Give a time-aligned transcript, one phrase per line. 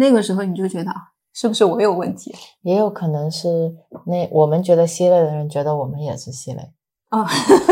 [0.00, 0.96] 那个时候你就觉得啊，
[1.34, 2.34] 是不是我有问题？
[2.62, 3.76] 也有可能是
[4.06, 6.72] 那我们觉得稀累的人觉得我们也是稀累，
[7.10, 7.26] 哦，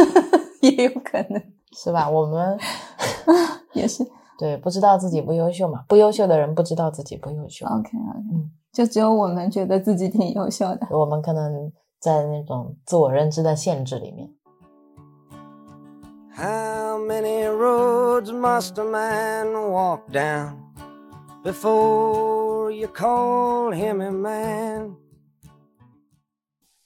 [0.60, 2.08] 也有可能是吧？
[2.10, 2.58] 我们
[3.72, 4.06] 也是。
[4.38, 5.84] 对，不知道自己不优秀嘛？
[5.88, 7.67] 不优秀的人不知道自己不优秀。
[7.67, 7.91] OK OK，
[8.32, 10.86] 嗯，就只有我们觉得自己挺优秀的。
[10.90, 14.29] 我们可能在那种自我认知的限制里面。
[16.36, 20.68] How many roads must a man walk down
[21.45, 24.96] before you call him a man?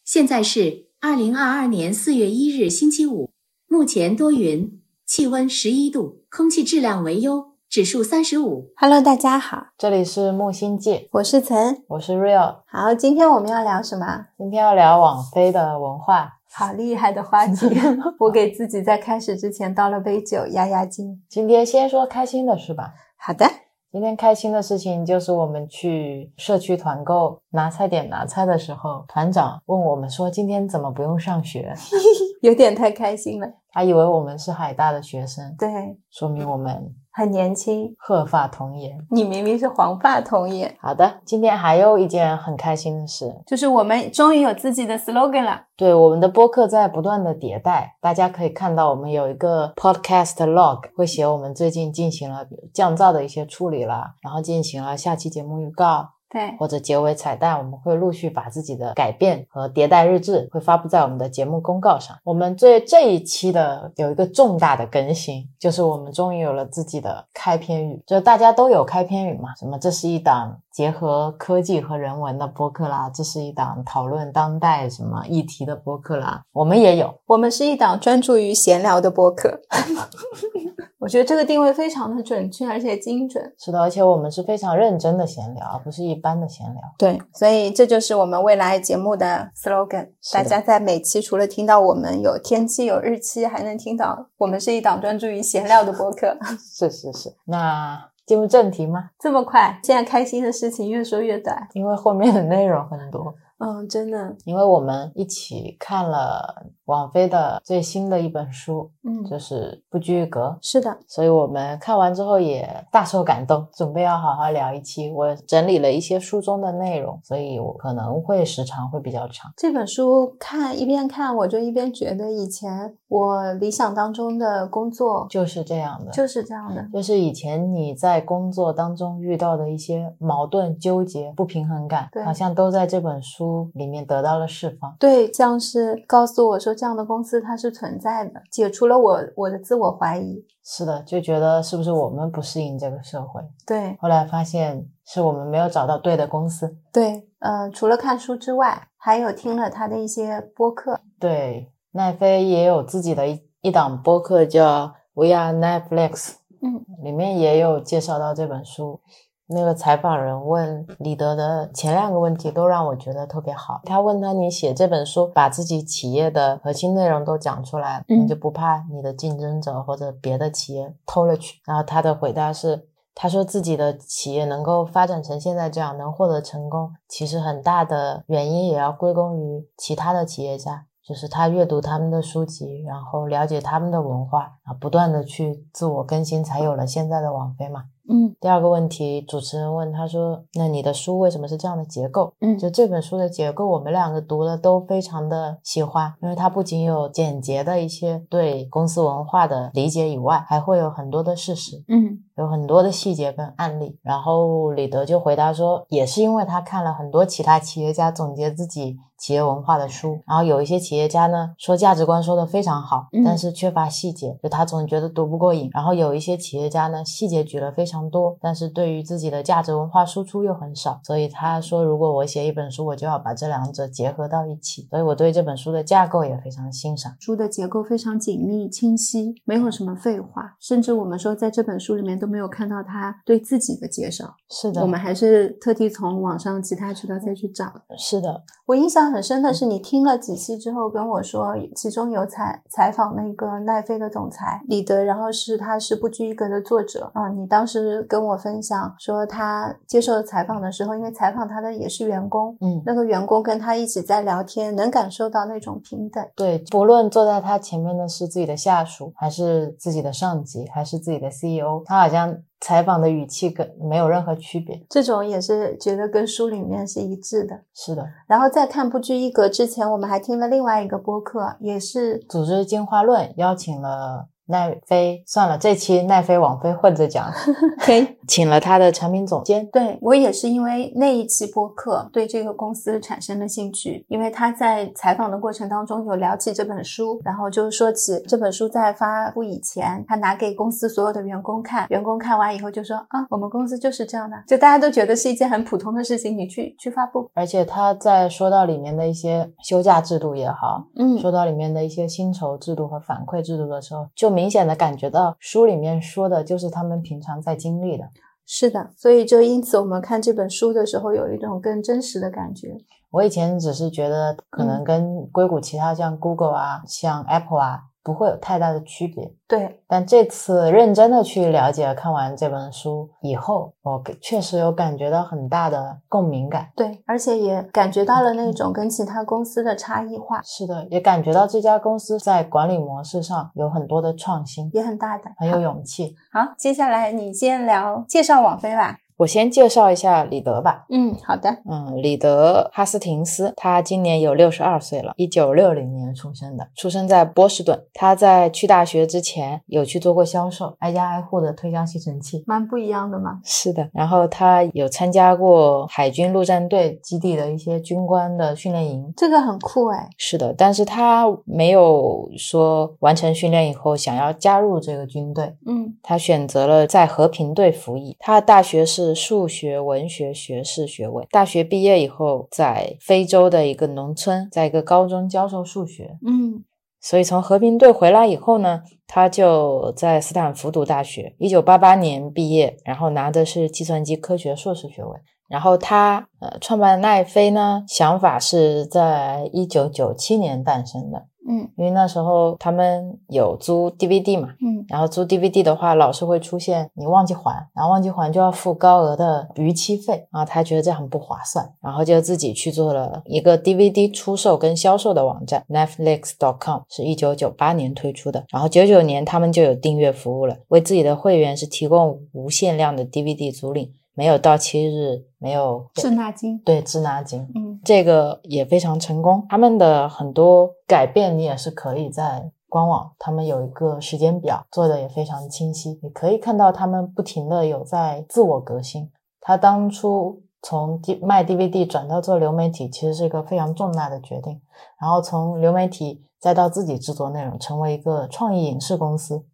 [0.05, 3.31] 现在是二零二二年四月一日星期五，
[3.67, 8.73] 目前多云，气温十一度，空气质量为优，指数三十五。
[8.77, 11.83] Hello，大家好，这里是木星界，我是岑。
[11.89, 12.59] 我是 Real。
[12.67, 14.27] 好，今天我们要聊什么？
[14.37, 16.39] 今天要聊网飞的文化。
[16.55, 17.67] 好厉害的话题！
[18.21, 21.23] 我给自己在开始之前倒了杯酒压压惊。
[21.27, 22.93] 今天先说开心的事吧。
[23.17, 23.47] 好的，
[23.93, 31.75] 今天开心的事情就是我们去社区团购拿菜点拿菜的时候，团长问我们说今天怎么不用上学？
[32.41, 33.47] 有点太开心了。
[33.73, 35.69] 他以为我们是海大的学生，对，
[36.11, 38.99] 说明我们很年轻，鹤发童颜。
[39.11, 40.75] 你明明是黄发童颜。
[40.81, 45.63] 好的，今天还有一件很开心的事，就是我们终于有自己的 slogan 了。
[45.77, 56.11] 对，我们的播客在不断的迭代，大家可以看到我们有一个 podcast log，会写我们最近进行了降噪的一些处理了，然后进行了下期节目预告。
[56.33, 62.17] 对，或者结尾彩蛋，我们会陆续把自己的改变和迭代日志会发布在我们的节目公告上。
[62.25, 68.03] 我们最这一期的有一个重大的更新，就是我们终于有了自己的开篇语。
[68.07, 69.55] 就大家都有开篇语嘛？
[69.57, 77.13] 什么这是一档结合科技和人文的播客啦，这是一档讨论当代什么议题的播客啦，我们也有。
[77.27, 79.61] 我们是一档专注于闲聊的播客。
[81.03, 83.53] 我觉得这个定位非常的准确，而且精准。
[83.59, 86.81] 是的，而且我们是非常认真的闲聊，而不是一般的闲聊。
[86.97, 90.05] 对，所以这就是我们未来节目的 slogan。
[90.05, 96.39] 的大家在每期除了听到我们有天气、有日期，还能听到我们是一档专注于闲聊的播客。
[96.79, 99.11] 是是是，那进入正题吗？
[99.19, 101.67] 这么快，现在开心的事情越说越短。
[101.73, 103.35] 因为后面的内容很多。
[103.63, 115.11] 嗯，真的，因为我们一起看了王菲的最新的一本书，嗯，就是《不拘一格》，是的，所以我们看完之后也大受感动，准备要好好聊一期。
[115.13, 119.53] 我整理了一些书中的内容，所以我可能会时长会比较长。
[119.57, 126.87] 这本书看一边看，我就一边觉得以前我理想当中的工作就是这样的，就是这样的。
[126.93, 134.95] 就是以前你在工作当中遇到的一些矛盾、纠结、不平衡感对，好像都在这本书里面得到了释放。
[134.99, 140.45] 对，像是告诉我说这样的公司它是存在的，解除了我我的自我怀疑。
[140.65, 143.43] 是的，就觉得是不是我们不适应这个社会？
[143.67, 146.77] 对后来发现是我们没有找到对的公司。
[146.93, 151.01] 对，呃，除了看书之外，还有听了他的一些播客。
[151.19, 159.01] 对，奈飞也有自己的一一档播客叫 We Are Netflix，嗯，里面也有介绍到这本书。
[159.49, 163.81] 那个采访人问李德的前两个问题都让我觉得特别好。
[163.85, 187.87] 他问他：“你写这本书，把自己企业的核心内容都讲出来，嗯你就不怕你的竞争者或者别的企业偷了去？”然后他的回答是：“他说自己的企业能够发展成现在这样，能获得成功，其实很大的原因也要归功于其他的企业家。”就是他阅读他们的书籍，然后了解他们的文化，啊，不断的去自我更新，才有了现在的网飞嘛。
[188.09, 188.35] 嗯。
[188.41, 192.59] 第二个问题，主持人问他说：“那你的书为什么是这样的结构？”嗯。
[192.59, 203.99] 就这本书的结构，我们两个读了都非常的喜欢，因为它不仅有简洁的一些对公司文化的理解以外，还会有很多的事实，嗯有很多的细节跟案例。
[204.03, 215.71] 然后李德就回答说，也是因为他看了很多其他企业家总结自己企业文化的书，然后有一些企业家呢说价值观说的非常好，嗯但是缺乏细节，就他总觉得读不过瘾。
[215.73, 224.89] 然后有一些企业家呢细节举了非常多，但是对于自己的价值文化输出又很少，所以他说如果我写一本书，我就要把这两者结合到一起。
[224.91, 227.15] 所以我对这本书的架构也非常欣赏。
[227.21, 234.35] 书的结构非常紧密清晰，没有什么废话，甚至我们说在这本书里面都没有看到他对自己的介绍。
[234.49, 237.71] 是的，我们还是特地从网上其他渠道再去找。
[237.99, 252.83] 是的，我印象很深的是，你听了几期之后跟我说，其中有采采访那个奈飞的总裁李德，然后是他是不拘一格的作者啊、你当时跟我分享说，他接受采访的时候，因为采访他的也是员工，嗯。
[252.85, 256.25] 那个员工跟他一起在聊天，能感受到那种平等。
[256.35, 264.81] 对，不论坐在他前面的是自己的下属，还是自己的上级，还是自己的 CEO，他好像采访的语气跟没有任何区别。
[264.89, 267.59] 这种也是觉得跟书里面是一致的。
[267.75, 274.29] 是的，然后在看不拘一格之前，我们还听了另外一个播客，也是组织进化论邀请了。
[274.47, 277.31] 奈飞算了，这期奈飞网飞混着讲，
[277.79, 279.69] 可以请了他的产品总监。
[279.71, 297.29] 对我也是因为那一期播客对这个公司产生了兴趣，因为他在采访的过程当中有聊起这本书，然后就说起这本书在发布以前，他拿给公司所有的员工看，员工看完以后就说啊，我们公司就是这样的，就大家都觉得是一件很普通的事情，你去去发布。
[297.35, 308.05] 而且他在说到里面的一些休假制度也好，嗯说到里面的一些薪酬制度和反馈制度的时候，就明显的感觉到书里面说的就是他们平常在经历的。
[308.47, 312.77] 是的，所以就因此我们看这本书的时候有一种更真实的感觉。
[313.11, 326.69] 我以前只是觉得可能跟硅谷其他像 Google 啊、像 Apple 啊不会有太大的区别，对，但这次认真的去了解，看完这本书以后，我确实有感觉到很大的共鸣感。
[326.75, 336.17] 对，而且也感觉到了那种跟其他公司的差异化，是的，也感觉到这家公司在管理模式上有很多的创新，也很大胆，很有勇气。
[336.33, 338.99] 好，接下来你先聊介绍网飞吧。
[339.23, 340.85] 我先介绍一下李德吧。
[340.89, 341.49] 嗯，好的。
[341.71, 347.81] 嗯，李德哈斯廷斯，他今年有六十二岁了，一九六零年出生的，出生在波士顿。
[347.95, 352.43] 他在去大学之前有去做过销售，挨家挨户的推销吸尘器。
[352.49, 353.41] 蛮不一样的嘛。
[353.45, 359.13] 是的，然后他有参加过海军陆战队基地的一些军官的训练营。
[359.17, 360.09] 这个很酷哎。
[360.19, 368.17] 是的，但是他没有说完成训练以后想要加入这个军队，嗯他选择了在和平队服役。
[368.19, 371.27] 他的大学是数学文学学士学位。
[371.31, 376.19] 大学毕业以后，在非洲的一个农村，在一个高中教授数学。
[376.27, 376.65] 嗯
[377.05, 385.19] 所以从和平队回来以后呢，他就在斯坦福读大学，一九八八年毕业，然后拿的是计算机科学硕士学位。
[385.49, 391.69] 然后他呃创办奈飞呢，想法是在一九九七年诞生的，嗯。
[391.77, 394.85] 因为那时候他们有租 DVD 嘛，嗯。
[394.89, 416.59] 然后租 DVD 的话，老是会出现你忘记还，然后忘记还就要付高额的逾期费啊，他觉得这很不划算，然后就自己去做了一个 DVD 出售跟销售的网站 Netflix.com，是一九九八年推出的，然后九九年他们就有订阅服务了，为自己的会员是提供无限量的 DVD 租赁，没有到期日，没有滞纳金。
[416.61, 419.47] 对滞纳金，嗯这个也非常成功。
[419.49, 425.99] 他们的很多改变，你也是可以在官网，他们有一个时间表，做的也非常清晰。
[426.03, 429.11] 你可以看到他们不停的有在自我革新。
[429.41, 434.61] 他当初从 D 卖 DVD 转到做流媒体，其实是一个非常重大的决定。
[435.01, 439.45] 然后从流媒体再到自己制作内容，成为一个创意影视公司，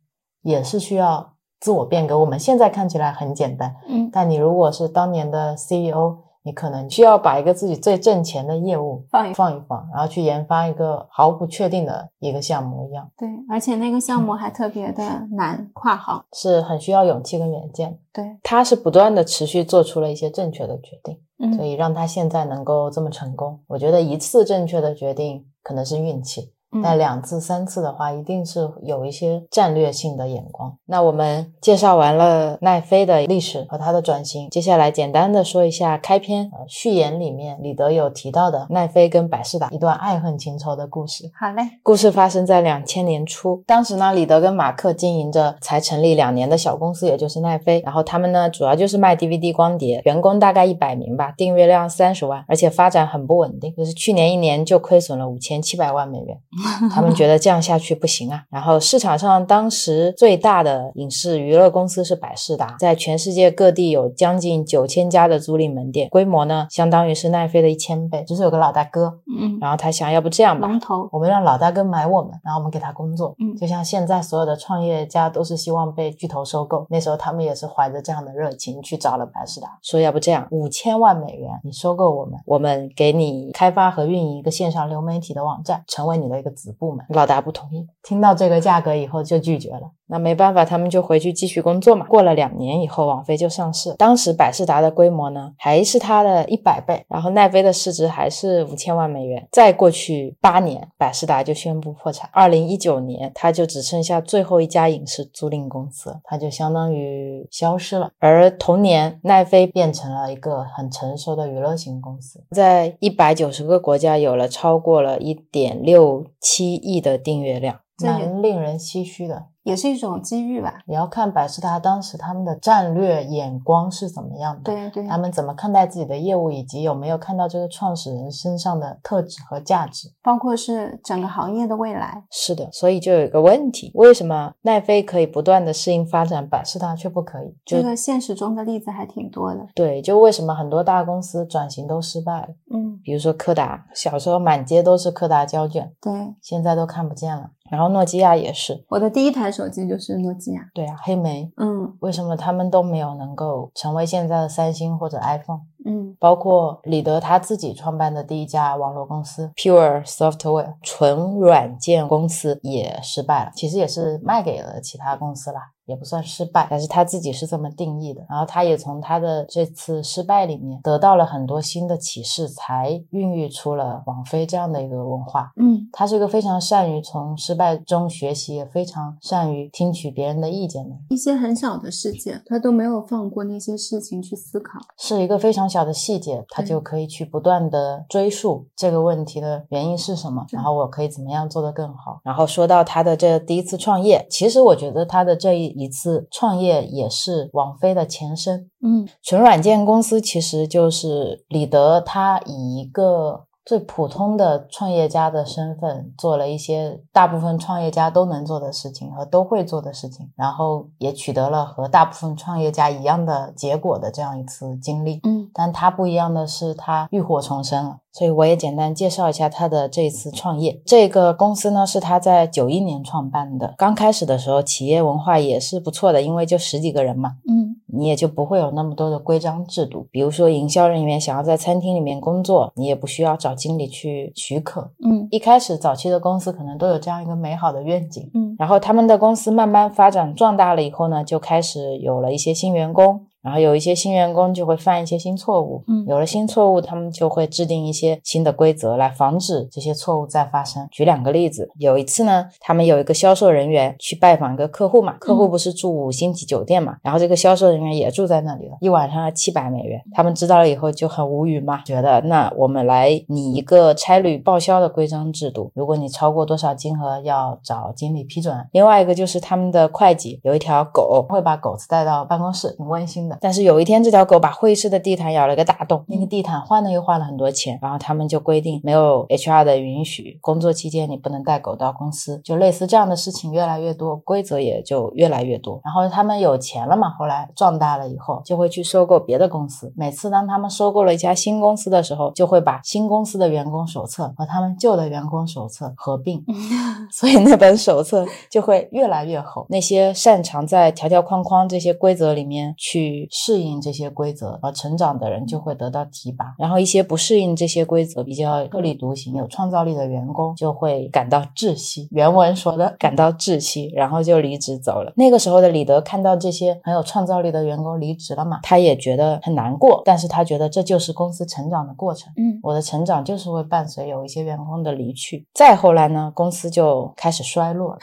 [0.43, 2.19] 也是需要自我变革。
[2.19, 15.03] 我们现在看起来很简单，嗯，但你如果是当年的 CEO，你可能需要把一个自己最挣钱的业务放一放一放，然后去研发一个毫不确定的一个项目一样，对，而且那个项目还特别的
[15.33, 16.25] 难跨行。
[16.33, 17.99] 是很需要勇气跟远见。
[18.13, 21.15] 对，他是不断的持续做出了一些正确的决定，
[21.55, 23.61] 所嗯以让他现在能够这么成功。
[23.67, 26.53] 我觉得一次正确的决定可能是运气，
[26.83, 30.77] 但嗯两次、三次的话，一定是有一些战略性的眼光。
[30.87, 41.31] 那我们介绍完了奈飞的历史和它的转型，接下来简单的说一下开篇呃序言里面李德有提到的奈飞跟百事达一段爱恨情仇的故事。
[41.39, 41.63] 好嘞。
[41.83, 47.81] 故事发生在两千年初，当时呢，李德跟马克经营着才成立两年的小公司，也就是奈飞。
[47.85, 56.39] 然后他们呢，主要就是卖 DVD 光碟，员工大概一百名吧，订阅量三十万，而且发展很不稳定，就是去年一年就亏损了五千七百万美元。
[56.93, 58.43] 他们觉得这样下去不行啊。
[58.51, 68.25] 然后市场上当时最大的影视娱乐公司是百事达，在全世界各地有将近九千家的租赁门店，规模呢相当于是奈飞的一千倍。
[68.25, 71.09] 就是有个老大哥，嗯，然后他想要不这样吧，龙头。
[71.13, 73.35] 我们让老大哥买我们，然后我们给他工作。
[73.39, 87.05] 嗯就像现在所有的创业家都是希望被巨头收购，那时候他们也是怀着这样的热情去找了百事达，说要不这样，五千万美元你收购我们，我们给你开发和运营一个线上流媒体的网站，成为你的一个子部门。
[87.11, 89.93] 老大不同意，听到这个价格以后就拒绝了。
[90.11, 92.07] 那没办法，他们就回去继续工作嘛。
[92.07, 93.95] 过了两年以后，网飞就上市。
[93.99, 99.47] 当时百事达的规模呢，还是它的一百倍，然后奈飞的市值还是五千万美元。
[99.53, 102.31] 再过去八年，百事达就宣布破产。
[102.33, 108.11] 二零一九年，它就只剩下最后一家影视租赁公司，它就相当于消失了。
[108.19, 117.88] 而同年，奈飞变成了一个很成熟的娱乐型公司，在一百九十个国家有了超过了一点六七亿的订阅量。
[118.01, 119.47] 蛮令人唏嘘的。
[119.65, 120.81] 也是一种机遇吧。
[120.87, 130.09] 也要看百事达当时他们的战略眼光是怎么样的，对对，他们怎么看待自己的业务，以及有没有看到这个创始人身上的特质和价值。
[130.23, 132.25] 包括是整个行业的未来。
[132.31, 137.55] 是的，所以就有一个问题：为什么奈飞可以不断的适应发展，百事达却不可以？
[137.67, 139.67] 这个现实中的例子还挺多的。
[139.75, 142.49] 对，就为什么很多大公司转型都失败了？
[142.73, 147.51] 嗯，比如说柯达，小时候满街都是柯达胶卷，对，现在都看不见了。
[147.71, 150.61] 然后诺基亚也是，我的第一台手机就是诺基亚。
[150.75, 155.61] 对啊，黑莓，嗯为什么他们都没有能够成为现在的三星或者 iPhone？
[155.85, 168.25] 嗯包括李德他自己创办的第一家网络公司 Pure Software 纯软件公司也失败了，其实也是卖给了其他公司啦，也不算失败，但是他自己是这么定义的。
[168.29, 175.51] 然后他也从他的这次失败里面得到了很多新的启示，才孕育出了网飞这样的一个文化。
[175.57, 180.99] 嗯他是一个非常善于从失败中学习，也非常善于听取别人的意见的人。
[181.09, 184.79] 一些很小的事件，他都没有放过那些事情去思考。
[184.99, 192.21] 是一个非常小的细节，他就可以去不断的追溯这个问题的原因是什么，然后我可以怎么样做得更好。
[192.23, 198.71] 然后说到他的这第一次创业，其实我觉得他的这一次创业也是网飞的前身。
[198.83, 215.21] 嗯纯软件公司其实就是李德他以一个最普通的创业家的身份，做了一些大部分创业家都能做的事情和都会做的事情，然后也取得了和大部分创业家一样的结果的这样一次经历。
[215.25, 217.99] 嗯但他不一样的是，他浴火重生了。
[218.19, 220.83] 所以我也简单介绍一下他的这一次创业。
[220.85, 230.09] 这个公司呢是他在九一年创办的，刚开始的时候企业文化也是不错的，因为就十几个人嘛，嗯你也就不会有那么多的规章制度。
[230.11, 234.91] 比如说营销人员想要在餐厅里面工作，你也不需要找经理去许可。
[235.05, 243.27] 嗯一开始早期的公司可能都有这样一个美好的愿景，嗯然后他们的公司慢慢发展壮大了以后呢，就开始有了一些新员工。
[243.49, 250.87] 然后有一些新员工就会犯一些新错误，嗯有了新错误，他们就会制定一些新的规则来防止这些错误再发生。
[250.91, 259.99] 举两个例子，有一次呢，他们有一个销售人员去拜访一个客户嘛，客户不是住五星级酒店嘛，然后这个销售人员也住在那里了，一晚上要七百美元。
[260.13, 268.55] 他们知道了以后就很无语嘛，觉得那我们来拟一个差旅报销的规章制度，如果你超过多少金额要找经理批准。
[268.73, 273.38] 另外一个就是他们的会计有一条狗，会把狗子带到办公室，挺温馨的。
[273.41, 285.81] 但是有一天，这条狗把会议室的地毯咬了个大洞，那个地毯换了又换了很多钱，然后他们就规定没有 HR 的允许，工作期间你不能带狗到公司，就类似这样的事情越来越多，规则也就越来越多。
[285.85, 289.93] 然后他们有钱了嘛，后来壮大了以后，就会去收购别的公司。
[289.97, 296.45] 每次当他们收购了一家新公司的时候，就会把新公司的员工手册和他们旧的员工手册合并，
[297.13, 299.67] 所以那本手册就会越来越厚。
[299.69, 306.55] 那些擅长在条条框框这些规则里面去适应这些规则而成长的人，就会得到提拔。
[306.59, 312.09] 然后一些不适应这些规则、比较特立独行、有创造力的员工，就会感到窒息。
[312.11, 315.13] 原文说的感到窒息，然后就离职走了。
[315.17, 322.33] 那个时候的李德看到这些很有创造力的员工离职了嘛，他也觉得很难过，但是他觉得这就是公司成长的过程。
[322.37, 325.47] 嗯我的成长就是会伴随有一些员工的离去。
[325.55, 327.99] 再后来呢，公司就开始衰落了，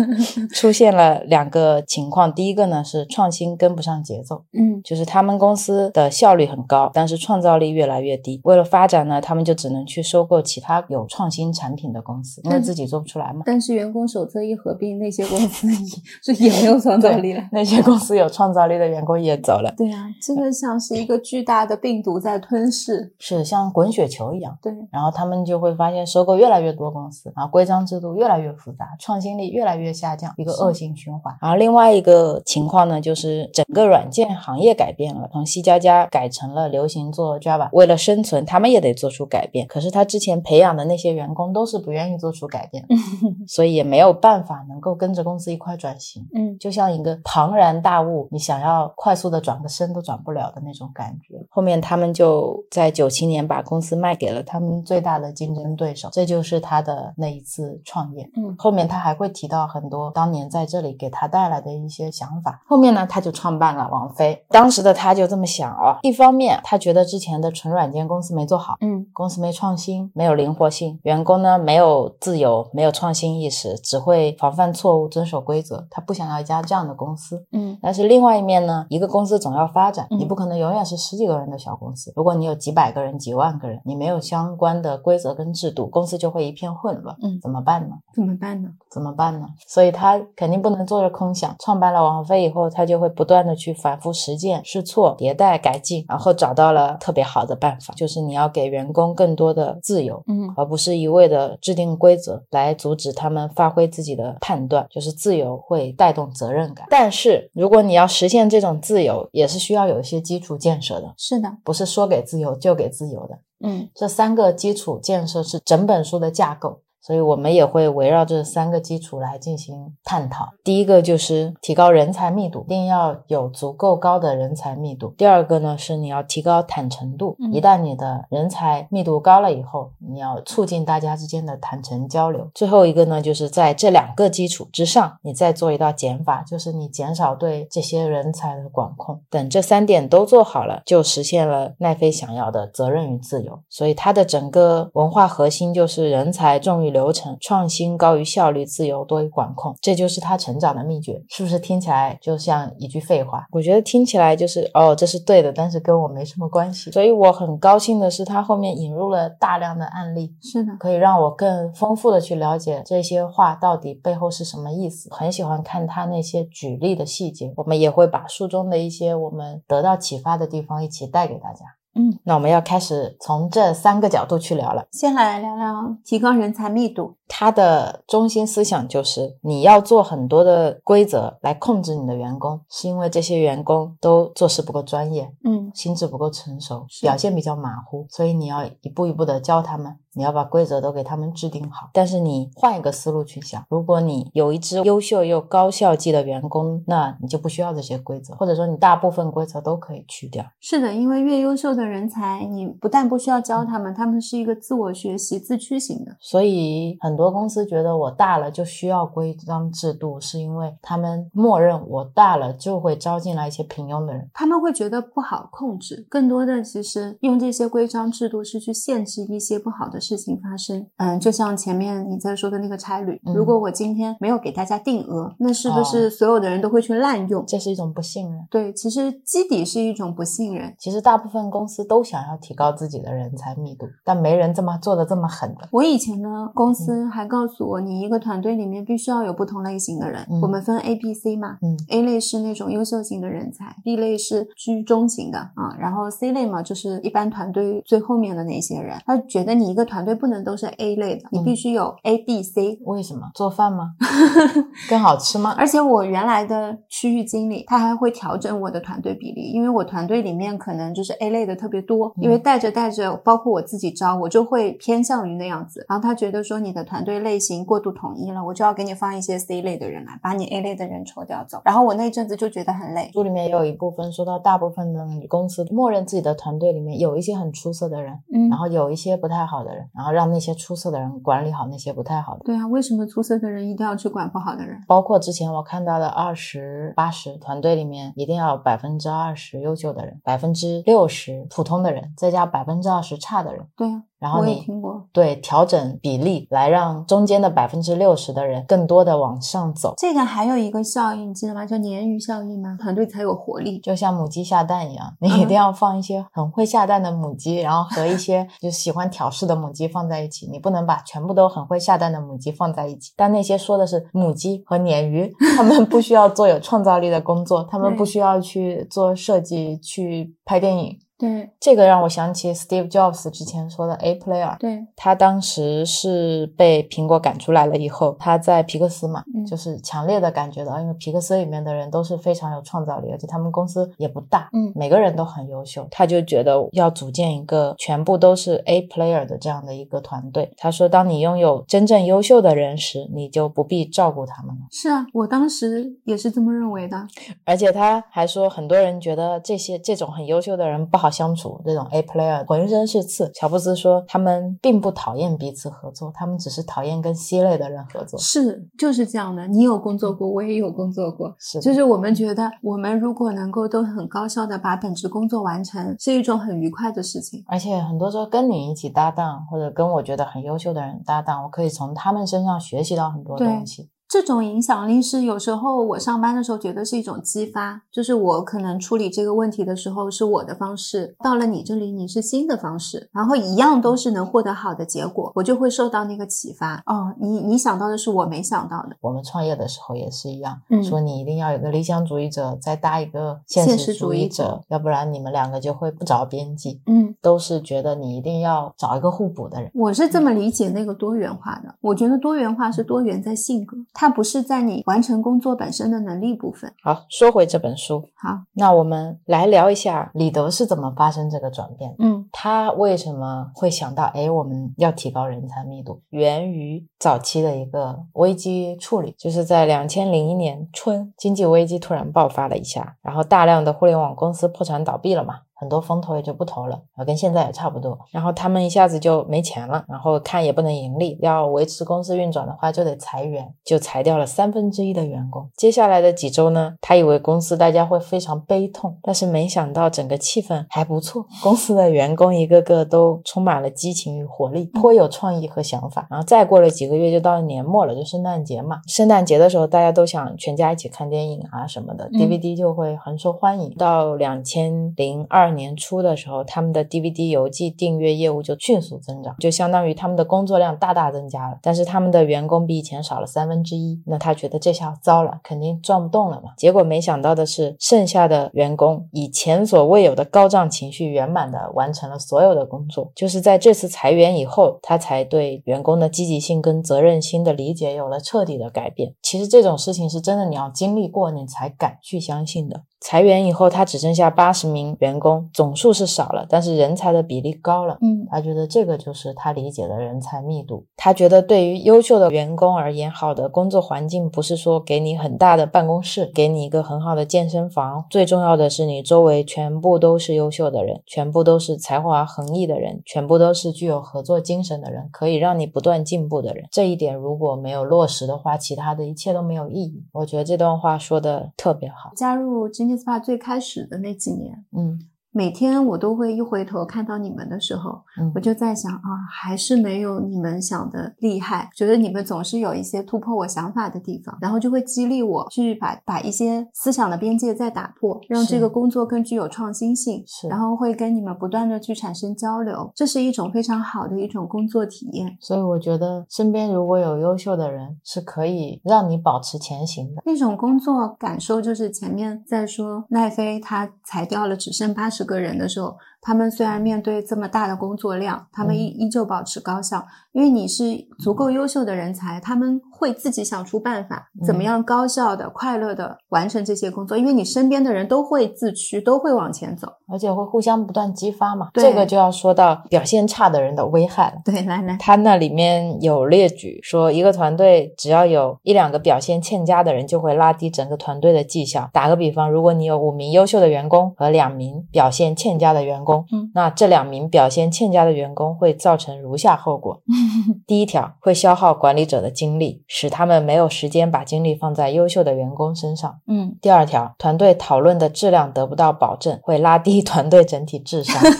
[0.52, 2.32] 出现了两个情况。
[2.34, 8.40] 第一个呢是创新跟不上节奏，嗯就是他们公司的效率很高，但是创造力越来越低。
[8.44, 13.42] 为了发展呢，他们就只能去收购其他有创新产品的公司，因为自己做不出来嘛。
[13.46, 15.74] 但是员工手册一合并，那些公司也
[16.34, 17.42] 是也没有创造力了。
[17.52, 23.12] 那些公司有创造力的员工也走了，对啊，真的像是一个巨大的病毒在吞噬。
[23.18, 24.58] 是像滚雪球一样。
[24.62, 31.34] 对，然后他们就会发现收购越来越多公司，然后规章制度越来越复杂，创新力越来越下降，一个恶性循环。
[31.40, 39.66] 然后另外一个情况呢，就是整个软件行业改变了，从 C 加加改成了流行做 Java，为了生存，他们也得做出改变。
[39.68, 42.94] 可是他之前培养的那些员工都是不愿意做出改变的，
[43.46, 46.26] 所以也没有办法能够跟着公司一块转型。
[46.34, 51.34] 嗯就像一个庞然大物，你想要快速的转个身都转不了的那种感觉。
[51.50, 58.28] 后面他们就在九七年把公司卖给了他们最大的竞争对手，这就是他的那一次创业。
[58.36, 62.62] 嗯后面他还会提到很多当年在这里给他带来的一些想法。
[62.66, 64.31] 后面呢，他就创办了网飞。
[64.32, 75.86] 为当时的他就这么想啊、一方面他觉得之前的纯软件公司没做好，嗯公司没创新，没有灵活性，员工呢没有自由，没有创新意识，只会防范错误、遵守规则。
[75.90, 77.44] 他不想要一家这样的公司。
[77.52, 82.12] 嗯但是另外一面呢，一个公司总要发展，嗯你不可能永远是十几个人的小公司。
[82.14, 87.16] 如果你有几百个人、几万个人，你没有相关的规则跟制度，公司就会一片混乱。
[87.22, 87.96] 嗯怎么办呢？
[88.14, 88.68] 怎么办呢？
[88.90, 89.46] 怎么办呢？
[89.66, 91.54] 所以他肯定不能坐着空想。
[91.58, 100.22] 创办了王菲以后，他就会不断的去反复实践、试错、迭代、改进，然后找到了特别好的办法，就是你要给员工更多的自由。
[100.28, 106.86] 嗯而不是一味的制定规则来阻止他们发挥自己的判断，就是自由会带动责任感。
[106.90, 113.38] 但是如果你要实现这种自由，也是需要有一些基础建设的，是的，不是说给自由就给自由的。
[113.64, 116.80] 嗯这三个基础建设是整本书的架构。
[117.02, 120.48] 所以我们也会围绕这三个基础来进行探讨。
[120.62, 125.12] 第一个就是提高人才密度，一定要有足够高的人才密度。
[125.18, 132.48] 第二个呢是你要提高坦诚度，嗯一旦你的人才密度高了以后，你要促进大家之间的坦诚交流。
[132.54, 139.20] 最后一个呢就是在这两个基础之上，你再做一道减法，就是你减少对这些人才的管控。
[139.28, 143.58] 等这三点都做好了，就实现了奈飞想要的责任与自由。
[143.68, 151.20] 所以它的整个文化核心就是人才重于流程，创新高于效率，自由多于管控，这就是他成长的秘诀。
[151.28, 153.44] 是不是听起来就像一句废话？
[153.50, 156.92] 我觉得听起来就是哦，这是对的，但是跟我没什么关系。
[156.92, 165.08] 所以我很高兴的是，他后面引入了大量的案例，是的，可以让我更丰富的去了解这些话到底背后是什么意思。
[165.12, 171.64] 很喜欢看他那些举例的细节，我们也会把书中的一些我们得到启发的地方一起带给大家。
[171.94, 174.86] 嗯，那我们要开始从这三个角度去聊了。
[174.92, 177.16] 先来聊聊提高人才密度。
[177.34, 191.88] 它的中心思想就是你要做很多的规则来控制你的员工，是因为这些员工都做事不够专业，嗯心智不够成熟，表现比较马虎，所以你要一步一步的教他们，你要把规则都给他们制定好。
[191.94, 200.44] 但是你换一个思路去想，如果你有一支优秀又高效绩的员工，那你就不需要这些规则，或者说你大部分规则都可以去掉。
[200.60, 206.14] 是的，因为越优秀的人才，你不但不需要教他们，他们是一个自我学习、自驱型的。
[206.20, 214.28] 所以很多公司觉得我大了就需要规章制度，是因为他们默认我大了就会招进来一些平庸的人。
[214.32, 220.86] 他们会觉得不好控制，更多的其实用这些规章制度是去限制一些不好的事情发生。
[220.96, 227.44] 嗯，就像前面你在说的那个差旅，嗯如果我今天没有给大家定额，那是不是所有的人都会去滥用？
[227.46, 228.46] 这是一种不信任。
[228.50, 230.74] 对，其实基底是一种不信任。
[230.78, 235.68] 其实大部分公司都想要提高自己的人才密度，但没人这么做的这么狠的。
[235.72, 240.26] 我以前呢，公司还告诉我，你一个团队里面必须要有不同类型的人。
[240.30, 241.58] 嗯我们分 A、B、C 嘛。
[241.62, 248.98] 嗯 A 类是那种优秀型的人才，B 类是居中型的啊，然后 C 类嘛，就是一般团队最后面的那些人。
[249.06, 252.78] 他觉得你一个团队不能都是 A 类的，你嗯必须有 A、B、C。
[252.86, 253.92] 为什么做饭吗？
[254.88, 255.54] 更好吃吗？
[255.56, 265.84] 而且我原来的区域经理，他还会调整我的团队比例，因为我团队里面可能就是 A 类的特别多，因为带着带着，包括我自己招，我就会偏向于那样子。
[265.88, 271.62] 然后他觉得说你的团队类型过度统一了，我就要给你放一些 C 类的人来，把你 A 类的人抽掉走。
[271.64, 273.10] 然后我那阵子就觉得很累。
[273.12, 282.40] 书里面也有一部分说到，大部分的公司默认自己的团队里面有一些很出色的人，嗯然后有一些不太好的人，然后让那些出色的人管理好那些不太好的。
[282.44, 284.78] 对啊，为什么出色的人一定要去管不好的人？
[284.88, 293.66] 包括之前我看到的二十八十团队里面，一定要有百分之二十优秀的人，百分之六十普通的人，再加百分之二十差的人。
[293.76, 295.04] 对啊，我也然后你听过。
[295.12, 301.66] 对调整比例，来让中间的百分之六十的人更多的往上走，这个还有一个效应，你记得吗？
[301.66, 302.78] 叫鲶鱼效应吗？
[302.80, 303.80] 团队才有活力。
[303.80, 310.46] 就像母鸡下蛋一样，你嗯一定要放一些很会下蛋的母鸡，然后和一些 就喜欢挑事的母鸡放在一起。
[310.52, 313.12] 你不能把全部都很会下蛋的母鸡放在一起。
[313.16, 320.96] 但那些说的是母鸡和鲶鱼， 他们不需要做有创造力的工作，他们不需要去做设计、去拍电影。
[321.22, 324.58] 对这个让我想起 Steve Jobs 之前说的 A player。
[324.58, 340.52] 对，他当时是被苹果赶出来了以后，他在皮克斯嘛，嗯就是强烈的感觉到，因为皮克斯里面的人都是非常有创造力，而且他们公司也不大，嗯每个人都很优秀，他就觉得要组建一个全部都是 A player 的这样的一个团队。
[340.56, 344.62] 他说，当你拥有真正优秀的人时，你就不必照顾他们了。
[344.70, 347.06] 是啊，我当时也是这么认为的。
[347.44, 353.30] 而且他还说，很多人觉得这些这种很优秀的人不好相处，这种 A player 浑身是刺。
[353.34, 358.18] 乔布斯说，他们并不讨厌彼此合作，他们只是讨厌跟 C 类的人合作。
[358.18, 359.46] 是，就是这样的。
[359.46, 367.44] 你有工作过，我也有工作过，是，就是我们觉得，我们如果能够都很高效的把本职工作完成，是一种很愉快的事情。
[367.46, 373.90] 而且很多时候跟你一起搭档，或者跟我觉得很优秀的人搭档，我可以从他们身上学习到很多东西。
[374.12, 386.82] 这种影响力是有时候我上班的时候觉得是一种激发，就是我可能处理这个问题的时候是我的方式，到了你这里你是新的方式，然后一样都是能获得好的结果，我就会受到那个启发。
[386.84, 396.82] 哦，你你想到的是我没想到的，我们创业的时候也是一样，嗯说你一定要有个理想主义者，再搭一个现现实主义者，要不然你们两个就会不着边际。
[396.84, 397.11] 嗯。
[397.22, 399.70] 都是觉得你一定要找一个互补的人。
[399.72, 401.74] 我是这么理解那个多元化的。
[401.80, 406.70] 我觉得多元化是多元在性格，它不是在你完成工作本身的能力部分。
[406.82, 411.96] 好，说回这本书，好，那我们来聊一下李德是怎么发生这个转变的。
[412.00, 416.02] 嗯他为什么会想到，哎，我们要提高人才密度？
[416.10, 425.40] 源于早期的一个危机处理，就是在两千零一年春，经济危机突然爆发了一下，然后大量的互联网公司破产倒闭了嘛。
[425.62, 427.96] 很多风投也就不投了，啊，跟现在也差不多。
[428.10, 435.48] 然后他们一下子就没钱了，然后看也不能盈利，要维持公司运转的话就得裁员，就裁掉了三分之一的员工。
[435.56, 446.08] 接下来的几周呢，他以为公司大家会非常悲痛，但是没想到整个气氛还不错，公司的员工一个个都充满了激情与活力，颇有创意和想法。
[446.10, 448.80] 然后再过了几个月，就到了年末了，就圣诞节嘛。
[448.88, 453.72] 圣诞节的时候，大家都想全家一起看电影啊什么的、嗯 d v d 就会很受欢迎。
[453.76, 461.58] 到两千零二年初的时候，他们的 DVD 邮寄订阅业务就迅速增长，就相当于他们的工作量大大增加了。
[461.62, 466.52] 但是他们的员工比以前少了三分之一，那他觉得这下糟了，肯定转不动了嘛。
[466.56, 473.10] 结果没想到的是，剩下的员工以前所未有的高涨情绪，圆满的完成了所有的工作。
[473.14, 479.14] 就是在这次裁员以后，他才对员工的积极性跟责任心的理解有了彻底的改变。
[479.22, 482.82] 其实这种事情是真的，你要经历过，你才敢去相信的。
[483.04, 487.98] 裁员以后，他只剩下八十名员工，总数是少了，但是人才的比例高了。
[488.00, 490.86] 嗯他觉得这个就是他理解的人才密度。
[490.96, 506.66] 他觉得对于优秀的员工而言，好的工作环境不是说给你很大的办公室，给你一个很好的健身房，最重要的是你周围全部都是优秀的人，全部都是才华横溢的人，全部都是具有合作精神的人，可以让你不断进步的人。
[506.70, 510.04] 这一点如果没有落实的话，其他的一切都没有意义。
[510.12, 512.12] 我觉得这段话说的特别好。
[512.16, 514.98] 加入 Genius Spa 最开始的那几年，嗯。
[515.32, 521.70] 每天我都会一回头看到你们的时候，嗯我就在想啊，还是没有你们想的厉害。
[521.74, 530.22] 觉得你们总是有一些突破我想法的地方，然后就会激励我去把把一些思想的边界再打破，让这个工作更具有创新性。
[530.26, 535.36] 是然后会跟你们不断的去产生交流，这是一种非常好的一种工作体验。
[535.40, 540.22] 所以我觉得身边如果有优秀的人，是可以让你保持前行的。
[540.26, 550.84] 那种工作感受，就是前面在说奈飞他裁掉了只剩八十个人的时候，他们虽然面对这么大的工作量，他们依依旧保持高效，因为你是
[551.18, 559.88] 足够优秀的人才，他们会自己想出办法，怎么样高效的、快乐的完成这些工作，因为你身边的人都会自驱，都会往前走。
[560.08, 561.70] 而且会互相不断激发嘛。
[561.72, 564.42] 对这个就要说到表现差的人的危害了。
[564.44, 571.88] 对，来来，他那里面有列举说，一个团队只要有一两个表现欠佳的人，就会拉低整个团队的绩效。
[571.92, 580.02] 打个比方，如果你有五名优秀的员工和两名表现欠佳的员工，嗯那这两名表现欠佳的员工会造成如下后果：
[580.66, 586.20] 第一条，会消耗管理者的精力，使他们没有时间把精力放在优秀的员工身上。
[586.26, 591.20] 嗯，第二条，团队讨论的质量得不到保证，会拉低 团队整体智商。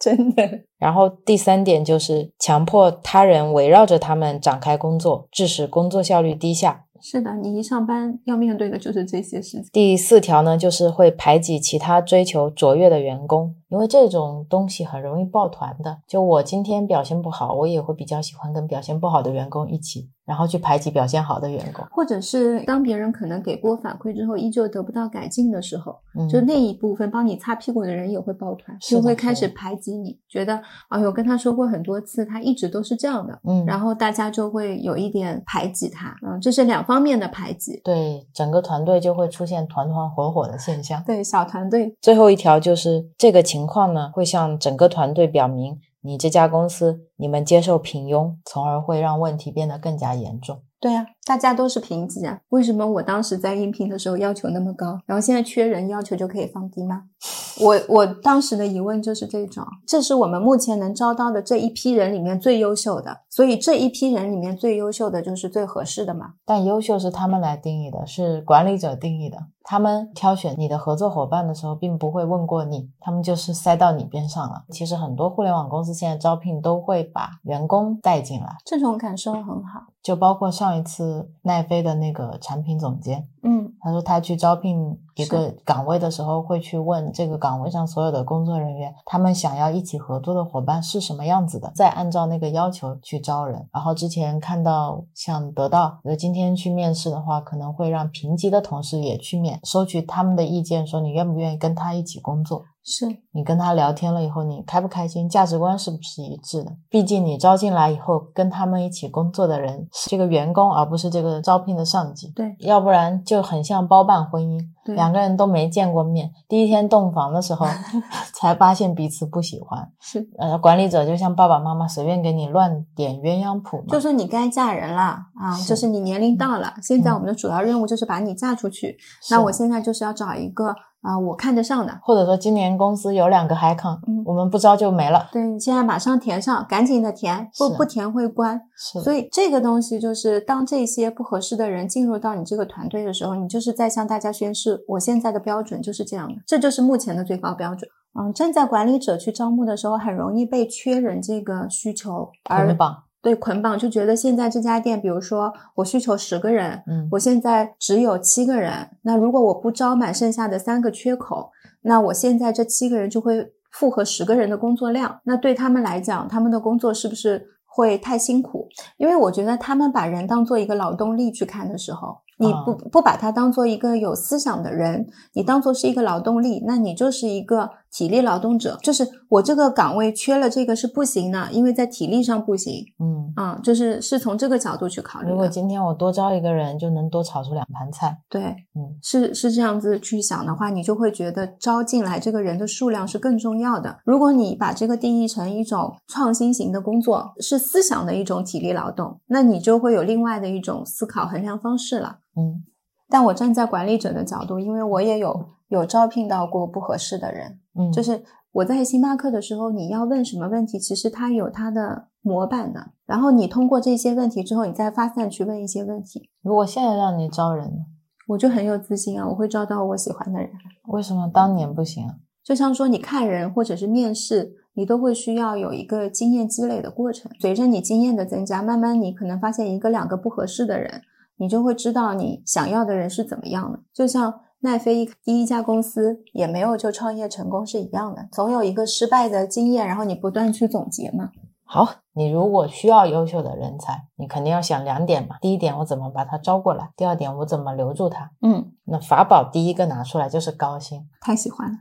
[0.00, 0.42] 真的，
[0.78, 6.86] 然后第三点就是强迫他人围绕着他们展开工作，致使工作效率低下。
[7.02, 9.64] 是的，你一上班要面对的就是这些事情。
[9.72, 15.96] 第四条呢，就是会排挤其他追求卓越的员工，因为这种东西很容易抱团的。
[16.06, 21.84] 就我今天表现不好，我也会比较喜欢跟表现不好的员工一起，然后去排挤表现好的员工。
[21.90, 37.80] 或者是当别人可能给过反馈之后，依旧得不到改进的时候，嗯，就那一部分帮你擦屁股的人也会抱团，就会开始排挤你，觉得哎呦，跟他说过很多次，他一直都是这样的，嗯，然后大家就会有一点排挤他，嗯，这是两方面的排挤。
[37.84, 41.02] 对整个团队就会出现团团伙伙的现象。
[41.06, 50.62] 对小团队，最后一条就是这个情况呢，会向整个团队表明，你这家公司你们接受平庸，从而会让问题变得更加严重。
[50.80, 57.02] 对啊，大家都是平级啊，为什么我当时在应聘的时候要求那么高，然后现在缺人要求就可以放低吗？
[57.60, 66.32] 我我当时的疑问就是这种，这是我们目前能招到的这一批人里面最优秀的，所以这一批人里面最优秀的就是最合适的嘛。
[66.46, 69.36] 但优秀是他们来定义的，是管理者定义的。
[69.62, 74.64] 他们挑选你的合作伙伴的时候，并不会问过你，他们就是塞到你边上了。
[74.70, 79.86] 其实很多互联网公司现在招聘都会把员工带进来，这种感受很好。
[80.02, 93.66] 就包括上一次奈飞的那个产品总监，嗯他说他去招聘一个岗位的时候，会去问这个岗位上所有的工作人员，他们想要一起合作的伙伴是什么样子的，再按照那个要求去招人。
[93.72, 102.64] 然后之前看到像得到，呃，今天去面试的话，可能会让评级的同事也去面，收取他们的意见，说你愿不愿意跟他一起工作。
[102.82, 106.72] 是你跟他聊天了以后，你开不开心，价值观是不是一致的？
[106.88, 112.32] 毕竟你招进来以后，跟他们一起工作的人是这个员工，而不是这个招聘的上级。
[112.34, 117.66] 对要不然就很像包办婚姻，对两个人都没见过面，第一天洞房的时候
[118.34, 119.90] 才发现彼此不喜欢。
[120.00, 128.96] 是，呃，管理者就像爸爸妈妈随便给你乱点鸳鸯谱嘛，就说你该嫁人了啊，是就是你年龄到了，现在嗯我们的主要任务就是把你嫁出去。
[129.22, 135.30] 是那我现在就是要找一个啊、我看得上的，或者说今年公司有两个海康，嗯我们不招就没了。
[135.32, 138.60] 对你现在马上填上，赶紧的填，不不填会关。
[138.82, 147.88] 是，所以这个东西就是，当这些不合适的人进入到你这个团队的时候，你就是在向大家宣誓，我现在的标准就是这样的，这就是目前的最高标准。
[148.18, 152.96] 嗯，站在管理者去招募的时候，很容易被缺人这个需求而捆绑。
[153.22, 161.50] 对捆绑，就觉得现在这家店，比如说我需求十个人，嗯我现在只有七个人，那如果我不招满剩下的三个缺口，
[161.82, 168.68] 那我现在这七个人就会负荷十个人的工作量，那对他们来讲，他们的工作是不是会太辛苦？
[168.96, 178.78] 因为我觉得他们把人当做一个劳动力去看的时候，你不啊不把他当做一个有思想的人，你当做是一个劳动力，那你就是一个体力劳动者。
[178.82, 182.84] 就是我这个岗位缺了这个是不行的，因为在体力上不行。
[182.98, 185.46] 嗯，啊、就是是从这个角度去考虑如果。
[185.48, 188.16] 今天我多招一个人，就能多炒出两盘菜。
[188.28, 188.42] 对，
[188.74, 193.98] 嗯，是是这样子去想的话，你就会觉得招进来这个人的数量是更重要的。
[194.04, 202.18] 如果你把这个定义成一种创新型的工作，是思想的一种体力劳动，那你就会有另外的一种思考衡量方式了。
[202.36, 202.64] 嗯
[203.12, 212.90] 但我站在管理者的角度，因为我也有有招聘到过不合适的人，嗯，就是我在星巴克的时候，你要问什么问题，其实它有它的模板的。
[213.06, 217.84] 然后你通过这些问题之后，你再发散去问一些问题，如果现在让你招人呢，
[218.26, 220.50] 我就很有自信啊，我会招到我喜欢的人。
[220.88, 222.16] 为什么当年不行啊？
[222.42, 227.30] 就像说你看人或者是面试，你都会需要有一个经验积累的过程。
[227.38, 231.02] 随着你经验的增加，慢慢你可能发现一个两个不合适的人，
[231.36, 233.78] 你就会知道你想要的人是怎么样的。
[233.94, 241.30] 就像奈飞一第一家公司也没有就创业成功是一样的，总有一个失败的经验，然后你不断去总结嘛。
[241.64, 245.36] 好，你如果需要优秀的人才，你肯定要想两点嘛。
[245.40, 248.32] 第一点，我怎么把他招过来；第二点，我怎么留住他。
[248.42, 251.00] 嗯，那法宝第一个拿出来就是高薪。
[251.20, 251.78] 太喜欢了，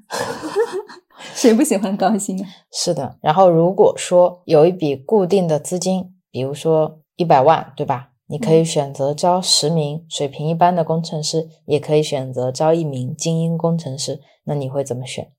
[1.34, 2.48] 谁不喜欢高薪啊？
[2.72, 8.09] 是的，然后如果说有一笔固定的资金，比如说一百万，对吧？
[8.30, 14.22] 你可以选择招十名水平一般的工程师，也可以选择招一名精英工程师。
[14.46, 15.32] 那你会怎么选？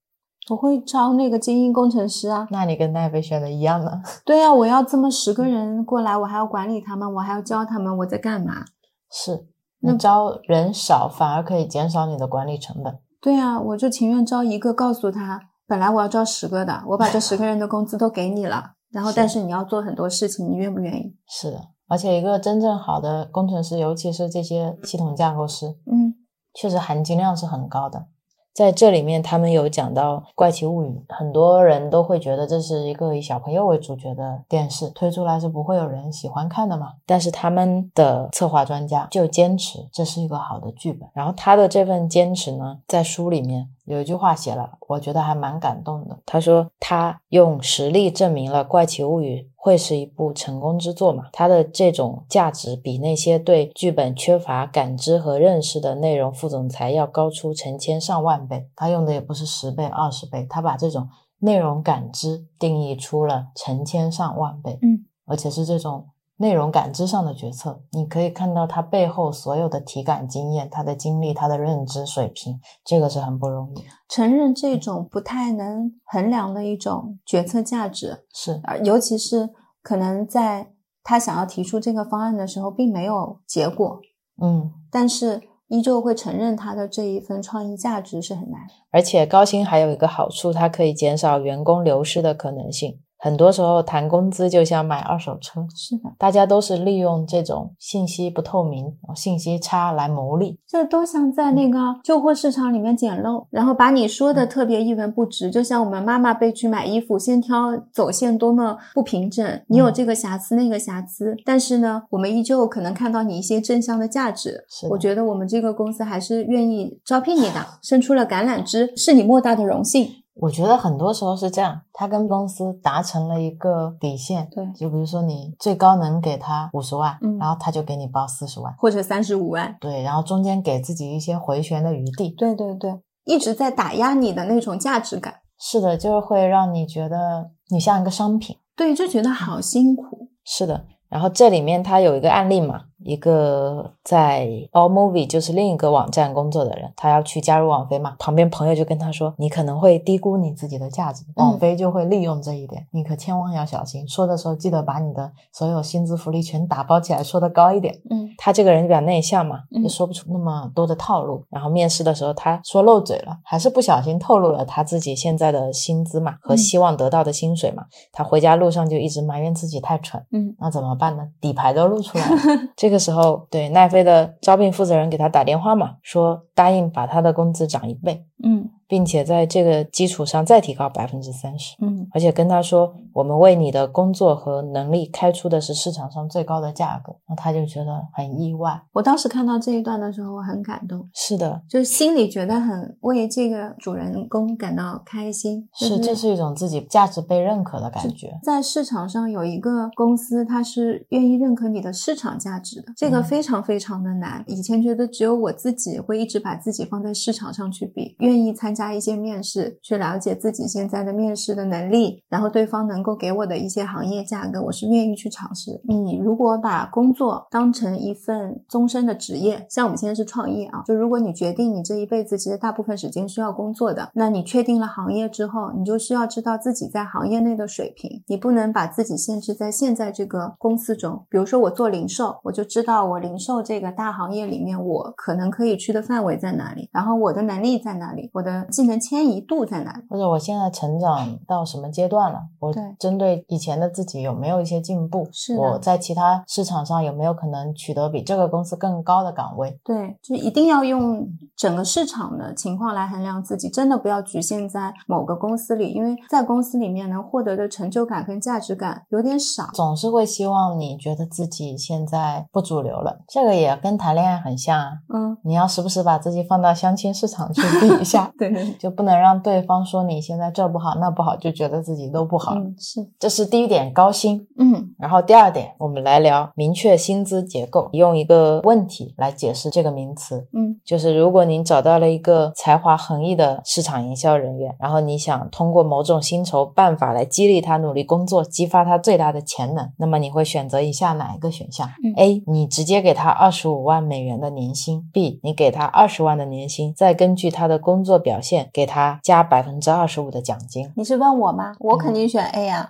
[0.49, 2.49] 我会招那个精英工程师啊。
[2.51, 4.03] 那你跟奈飞选的一样呢？
[4.27, 8.65] 对啊，我要这么十个人过来，我还要管理他们，我还要教他们，我在干嘛？
[9.13, 9.47] 是，
[9.81, 12.99] 那你招人少反而可以减少你的管理成本。
[13.21, 21.15] 对啊，我就情愿招一个，告诉他，本来我要招十个的，我把这十个人的工资都给你了，然后 但是你要做很多事情，你愿不愿意？
[21.29, 26.15] 是的，而且一个真正好的工程师，尤其是这些系统架构师，嗯
[26.55, 28.07] 确实含金量是很高的。
[28.53, 36.95] 在这里面，他们有讲到《怪奇物语》，很多人都会觉得这是一个以小朋友为主角的电视，推出来是不会有人喜欢看的嘛。
[37.07, 46.19] 但是他们的策划专家就坚持这是一个好的剧本，然后他的这份坚持呢，在书里面有一句话写了，我觉得还蛮感动的。
[46.27, 58.67] 他说他用实力证明了《怪奇物语》会是一部成功之作嘛，他的这种价值比那些对剧本缺乏感知和认识的内容副总裁要高出成千上万倍。
[58.75, 61.07] 他用的也不是十倍、二十倍，他把这种
[61.41, 66.07] 内容感知定义出了成千上万倍，嗯，而且是这种
[66.41, 73.85] 内容感知上的决策，你可以看到他背后所有的体感经验、他的经历、他的认知水平，这个是很不容易。
[74.09, 79.51] 承认这种不太能衡量的一种决策价值，是，而尤其是
[79.83, 80.73] 可能在
[81.05, 84.01] 他想要提出这个方案的时候，并没有结果，
[84.41, 88.63] 嗯但是依旧会承认他的这一份创意价值是很难。
[88.91, 92.99] 而且高薪还有一个好处，它可以减少员工流失的可能性。
[93.23, 100.59] 很多时候谈工资就像买二手车，是的，大家都是利用这种信息不透明、信息差来牟利。
[100.67, 105.51] 这都像在那个旧货市场里面捡漏，然后把你说的特别一文不值。
[105.51, 114.65] 就像我们妈妈被去买衣服，先挑走线多么不平整，你有这个瑕疵那个瑕疵，但是呢，我们依旧可能看到你一些正向的价值。
[114.71, 120.09] 是我觉得我们这个公司还是愿意招聘你的，伸出了橄榄枝，是你莫大的荣幸。
[120.41, 132.31] 我觉得很多时候是这样，他跟公司达成了一个底线，对就比如说你最高能给他五十万，嗯然后他就给你报四十万，或者三十五万，对，然后中间给自己一些回旋的余地。
[132.31, 138.57] 对对对，一直在打压你的那种价值感，是的，就是会让你觉得你像一个商品。
[138.75, 140.31] 对，就觉得好辛苦。
[140.45, 154.07] 是的，然后这里面他有一个案例嘛，一个在 All Movie 就是另一个网站工作的人，他要去加入网飞嘛，旁边朋友就跟他说，你可能会低估你自己的价值，网飞就会利用这一点，你可千万要小心。
[154.09, 157.95] 说的时候记得把你的所有薪资福利全打包起来，说的高一点。
[158.11, 161.45] 嗯他这个人比较内向嘛，嗯也说不出那么多的套路。
[161.51, 167.85] 然后面试的时候，他说漏嘴了，还是不小心透露了他自己现在的薪资嘛和嗯希望得到的薪水嘛。
[168.13, 170.25] 他回家路上就一直埋怨自己太蠢。
[170.33, 171.27] 嗯那怎么办呢？
[171.41, 172.37] 底牌都露出来了。
[172.77, 178.69] 这个时候，对奈飞的招聘负责人给他打电话嘛，说答应把他的工资涨一倍，嗯。
[178.91, 181.77] 并且在这个基础上再提高百分之三十。
[181.81, 188.83] 嗯而且跟他说，我们为你的工作和能力开出的是市场上最高的价格，那他就觉得很意外。
[188.93, 191.09] 我当时看到这一段的时候，我很感动。
[191.15, 198.37] 是的，就是心里觉得很为这个主人公感到开心，是，这是一种自己价值被认可的感觉。
[198.43, 204.43] 在市场上有一个公司，它是愿意认可你的市场价值的，这个嗯非常非常的难。
[204.49, 215.83] 以前觉得只有我自己会一直把自己放在市场上去比，愿意参加加一些面试，去了解自己现在的面试的能力，然后对方能够给我的一些行业价格，我是愿意去尝试。
[215.87, 231.27] 你如果把工作当成一份终身的职业，像我们现在是创业啊，就如果你决定你这一辈子其实大部分时间需要工作的，那你确定了行业之后，你就需要知道自己在行业内的水平，你不能把自己限制在现在这个公司中。
[231.29, 240.03] 比如说我做零售，我就知道我零售这个大行业里面我可能可以去的范围在哪里，然后我的能力在哪里，我的技能迁移度在哪里。
[240.09, 242.41] 或者我现在成长到什么阶段了？
[242.59, 245.29] 我针对以前的自己有没有一些进步？
[245.33, 249.79] 是我在其他市场上有没有可能取得比这个公司更高的岗位？
[249.85, 259.69] 对，就一定要用整个市场的情况来衡量自己，真的不要局限在某个公司里，因为在公司里面能获得的成就感跟价值感有点少。
[259.75, 264.91] 总是会希望你觉得自己现在不主流了，这个也跟谈恋爱很像啊。
[265.13, 272.55] 嗯，你要时不时把自己放到相亲市场去比一下， 对对，就不能让对方说你现在这不好那不好，就觉得自己都不好。
[272.55, 274.47] 嗯是，这是第一点，高薪。
[274.59, 280.47] 嗯然后第二点，我们来聊明确薪资结构，用一个问题来解释这个名词。
[280.53, 300.91] 嗯就是如果您找到了一个才华横溢的市场营销人员，然后你想通过某种薪酬办法来激励他努力工作，激发他最大的潜能，那么你会选择以下哪一个选项、嗯 a 你直接给他二十五万美元的年薪；B 你给他二十万的年薪，再根据他的工作表现给他加百分之二十五的奖金。
[300.97, 301.75] 你是问我吗？
[301.79, 302.89] 我肯定选 A 啊。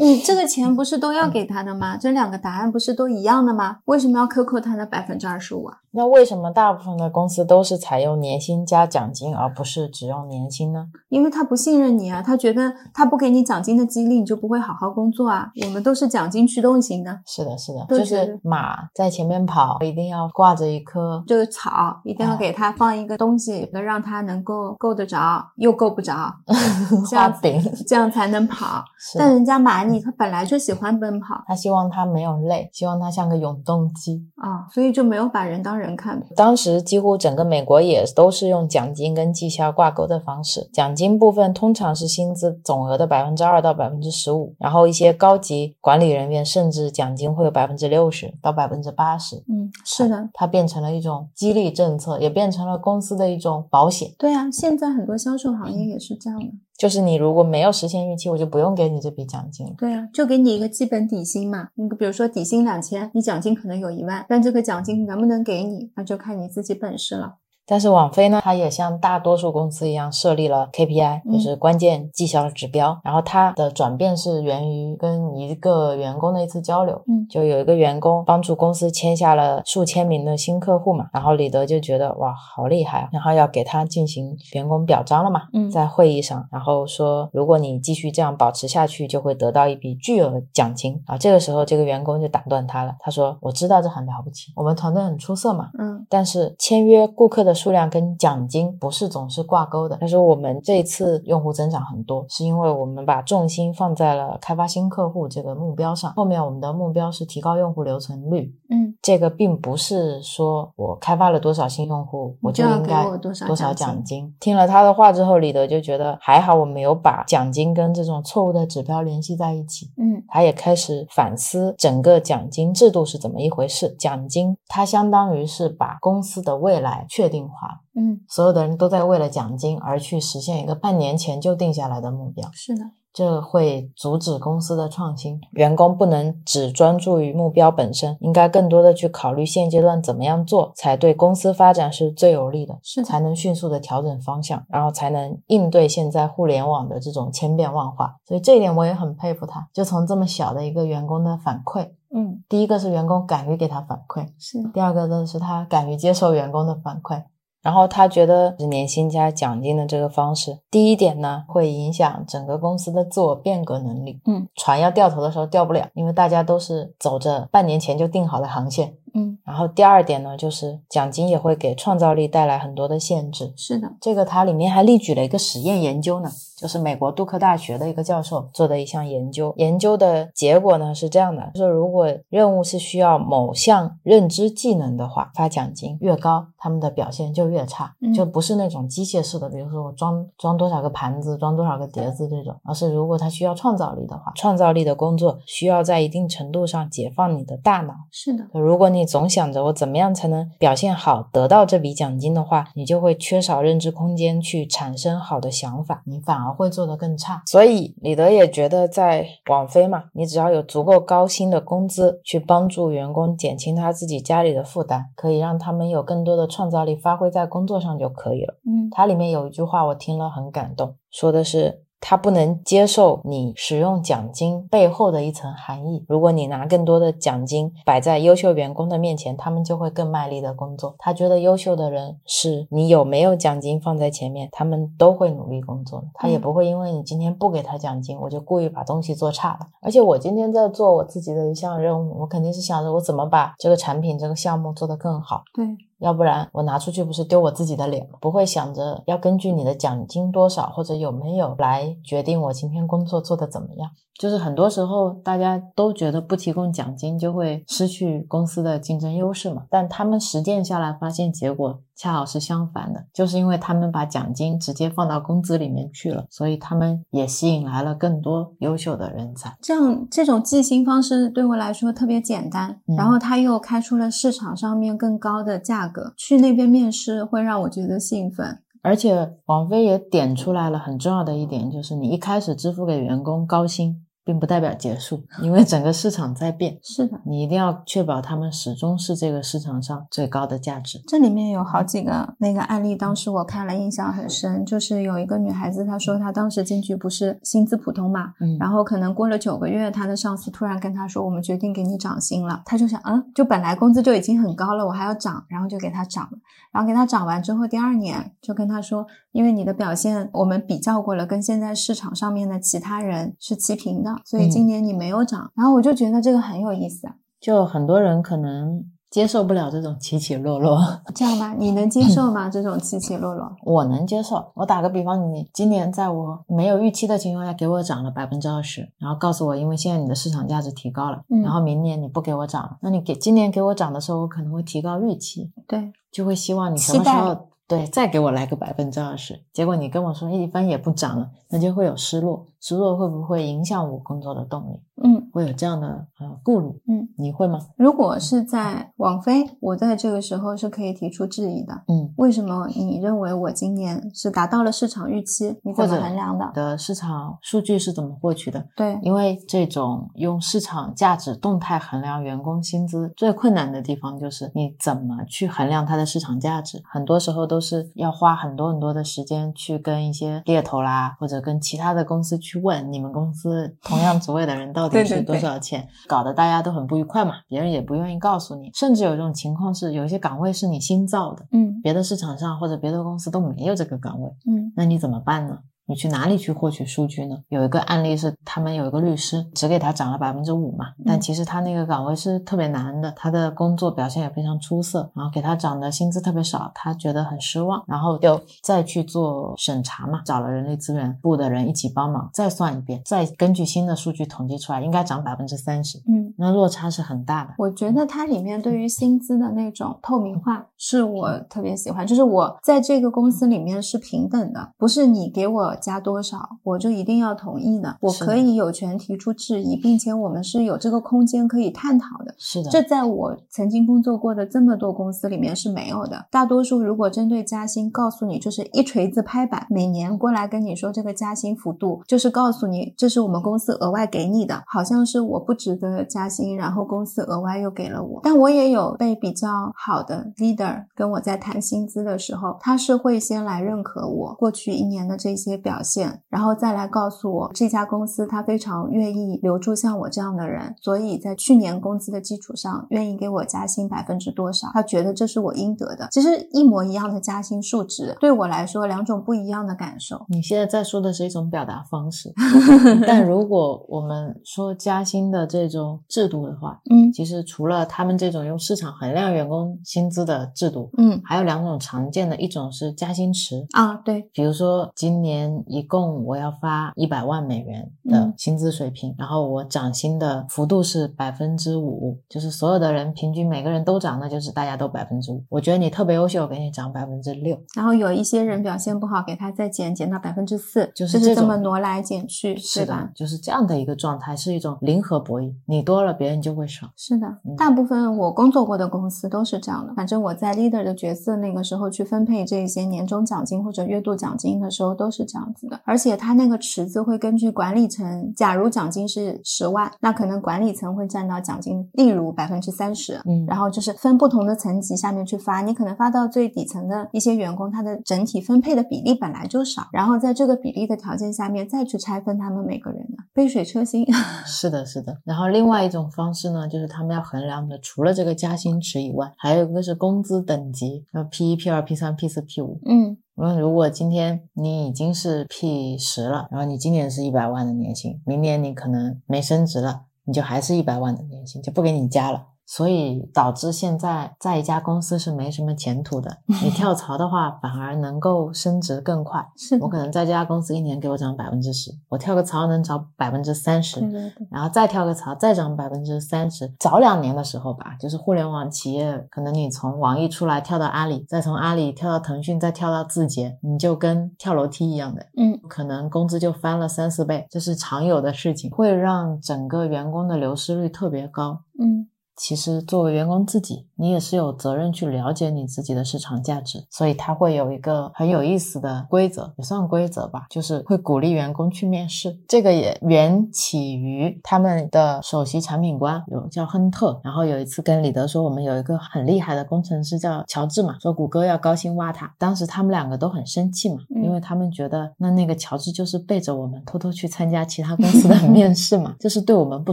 [0.00, 1.94] 你这个钱不是都要给他的吗？
[1.94, 3.76] 这两个答案不是都一样的吗？
[3.84, 5.76] 为什么要克扣他的百分之二十五啊？
[5.92, 10.86] 那为什么大部分的公司都是采用年薪加奖金，而不是只用年薪呢？
[11.10, 15.50] 因为他不信任你啊，他觉得他不给你奖金的激励，你就不会好好工作啊。
[15.66, 26.32] 我们都是奖金驱动型的，是的，是的，就是马在前面跑，一定要挂着一颗这个草一定要给他放一个东西，能让它能够够得着，又够不着，
[27.10, 27.60] 这样画饼。
[27.86, 28.82] 这样才能跑。
[29.18, 34.22] 但人家马你他本来就喜欢奔跑他希望他没有累，希望他像个永动机。
[34.36, 36.22] 啊，所以就没有把人当人看。
[36.36, 49.36] 当时几乎整个美国也都是用奖金跟绩效挂钩的方式，奖金部分通常是薪资总额的百分之二到百分之十五，然后一些高级管理人员甚至奖金会有百分之六十到百分之八十。
[49.48, 54.10] 嗯，是的，它变成了一种激励政策，也变成了公司的一种保险。
[54.18, 56.46] 对啊，现在很多销售行业也是这样的。
[56.80, 59.74] 就是你如果没有实现预期，我就不用给你这笔奖金。
[59.76, 61.68] 对啊，就给你一个基本底薪嘛。
[61.74, 67.34] 你比如说底薪两千，你奖金可能有一万，但这个奖金能不能给你，那就看你自己本事了。
[67.70, 72.98] 但是网飞呢，它也像大多数公司一样设立了 KPI，嗯就是关键绩效指标。
[73.04, 91.16] 然后它的转变是源于跟一个员工的一次交流，嗯就有一个员工帮助公司签下了数千名的新客户嘛，然后李德就觉得哇好厉害啊，然后要给他进行员工表彰了嘛，嗯在会议上，然后说如果你继续这样保持下去，就会得到一笔巨额奖金啊。
[91.16, 99.98] 这个时候这个员工就打断他了，他说我知道这很了不起，我们团队很出色嘛，嗯但是签约顾客的数量跟奖金不是总是挂钩的。
[100.00, 106.12] 他说我们这次用户增长很多，是因为我们把重心放在了开发新客户这个目标上。
[106.14, 114.34] 后面我们的目标是提高用户留存率，嗯这个并不是说我开发了多少新用户，我就应该多少多少奖奖金。
[114.40, 119.90] 听了他的话之后，李德就觉得还好我没有把奖金跟这种错误的指标联系在一起。
[119.96, 123.88] 嗯他也开始反思整个奖金制度是怎么一回事。
[123.98, 132.48] 奖金它相当于是把公司的未来确定化，嗯，所有的人都在为了奖金而去实现一个半年前就定下来的目标。
[132.52, 135.40] 是的，这会阻止公司的创新。
[135.52, 148.16] 员工不能只专注于目标本身，应该更多的去考虑现阶段怎么样做才对公司发展是最有利的，是的才能迅速的调整方向，然后才能应对现在互联网的这种千变万化。
[148.26, 157.24] 所以这一点我也很佩服他，就从这么小的一个员工的反馈，嗯第一个是员工敢于给他反馈，是，第二个呢是他敢于接受员工的反馈，
[157.62, 164.20] 然后他觉得是年薪加奖金的这个方式，第一点呢会影响整个公司的自我变革能力。
[164.26, 168.94] 嗯，船要掉头的时候掉不了，因为大家都是走着半年前就定好的航线。
[169.14, 173.52] 嗯然后第二点呢，就是奖金也会给创造力带来很多的限制。
[173.56, 179.52] 是的，这个它里面还例举了一个实验研究呢，就是美国杜克大学的一个教授做的一项研究。
[179.56, 197.94] 研究的结果呢是这样的：就是如果任务是需要某项认知技能的话，发奖金越高，他们的表现就越差，嗯就不是那种机械式的，比如说我装装多少个盘子、装多少个碟子这种，而是如果他需要创造力的话，创造力的工作需要在一定程度上解放你的大脑。
[198.10, 207.42] 是的，如果你总想着我怎么样才能表现好，得到这笔奖金的话，你就会缺少认知空间去产生好的想法，你反而会做得更差。
[207.46, 218.58] 所以李德也觉得，在网飞嘛，你只要有足够高薪的工资，去帮助员工减轻他自己家里的负担，可以让他们有更多的创造力发挥在工作上就可以了。
[218.66, 221.82] 嗯它里面有一句话我听了很感动，说的是。
[222.00, 226.04] 他不能接受你使用奖金背后的一层含义。
[226.08, 230.94] 如果你拿更多的奖金摆在优秀员工的面前，他们就会更卖力的工作。
[230.98, 236.06] 他觉得优秀的人是你有没有奖金放在前面，他们都会努力工作的。
[236.14, 239.60] 他也不会因为你今天不给他奖金，我就故意把东西做差了。
[239.82, 245.42] 而且我今天在做我自己的一项任务，我肯定是想着我怎么把这个产品、这个项目做得更好。
[245.52, 245.66] 对，
[246.00, 248.18] 要不然我拿出去不是丢我自己的脸吗？
[248.20, 253.90] 不会想着要根据你的奖金多少或者有没有来决定我今天工作做得怎么样。
[254.20, 269.56] 就是很多时候大家都觉得不提供奖金就会失去公司的竞争优势嘛，但他们实践下来发现结果恰好是相反的，就是因为他们把奖金直接放到工资里面去了，所以他们也吸引来了更多优秀的人才。
[269.62, 278.58] 这样这种计薪方式对我来说特别简单，嗯然后他又开出了市场上面更高的价格，去那边面试会让我觉得兴奋。
[278.82, 291.00] 而且王菲也点出来了很重要的一点，就是你一开始支付给员工高薪，并不代表结束，因为整个市场在变， 是的，你一定要确保他们始终是这个市场上最高的价值。
[291.06, 298.56] 这里面有好几个那个案例，当时我看了印象很深，就是有一个女孩子，她说她当时进去不是薪资普通嘛，嗯。
[298.58, 306.38] 然后可能过了九个月，她的上司突然跟她说，我们决定给你涨薪了，她就想，嗯，就本来工资就已经很高了，我还要涨，然后就给她涨了，
[306.72, 320.78] 然后给她涨完之后，第二年就跟她说，因为你的表现我们比较过了，跟现在市场上面的其他人是齐平的，所以今年你没有涨，然后我就觉得这个很有意思啊，就很多人可能接受不了这种起起落落，
[321.14, 322.48] 这样吧，你能接受吗？
[322.48, 323.50] 这种起起落落？
[323.64, 324.52] 我能接受。
[324.54, 344.80] 我打个比方，你今年在我没有预期的情况下给我涨了百分之二十，然后告诉我，因为现在你的市场价值提高了，嗯然后明年你不给我涨了，那你给今年给我涨的时候，我可能会提高预期，对，就会希望你什么时候对再给我来个百分之二十，结果你跟我说一分也不涨了，那就会有失落，失落会不会影响我工作的动力？
[345.02, 345.20] 嗯。
[345.32, 345.86] 会有这样的
[346.18, 346.66] 呃顾虑。
[346.88, 347.60] 嗯，你会吗？
[347.76, 351.72] 如果是在网飞，我在这个时候是可以提出质疑的。
[351.86, 355.56] 嗯，为什么你认为我今年是达到了市场预期？
[355.62, 356.50] 你怎么衡量的？
[356.52, 358.66] 的市场数据是怎么获取的？
[358.74, 385.58] 对，因为这种用市场价值动态衡量员工薪资最困难的地方就是你怎么去衡量它的市场价值，很多时候都是要花很多很多的时间去跟一些猎头啦，或者跟其他的公司去问你们公司同样职位的人到底是多对对对少钱，搞得大家都很不愉快嘛，别人也不愿意告诉你，甚至有一种情况是有一些岗位是你新造的，嗯别的市场上或者别的公司都没有这个岗位，嗯那你怎么办呢？
[385.90, 387.36] 你去哪里去获取数据呢？
[387.48, 406.32] 有一个案例是，他们有一个律师只给他涨了百分之五嘛，但其实他那个岗位是特别难的，他的工作表现也非常出色，然后给他涨的薪资特别少，他觉得很失望，然后就再去做审查嘛，找了人力资源部的人一起帮忙，再算一遍，再根据新的数据统计出来，应该涨百分之三十，嗯。
[406.38, 407.54] 那落差是很大的。
[407.58, 422.34] 我觉得它里面对于薪资的那种透明化是我特别喜欢，就是我在这个公司里面是平等的，不是你给我加多少我就一定要同意的，我可以有权提出质疑，并且我们是有这个空间可以探讨的。
[422.38, 426.24] 是的，这在我曾经工作过的这么多公司里面是没有的。
[426.30, 438.20] 大多数如果针对加薪，告诉你就是一锤子拍板，每年过来跟你说这个加薪幅度，就是告诉你这是我们公司额外给你的，好像是我不值得加薪，然后公司额外又给了我。
[438.22, 456.08] 但我也有被比较好的 leader 跟我在谈薪资的时候，他是会先来认可我过去一年的这些表现，然后再来告诉我这家公司他非常愿意留住像我这样的人，所以在去年工资的基础上，愿意给我加薪百分之多少，他觉得这是我应得的。
[456.10, 460.24] 其实一模一样的加薪数值，对我来说两种不一样的感受。
[460.28, 462.32] 你现在在说的是一种表达方式，
[463.06, 473.66] 但如果我们说加薪的这种制度的话，嗯其实除了他们这种用市场衡量员工薪资的制度，嗯还有两种常见的，一种是加薪池。
[473.72, 485.42] 啊，对，比如说，今年一共我要发一百万美元的嗯薪资水平，然后我涨薪的幅度是百分之五，就是所有的人平均每个人都涨，那就是大家都百分之五。
[485.48, 487.58] 我觉得你特别优秀，我给你涨百分之六。
[487.74, 496.88] 然后有一些人表现不好，给他再减减到百分之四，就是这么挪来减去，是吧？，就是这样的一个状态，是一种零和博弈，你多了，别人就会少。
[496.96, 499.94] 是的嗯，大部分我工作过的公司都是这样的。
[499.94, 505.80] 反正我在 leader 的角色那个时候去分配这些年终奖金或者月度奖金的时候都是这样子的。
[505.84, 513.20] 而且他那个池子会根据管理层，假如奖金是十万，那可能管理层会占到奖金，例如百分之三十。
[513.26, 524.06] 嗯然后就是分不同的层级下面去发，你可能发到最底层的一些员工，他的整体分配的比例本来就少，然后在这个比例的条件下面再去拆分他们每个人的杯水车薪。
[524.46, 525.16] 是的，是的。
[525.24, 532.80] 然后另外一种方式呢，就是他们要衡量的，除了这个加薪池以外，还有一个是工资等级，要 P 一、P 二、P 三、P 四、P 五。
[532.86, 542.48] 嗯那如果今天你已经是 P 十了，然后你今年是一百万的年薪，明年你可能没升职了，你就还是一百万的年薪，就不给你加了。
[542.70, 546.38] 所以导致现在在一家公司是没什么前途的。
[546.46, 549.44] 你 跳槽的话，反而能够升职更快。
[549.56, 554.00] 是我可能在这家公司一年给我涨百分之十，我跳个槽能涨百分之三十。
[554.48, 556.72] 然后再跳个槽，再涨百分之三十。
[556.78, 571.62] 早两年的时候吧，就是互联网企业，可能你从网易出来跳到阿里，再从阿里跳到腾讯，再跳到字节，你就跟跳楼梯一样的，嗯，可能工资就翻了三四倍，这是常有的事情，会让整个员工的流失率特别高。
[571.82, 572.06] 嗯
[572.40, 582.40] 其实作为员工自己，你也是有责任去了解你自己的市场价值，所以他会有一个很有意思的规则，也算规则吧，就是会鼓励员工去面试。
[582.48, 599.92] 这个也缘起于他们的首席产品官有叫亨特，然后有一次跟李德说，我们有一个很厉害的工程师叫乔治嘛，说谷歌要高薪挖他，当时他们两个都很生气嘛，嗯因为他们觉得那那个乔治就是背着我们偷偷去参加其他公司的 面试嘛，就是对我们不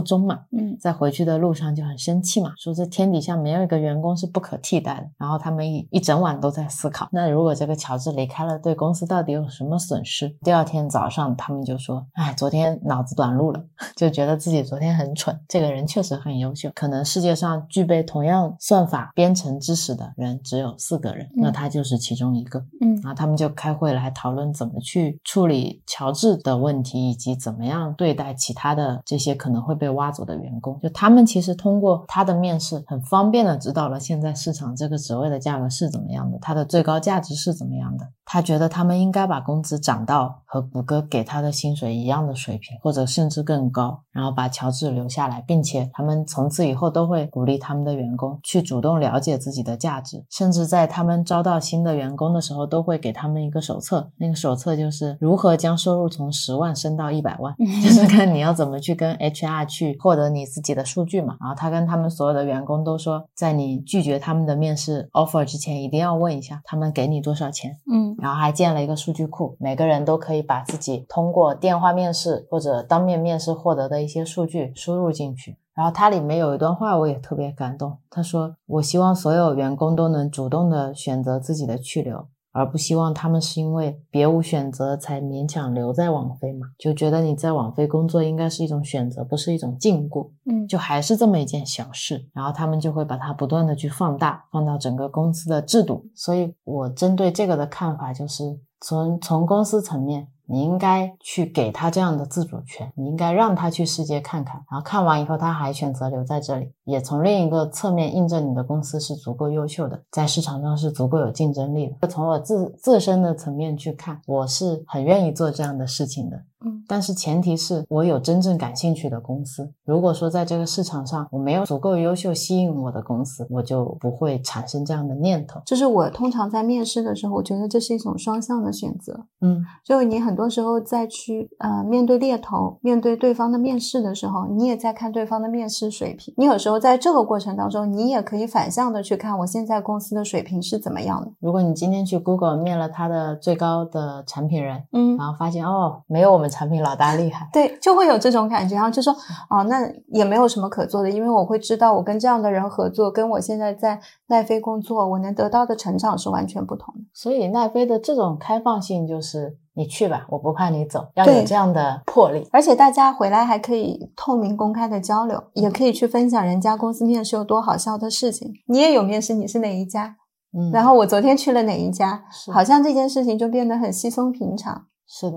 [0.00, 0.40] 忠嘛。
[0.52, 5.08] 嗯在回去的路上就很生气嘛，说这天底下没有一个员工是不可替代的。
[5.18, 10.28] 然后他们一一整晚都在思考，那如果这个乔治离开了，对公司到底有什么损失？
[10.42, 13.62] 第二天早上他们就说，哎，昨天脑子短路了，
[13.96, 15.38] 就觉得自己昨天很蠢。
[15.48, 22.58] 这个人确实很优秀，可能世界上具备同样算法编程知识的人只有四个人，嗯那他就是其中一个。
[22.80, 30.78] 嗯然后他们就开会来讨论怎么去处理乔治的问题，以及怎么样对待其他的这些可能会被挖走的员工。
[30.80, 38.06] 就他们其实通过他的面试，很方便的知道了现在市场这个职位的价格是怎么样的，它的最高价值是怎么样的。
[38.30, 61.38] 他觉得他们应该把工资涨到和谷歌给他的薪水一样的水平，或者甚至更高，然后把乔治留下来，并且他们从此以后都会鼓励他们的员工去主动了解自己的价值，甚至在他们招到新的员工的时候，都会给他们一个手册，那个手册就是如何将收入从十万升到一百万， 就是看你要怎么去跟 HR 去获得你自己的数据嘛。
[61.40, 67.78] 然后他跟他们所有的员工都说，在你拒绝他们的面试 offer 之前，一定要问一下他们给你多少钱。
[67.90, 75.56] 嗯然后还建了一个数据库，每个人都可以把自己通过电话面试或者当面面试获得的一些数据输入进去。
[75.74, 77.98] 然后它里面有一段话，我也特别感动。
[78.10, 86.66] 他说：“我希望所有员工都能主动的选择自己的去留，而不希望他们是因为别无选择才勉强留在网飞嘛。
[86.78, 90.30] 就觉得你在网飞工作应该是一种选择，不是一种禁锢。
[90.46, 96.06] 嗯，就还是这么一件小事，然后他们就会把它不断的去放大，放到整个公司的制度。
[96.14, 112.08] 所以我针对这个的看法就是，从从公司层面，你应该去给他这样的自主权，你应该让他去世界看看，然后看完以后他还选择留在这里，也从另一个侧面印证你的公司是足够优秀的，在市场上是足够有竞争力的。
[112.08, 116.42] 从我自自身的层面去看，我是很愿意做这样的事情的。
[116.64, 119.72] 嗯，但是前提是我有真正感兴趣的公司。
[119.84, 125.60] 如果说在这个市场上我没有足够优秀吸引我的公司，我就不会产生这样的念头。
[125.64, 129.26] 就是我通常在面试的时候，我觉得这是一种双向的选择。
[129.40, 136.34] 嗯，就你很多时候在去呃面对猎头、面对对方的面试的时候，你也在看对方的面试水平。
[136.36, 141.30] 你有时候在这个过程当中，你也可以反向的去看我现在公司的水平是怎么样的。
[141.40, 149.12] 如果你今天去 Google 面了他的最高的产品人，嗯，然后发现哦，没有我们产品老大厉害，对，就会有这种感觉，然后就说
[149.50, 157.00] 哦，那也没有什么可做的，因为我会知道我跟这样的人合作，跟我现在在奈飞工作，我能得到的成长是完全不同的。
[157.12, 162.48] 所以奈飞的这种开放性就是你去吧，我不怕你走，要有这样的魄力。
[162.52, 168.52] 而且大家回来还可以透明公开的交流，也可以去分享人家公司面试有多好笑的事情。
[168.66, 170.16] 你也有面试，你是哪一家？
[170.56, 172.24] 嗯，然后我昨天去了哪一家？
[172.52, 174.86] 好像这件事情就变得很稀松平常。
[175.06, 175.36] 是的。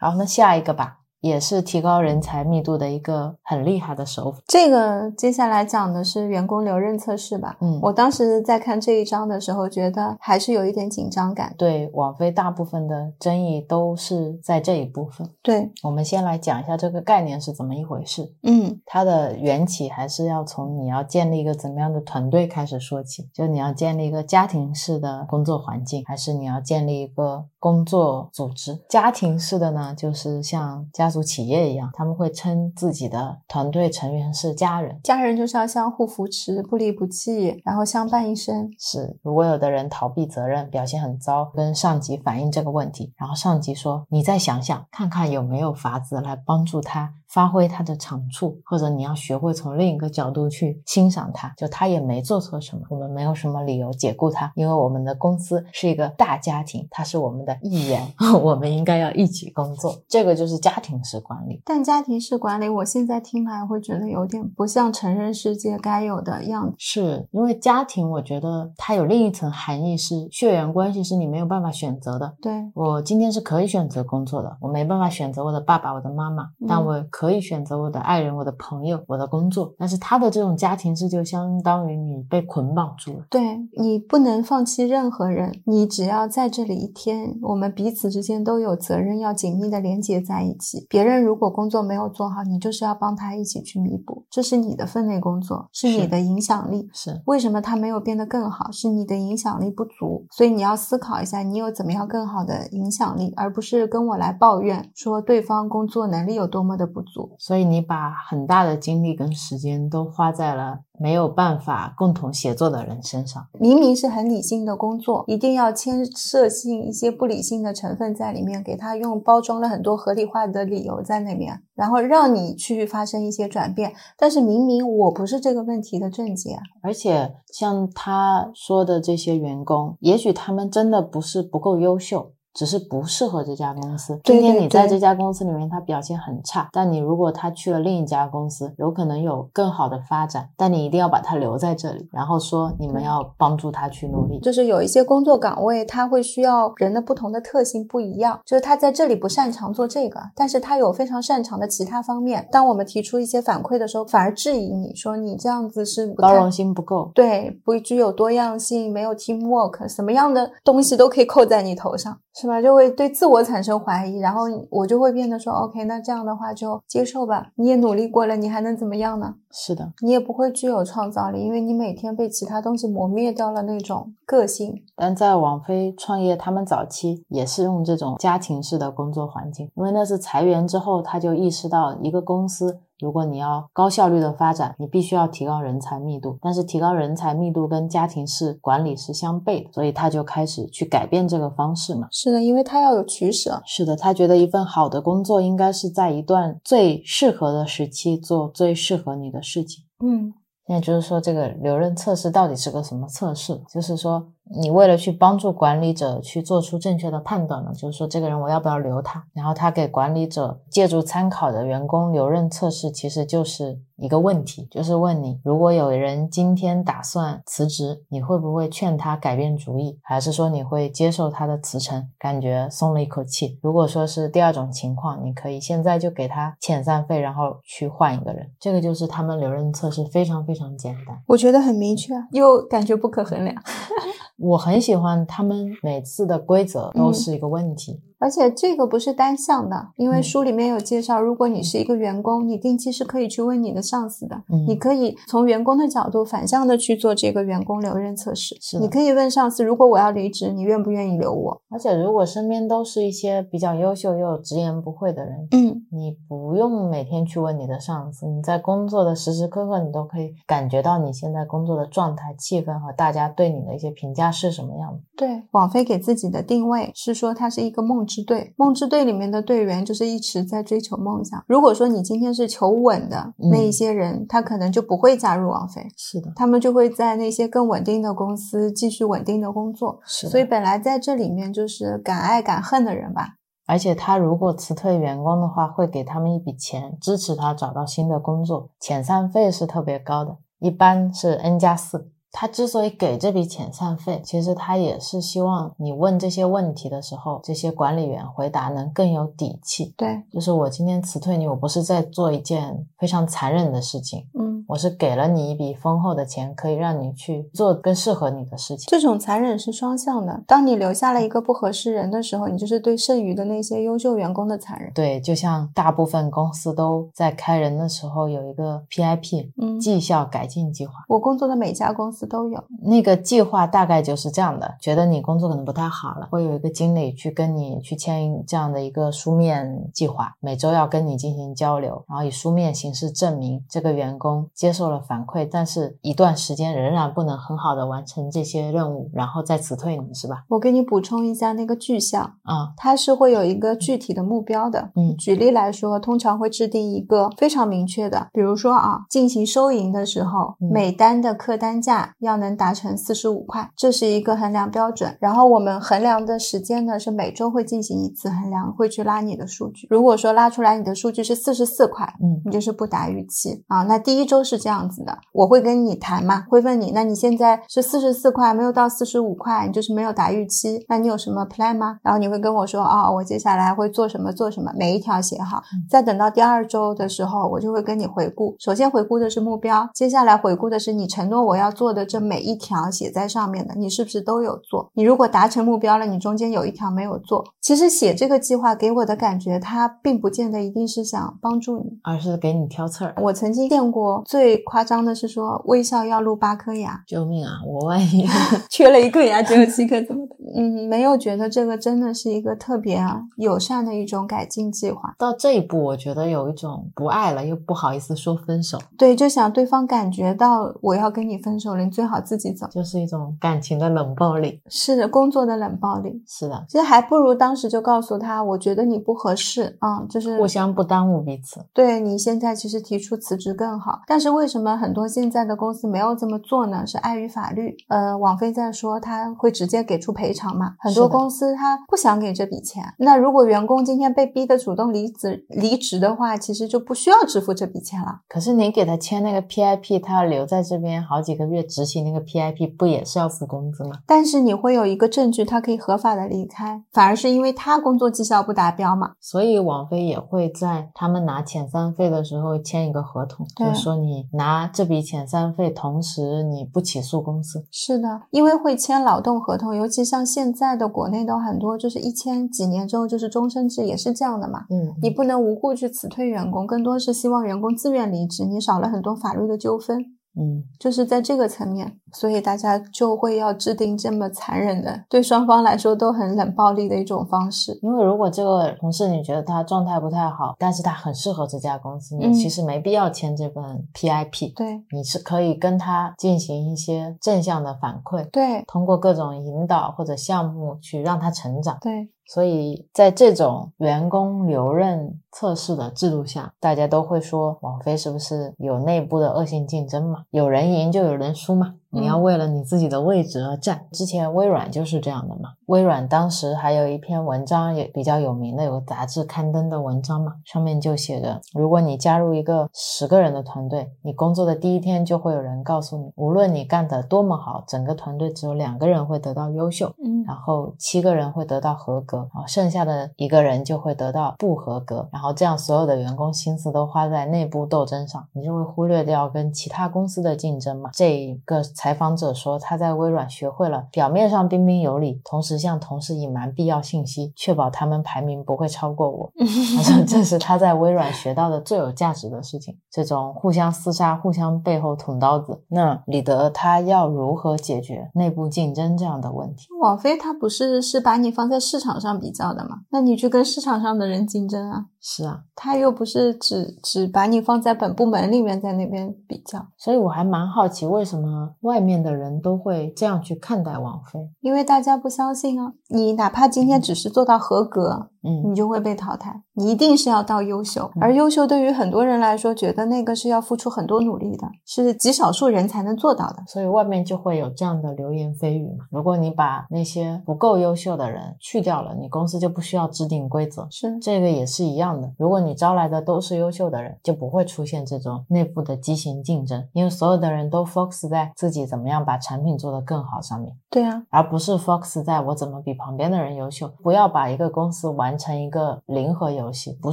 [0.00, 4.38] 好，那下一个吧，也是提高人才密度的一个很厉害的手法。
[4.46, 7.58] 这个接下来讲的是员工留任测试吧。
[7.60, 11.54] 嗯我当时在看这一章的时候，觉得还是有一点紧张感。
[11.58, 15.28] 对网飞大部分的争议都是在这一部分。
[15.42, 18.32] 对，我们先来讲一下这个概念是怎么一回事。
[18.42, 23.28] 嗯它的缘起还是要从你要建立一个怎么样的团队开始说起。
[23.34, 28.76] 就你要建立一个家庭式的工作环境，还是你要建立一个工作组织？
[28.88, 34.98] 家庭式的呢，就是像家族企业一样，他们会称自己的团队成员是家人。
[35.04, 38.68] 家人就是要相互扶持，不离不弃，然后相伴一生。
[38.78, 58.02] 是，如果有的人逃避责任，表现很糟，跟上级反映这个问题，然后上级说：“你再想想，看看有没有法子来帮助他发挥他的长处，或者你要学会从另一个角度去欣赏他，就他也没做错什么，我们没有什么理由解雇他，因为我们的公司是一个大家庭，他是我们的一员，
[58.42, 59.94] 我们应该要一起工作。
[60.08, 61.62] 这个就是家庭式管理。
[61.64, 66.74] 但家庭式管理，我现在听来会觉得有点不像成人世界该有的样子。
[66.78, 72.34] 是因为家庭，我觉得它有另一层含义，是血缘关系是你没有办法选择的。
[72.42, 79.74] 对，我今天是可以选择工作的，我没办法选择我的爸爸、我的妈妈，但嗯我可以选择我的爱人、我的朋友、我的工作。
[79.76, 83.26] 但是他的这种家庭式就相当于你被捆绑住了。
[83.28, 83.42] 对
[83.76, 90.86] 你不能放弃任何人，你只要在这里一天，我们彼此之间都有责任要紧密的连接在一起。
[90.88, 96.88] 别人如果工作没有做好，你就是要帮他一起去弥补，这是你的分内工作，是你的影响力。
[96.94, 98.70] 是为什么他没有变得更好？
[98.70, 107.09] 是你的影响力不足，所以你要思考一下，你有怎么样更好的影响力，而不是跟我来抱怨说对方工作能力有多么的不足。
[107.38, 113.46] 所以你把很大的精力跟时间都花在了没有办法共同协作的人身上。
[113.58, 123.92] 明明是很理性的工作，一定要牵涉性一些不理性的成分在里面，给他用包装了很多合理化的理由在那边，然后让你去发生一些转变。
[124.16, 134.20] 但是明明我不是这个问题的症结啊，而且像他说的这些员工，也许他们真的不是不够优秀，只是不适合这家公司。
[134.24, 144.38] 今天你在这家公司里面，他表现很差，但你如果他去了另一家公司，有可能有更好的发展，但你一定要把他留在这里，然后说你们要帮助他去努力。
[144.40, 152.48] 就是有一些工作岗位，他会需要人的不同的特性不一样，就是他在这里不擅长做这个，但是他有非常擅长的其他方面。
[152.50, 162.62] 当我们提出一些反馈的时候，反而质疑你说你这样子是包容心不够，对，不具有多样性，没有 teamwork，什么样的东西都可以扣在你头上，是吧？
[162.62, 167.48] 就会对自我产生怀疑，然后我就会变得说，OK，那这样的话就接受吧。
[167.56, 169.34] 你也努力过了，你还能怎么样呢？
[169.50, 169.92] 是的。
[170.00, 174.72] 你也不会具有创造力，因为你每天被其他东西磨灭掉了那种个性。
[174.96, 186.38] 但在网飞创业，他们早期也是用这种家庭式的工作环境，因为那是裁员之后，他就意识到一个公司，如果你要高效率的发展，你必须要提高人才密度。
[186.40, 192.08] 但是提高人才密度跟家庭式管理是相悖的，所以他就开始去改变这个方式嘛。
[192.10, 193.62] 是的，因为他要有取舍。
[193.66, 199.84] 是的，他觉得一份好的工作应该是在一段最适合的时期做最适合你的事情。
[200.04, 200.32] 嗯，
[200.72, 203.60] 那就是说，这个留任测试到底是个什么测试？
[203.68, 204.24] 就是说，
[204.56, 209.24] 你为了去帮助管理者去做出正确的判断呢，就是说，这个人我要不要留他？
[209.32, 223.58] 然后他给管理者借助参考的员工留任测试，其实就是一个问题，就是问你，如果有人今天打算辞职，你会不会劝他改变主意，还是说你会接受他的辞呈，感觉松了一口气？
[223.60, 228.50] 如果说是第二种情况，你可以现在就给他遣散费，然后去换一个人。
[228.58, 231.22] 这个就是他们留任测试非常非常简单。
[231.26, 233.62] 我觉得很明确，又感觉不可衡量。
[234.38, 248.56] 我很喜欢他们每次的规则都嗯是一个问题，而且这个不是单向的，因为嗯书里面有介绍，如果你是一个员工，你定期是可以去问你的上司的，嗯你可以从员工的角度反向的去做这个员工留任测试。
[248.60, 251.60] 是你可以问上司，如果我要离职，你愿不愿意留我？
[251.70, 264.98] 而且如果身边都是一些比较优秀又有直言不讳的人，嗯，你不用每天去问你的上司，你在工作的时时刻刻，你都可以感觉到你现在工作的状态、气氛和大家对你的一些评价是什么样的。
[265.16, 271.40] 对，网飞给自己的定位是说它是一个梦之队，梦之队里面的队员就是一直在追求梦想。
[271.46, 275.80] 如果说你今天是求稳的那一些人，他可能就不会加入王菲。
[275.96, 280.30] 是的，他们就会在那些更稳定的公司继续稳定的工作，是的。
[280.32, 283.36] 所以本来在这里面就是敢爱敢恨的人吧。
[283.66, 292.10] 而且他如果辞退员工的话，会给他们一笔钱，支持他找到新的工作，遣散费是特别高的，一般是 N 加四。
[292.32, 299.94] 他之所以给这笔遣散费，其实他也是希望你问这些问题的时候，这些管理员回答能更有底气。
[299.96, 308.86] 对，就是我今天辞退你，我不是在做一件非常残忍的事情，嗯，我是给了你一笔丰厚的钱，可以让你去做更适合你的事情。
[308.88, 310.42] 这种残忍是双向的。
[310.46, 314.92] 当你留下了一个不合适人的时候，你就是对剩余的那些优秀员工的残忍。
[314.94, 320.94] 对，就像大部分公司都在开人的时候有一个 PIP，嗯绩效改进计划。
[321.08, 322.62] 我工作的每家公司都有。
[322.82, 340.44] 那个计划大概就是这样的：觉得你工作可能不太好了，会有一个经理去跟你去签这样的一个书面计划，每周要跟你进行交流，然后以书面形式证明这个员工接受了反馈，但是一段时间仍然不能很好的完成这些任务，然后再辞退你，是吧？
[340.48, 344.90] 我给你补充一下那个具象，啊、它是会有一个具体的目标的。
[344.96, 355.16] 嗯举例来说，通常会制定一个非常明确的，比如说啊，进行收银的时候，嗯每单的客单价要能达成四十五块，这是一个衡量标准。
[355.20, 359.86] 然后我们衡量的时间呢是每周会进行一次衡量，会去拉你的数据。
[359.90, 363.82] 如果说拉出来你的数据是四十四块，嗯你就是不达预期啊。
[363.84, 371.98] 那第一周是这样子的，我会跟你谈嘛，会问你，那你现在是四十四块，没有到四十五块，你就是没有达预期，那你有什么 plan 吗？
[372.02, 375.62] 然后你会跟我说，哦、我接下来会做什么做什么，每一条写好。
[375.88, 384.90] 再等到第二周的时候，我就会跟你回顾，首先回顾的是目标，接下来回顾的是你承诺我要做的这每一条写在上面的，你是不是都有做？
[384.94, 391.98] 你如果达成目标了，你中间有一条没有做，其实写这个计划给我的感觉，它并不见得一定是想帮助你。
[392.02, 393.14] 而是给你挑刺儿。
[393.22, 397.60] 我曾经见过最夸张的是说微笑要露八颗牙，救命啊！
[397.66, 398.26] 我万一
[398.70, 400.36] 缺了一颗牙，只有七颗，怎么办？
[400.56, 405.14] 嗯，没有觉得这个真的是一个特别啊友善的一种改进计划。
[405.18, 412.66] 到这一步，我觉得有一种不爱了又不好意思说分手，对，就想对方感觉到我要跟你分手了，你最好自己走。
[412.68, 414.62] 就是一种感情的冷暴力。
[414.68, 416.22] 是的，工作的冷暴力。
[416.26, 421.66] 是的，其实还不如当时就告诉他，我觉得你不合适啊、就是互相不耽误彼此。
[421.74, 426.86] 对你现在其实提出辞职更好，但是是为什么很多现在的公司没有这么做呢？
[426.86, 427.74] 是碍于法律。
[427.88, 430.74] 呃，网飞在说他会直接给出赔偿嘛？
[430.78, 432.84] 很多公司他不想给这笔钱。
[432.98, 438.20] 那如果员工今天被逼的主动离职离职的话，其实就不需要支付这笔钱了。
[438.28, 443.92] 可是你给他签那个 PIP，他要留在这边好几个月执行那个 PIP，不也是要付工资吗？
[444.06, 449.12] 但是你会有一个证据，他可以合法的离开，反而是因为他工作绩效不达标嘛。
[449.18, 457.64] 所以网飞也会在他们拿遣散费的时候签一个合同，就是说你拿这笔遣散费，同时你不起诉公司。
[457.70, 464.66] 是的，因为会签劳动合同，尤其像现在的国内的很多，就是一签几年之后就是终身制，也是这样的嘛。
[464.68, 470.04] 嗯，你不能无故去辞退员工，更多是希望员工自愿离职，你少了很多法律的纠纷。
[470.36, 477.78] 嗯，就是在这个层面，所以大家就会要制定这么残忍的，对双方来说都很冷暴力的一种方式。
[477.82, 484.54] 因为如果这个同事你觉得他状态不太好，但是他很适合这家公司，嗯你其实没必要签这份 PIP。
[484.54, 491.76] 对你是可以跟他进行一些正向的反馈，对通过各种引导或者项目去让他成长。
[491.80, 500.26] 对，所以在这种员工留任测试的制度下，大家都会说网飞是不是有内部的恶性竞争嘛？
[500.30, 501.74] 有人赢就有人输嘛？
[501.90, 503.86] 你要嗯为了你自己的位置而战。
[503.92, 505.50] 之前微软就是这样的嘛。
[505.66, 530.90] 微软当时还有一篇文章也比较有名的，有个杂志刊登的文章嘛，上面就写着：如果你加入一个十个人的团队，你工作的第一天就会有人告诉你，无论你干得多么好，整个团队只有两个人会得到优秀，嗯然后七个人会得到合格，然后剩下的一个人就会得到不合格，然后这样所有的员工心思都花在内部斗争上，你就会忽略掉跟其他公司的竞争嘛。
[530.92, 539.32] 这一个采访者说，他在微软学会了表面上彬彬有礼，同时向同事隐瞒必要信息，确保他们排名不会超过我。
[539.78, 542.76] 他说这是他在微软学到的最有价值的事情。
[542.90, 549.64] 这种互相厮杀、互相背后捅刀子，那李德他要如何解决内部竞争这样的问题？
[549.80, 552.80] 网飞他不是是把你放在市场上比较的吗？
[552.90, 564.20] 那你去跟市场上的人竞争啊，是啊，他又不是只只把你放在本部门里面在那边比较，所以我还蛮好奇，为什么外面的人都会这样去看待王菲？
[564.40, 565.72] 因为大家不相信啊。
[565.88, 569.42] 你哪怕今天只是做到合格，嗯你就会被淘汰。
[569.54, 576.42] 你一定是要到优秀，嗯而优秀对于很多人来说，觉得那个是要付出很多努力的，是极少数人才能做到的。
[576.46, 578.86] 所以外面就会有这样的流言蜚语嘛。
[578.90, 583.66] 如果你把那些不够优秀的人去掉了，你公司就不需要制定规则。
[583.70, 585.12] 是，这个也是一样的。
[585.18, 596.70] 如果你招来的都是优秀的人，就不会出现这种内部的畸形竞争，因为所有的人都 focus 在自己怎么样把产品做得更好上面，对啊，而不是 focus 在我怎么比旁边的人优秀。
[596.82, 599.92] 不要把一个公司玩成一个零和游戏，不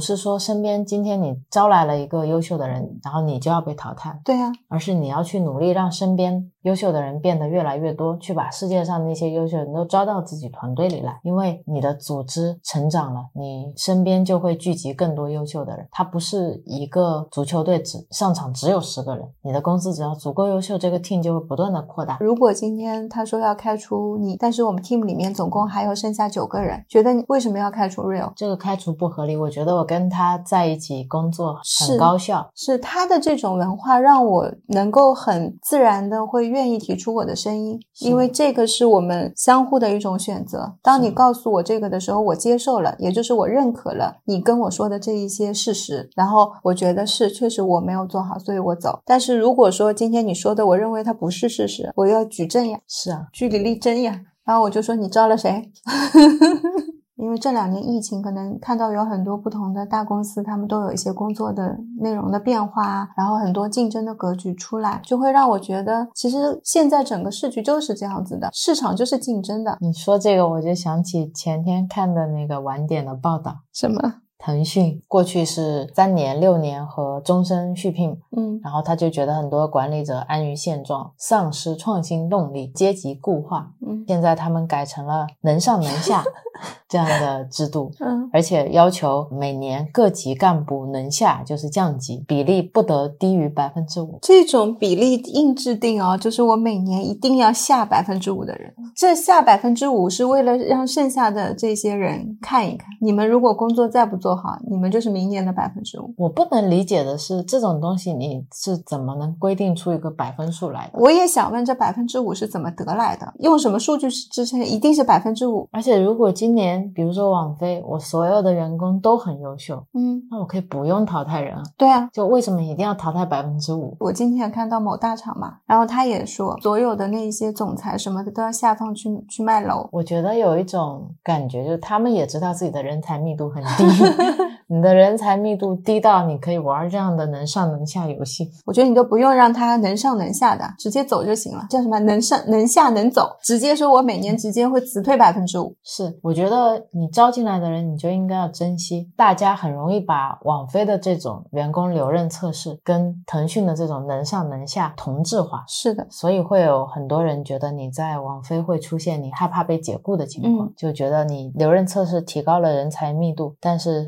[0.00, 4.20] 是说身边今天你招来了一个优秀的人，然后你就要被淘汰。
[4.24, 11.18] 对啊，而是你要去努力让身边优秀的人变得越来越多，去把世界上那些优秀人都招到自己团队里来。
[11.22, 15.88] 因为你的组织成长了，你身边就会聚集更多优秀的人。
[15.90, 22.18] 他不是一个足球队只上场只有十个人，你的公司只要足够优秀，这个 team 就会不断的扩大。
[22.20, 28.30] 如果今天他说要开除你，但是我们 team 里面总共还有剩下九个人，觉得你为什么要开除 Real？
[28.36, 31.56] 这个开除不合理，我觉得我跟他在一起工作
[31.88, 32.50] 很高效。
[32.54, 40.74] 是他的这种文化让我能够很自然的会愿意提出我的声音，因为这个是我们相互的一种选择。
[40.82, 48.98] 当你告诉我这个的时候，我接受了，也就是我认可了你跟我说的这一些事实，然后我觉得是确实我没有做好，所以我走。
[49.04, 54.20] 但是如果说今天你说的，我认为它不是事实，我要举证呀，是啊，据理力争呀。
[54.44, 55.70] 然后我就说你招了谁？
[57.18, 69.76] 因为这两年疫情，可能看到有很多不同的大公司，他们都有一些工作的内容的变化啊，然后很多竞争的格局出来，就会让我觉得，其实现在整个市局就是这样子的，市场就是竞争的。
[69.80, 73.56] 你说这个我就想起前天看的那个晚点的报道。
[73.72, 74.14] 什么？
[74.38, 83.72] 腾讯过去是三年、六年和终身续聘，嗯然后他就觉得很多管理者安于现状，丧失创新动力，阶级固化。
[83.86, 86.24] 嗯现在他们改成了能上能下
[86.88, 94.18] 这样的制度，嗯，而且要求每年各级干部能下就是降级，比例不得低于百分之五。
[94.22, 106.12] 这种比例硬制定哦，就是我每年一定要下百分之五的人，这下百分之五是为了让剩下的这些人看一看，你们如果工作再不做做好，你们就是明年的百分之五。
[106.18, 110.98] 我不能理解的是，这种东西你是怎么能规定出一个百分数来的？
[110.98, 113.32] 我也想问，这百分之五是怎么得来的？
[113.38, 114.62] 用什么数据支撑？
[114.62, 115.66] 一定是百分之五。
[115.72, 121.62] 而且如果今年，比如说网飞，我所有的员工都很优秀，嗯，那我可以不用淘汰人啊。
[121.78, 123.96] 对啊，就为什么一定要淘汰百分之五？
[123.98, 129.88] 我今天也看到某大厂嘛，然后他也说，所有的那些总裁什么的都要下放去去卖楼。
[129.90, 133.84] 我觉得有一种感觉，就是他们也知道自己的人才密度很低。
[134.70, 141.66] 你的人才密度低到你可以玩这样的能上能下游戏，我觉得你都不用让他能上能下的，直接走就行了。
[141.70, 145.74] 叫什么能上能下能走，直接说我每年直接会辞退百分之五。
[145.82, 149.10] 是，我觉得你招进来的人，你就应该要珍惜。
[149.16, 164.07] 大家很容易把网飞的这种员工留任测试跟腾讯的这种能上能下同质化，是的，所以会有很多人觉得你在网飞会出现你害怕被解雇的情况，嗯就觉得你留任测试提高了人才密度，但是。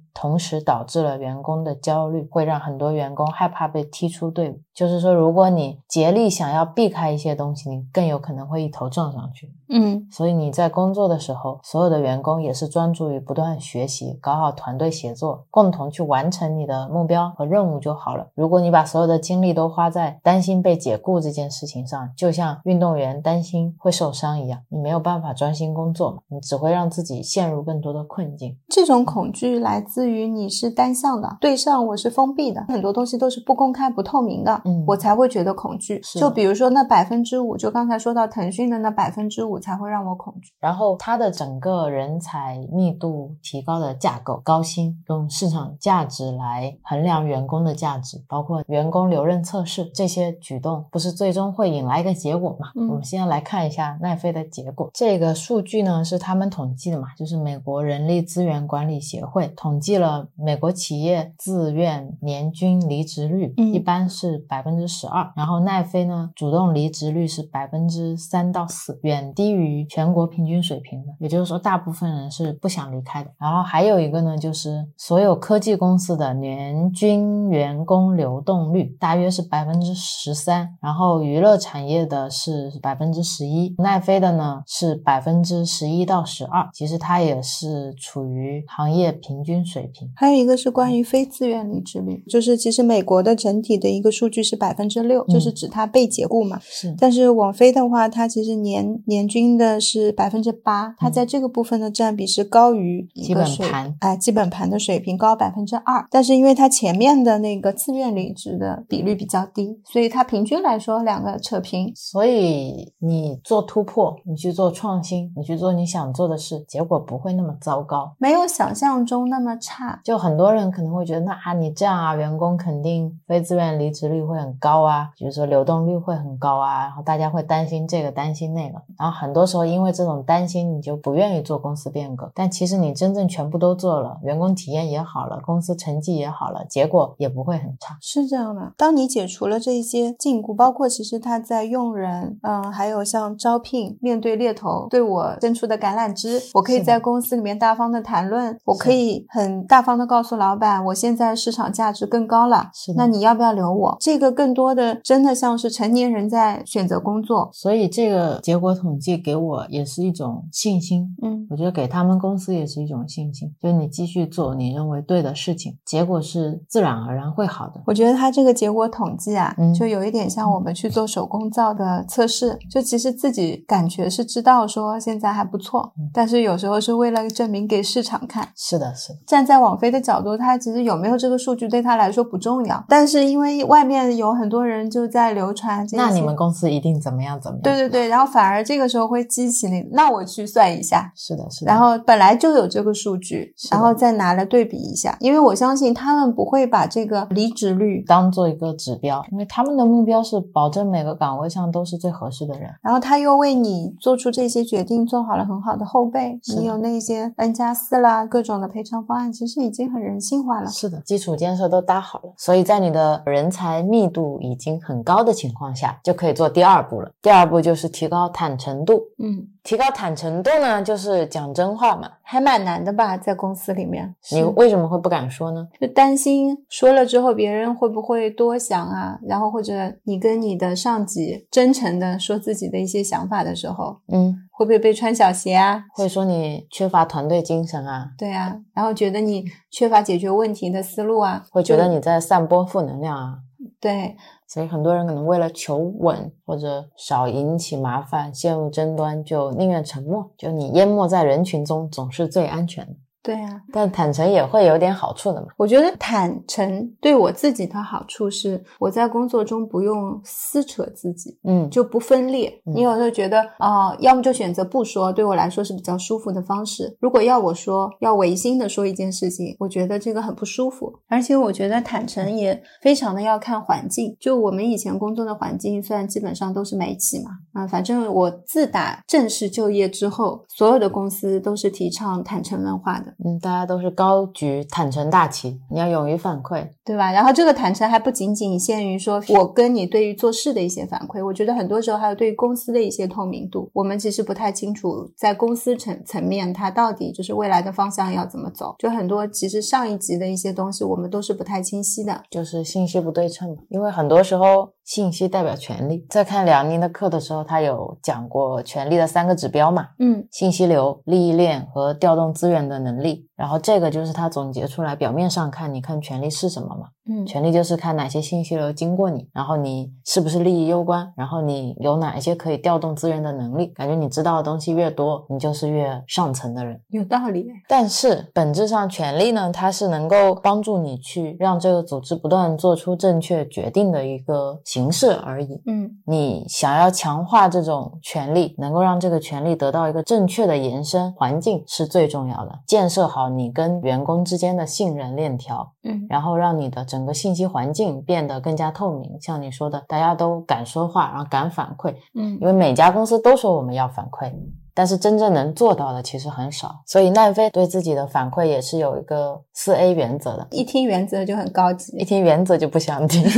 [0.13, 4.59] 同时导致了员工的焦虑，会让很多员工害怕被踢出队伍。
[4.73, 9.51] 就是说，如果你竭力想要避开一些东西，你更有可能会一头撞上去。
[9.69, 18.27] 嗯，所以你在工作的时候，所有的员工也是专注于不断学习，搞好团队协作，共同去完成你的目标和任务就好了。
[18.33, 28.57] 如果你把所有的精力都花在担心被解雇这件事情上，就像运动员担心会受伤一样，你没有办法专心工作嘛，你只会让自己陷入更多的困境。
[28.69, 36.01] 这种恐惧来自于你是单向的，对上我是封闭的，很多东西都是不公开、不透明的，嗯我才会觉得恐惧。
[36.15, 40.51] 就比如说那百分之五，就刚才说到腾讯的那百分之五才会让我恐惧。
[40.59, 52.67] 然后它的整个人才密度提高的架构，高薪用市场价值来衡量员工的价值，包括员工留任测试这些举动，不是最终会引来一个结果嘛？
[52.75, 54.89] 嗯我们现在来看一下奈飞的结果。
[54.93, 71.13] 这个数据呢是他们统计的嘛，就是美国人力资源管理协会统计了美国企业自愿年均离职率，嗯一般是百分之十二，然后奈飞呢主动离职率是百分之三到四，远低于全国平均水平的。
[71.19, 73.31] 也就是说，大部分人是不想离开的。
[73.37, 90.09] 然后还有一个呢，就是所有科技公司的年均员工流动率大约是百分之十三，然后娱乐产业的是百分之十一，奈飞的呢是百分之十一到十二，其实它也是处于行业平均水平。
[90.15, 96.59] 还有一个是关于非自愿离职率，就是其实美国的整体的一个数据是百分之六，嗯就是指它被解雇嘛。
[96.61, 106.05] 是但是网飞的话，它其实年年均的是百分之八，它在这个部分的占比是高于基本个盘哎，基本盘的水平高百分之二。
[106.09, 111.91] 但是因为它前面的那个自愿离职的比率比较低，所以它平均来说两个扯平。
[111.95, 118.15] 所以你做突破，你去做创新，你去做你想做的事，结果不会那么糟糕。
[118.17, 119.70] 没有想象中那么差。
[120.03, 132.31] 就很多人可能会觉得，那啊，你这样啊，员工肯定非自愿离职率会很高啊，比如说流动率会很高啊，然后大家会担心这个担心那个，然后很多时候因为这种担心，你就不愿意做公司变革。
[132.33, 137.97] 但其实你真正全部都做了，员工体验也好了，公司成绩也好了，结果也不会很差。
[138.01, 153.97] 是这样的，当你解除了这一些禁锢，包括其实他在用人，嗯，还有像招聘，面对猎头对我伸出的橄榄枝，我可以在公司里面大方的谈论，我可以很大方的告诉老板，我现在市场价值更高了，是的那你要不要留我？
[153.99, 167.81] 这个更多的真的像是成年人在选择工作，所以这个结果统计给我也是一种信心，嗯，我觉得给他们公司也是一种信心，就是你继续做你认为对的事情，结果是自然而然会好的。
[167.85, 178.49] 我觉得他这个结果统计啊，嗯就有一点像我们去做手工皂的测试，就其实自己感觉是知道说现在还不错，嗯但是有时候是为了证明给市场看。
[178.55, 187.61] 是的，是的，站在网飞的角度，他其实有没有这个数据对他来说不重要，但是因为外面有很多人就在流传这些，那你们公司一定怎么样怎么样？
[187.63, 191.71] 对对对，然后反而这个时候会激起那个，那我去算一下，是的，是的。
[191.71, 202.69] 然后本来就有这个数据，然后再拿来对比一下，因为我相信他们不会把这个离职率当做一个指标，因为他们的目标是保证每个岗位上都是最合适的人。
[202.81, 210.69] 然后他又为你做出这些决定做好了很好的后备，你有那些 N 加四啦，各种的赔偿方案，其实已经很人性化了。
[210.69, 217.11] 是的，基础建设都搭好了，所以在你的人才密度已经很高的情况下，就可以做第二步了。
[217.21, 219.01] 第二步就是提高坦诚度。
[219.19, 222.09] 嗯，提高坦诚度呢，就是讲真话嘛。
[222.23, 225.67] 还蛮难的吧，在公司里面，你为什么会不敢说呢？
[225.79, 229.19] 就担心说了之后别人会不会多想啊？
[229.23, 235.83] 然后或者你跟你的上级真诚的说自己的一些想法的时候，嗯，会不会被穿小鞋啊？
[235.93, 238.11] 会说你缺乏团队精神啊？
[238.17, 241.43] 对啊，然后觉得你缺乏解决问题的思路啊？
[241.51, 243.37] 会觉得你在散播负能量啊？
[243.79, 244.15] 对。
[244.51, 250.29] 所以很多人可能为了求稳或者少引起麻烦、陷入争端，就宁愿沉默。
[250.37, 252.93] 就你淹没在人群中，总是最安全的。
[253.23, 255.47] 对啊，但坦诚也会有点好处的嘛。
[255.55, 262.51] 我觉得坦诚对我自己的好处是，我在工作中不用撕扯自己，嗯，就不分裂。
[262.65, 266.97] 你有时候觉得啊，要么就选择不说，对我来说是比较舒服的方式。
[266.99, 270.91] 如果要我说，要违心的说一件事情，我觉得这个很不舒服。
[271.07, 274.17] 而且我觉得坦诚也非常的要看环境。
[274.19, 283.10] 就我们以前工作的环境，虽然基本上都是美企嘛，啊，反正我自打正式就业之后，所有的公司都是提倡坦诚文化的。
[283.23, 287.11] 嗯，大家都是高举坦诚大旗，你要勇于反馈，对吧？
[287.11, 293.69] 然后这个坦诚还不仅仅限于说我跟你对于做事的一些反馈，我觉得很多时候还有对于公司的一些透明度。
[293.73, 298.75] 我们其实不太清楚，在公司层层面，它到底就是未来的方向要怎么走。
[298.79, 303.57] 就很多其实上一级的一些东西，我们都是不太清晰的，就是信息不对称嘛。
[303.69, 306.05] 因为很多时候信息代表权利。
[306.09, 313.29] 在看梁宁的课的时候，他有讲过权力的三个指标嘛，嗯，信息流、利益链和调动资源的能力。
[313.41, 316.89] 然后这个就是他总结出来，表面上看，你看权力是什么嘛？
[317.09, 323.65] 嗯，权力就是看哪些信息流经过你，然后你是不是利益攸关，然后你有哪一些可以调动资源的能力。
[323.69, 326.79] 感觉你知道的东西越多，你就是越上层的人。
[326.89, 327.47] 有道理。
[327.67, 335.59] 但是本质上，权力呢，它是能够帮助你去让这个组织不断做出正确决定的一个形式而已。
[335.65, 342.59] 嗯，你想要强化这种权力，能够让这个权力得到一个正确的延伸环境是最重要的。
[342.67, 349.19] 建设好你跟员工之间的信任链条，嗯，然后让你的整个信息环境变得更加透明。
[349.21, 354.31] 像你说的，大家都敢说话，然后敢反馈，嗯因为每家公司都说我们要反馈。
[354.73, 360.47] 但是真正能做到的其实很少，所以奈飞对自己的反馈也是有一个四 A 原则的。
[360.49, 361.91] 一听原则就很高级。
[361.97, 363.21] 一听原则就不想听。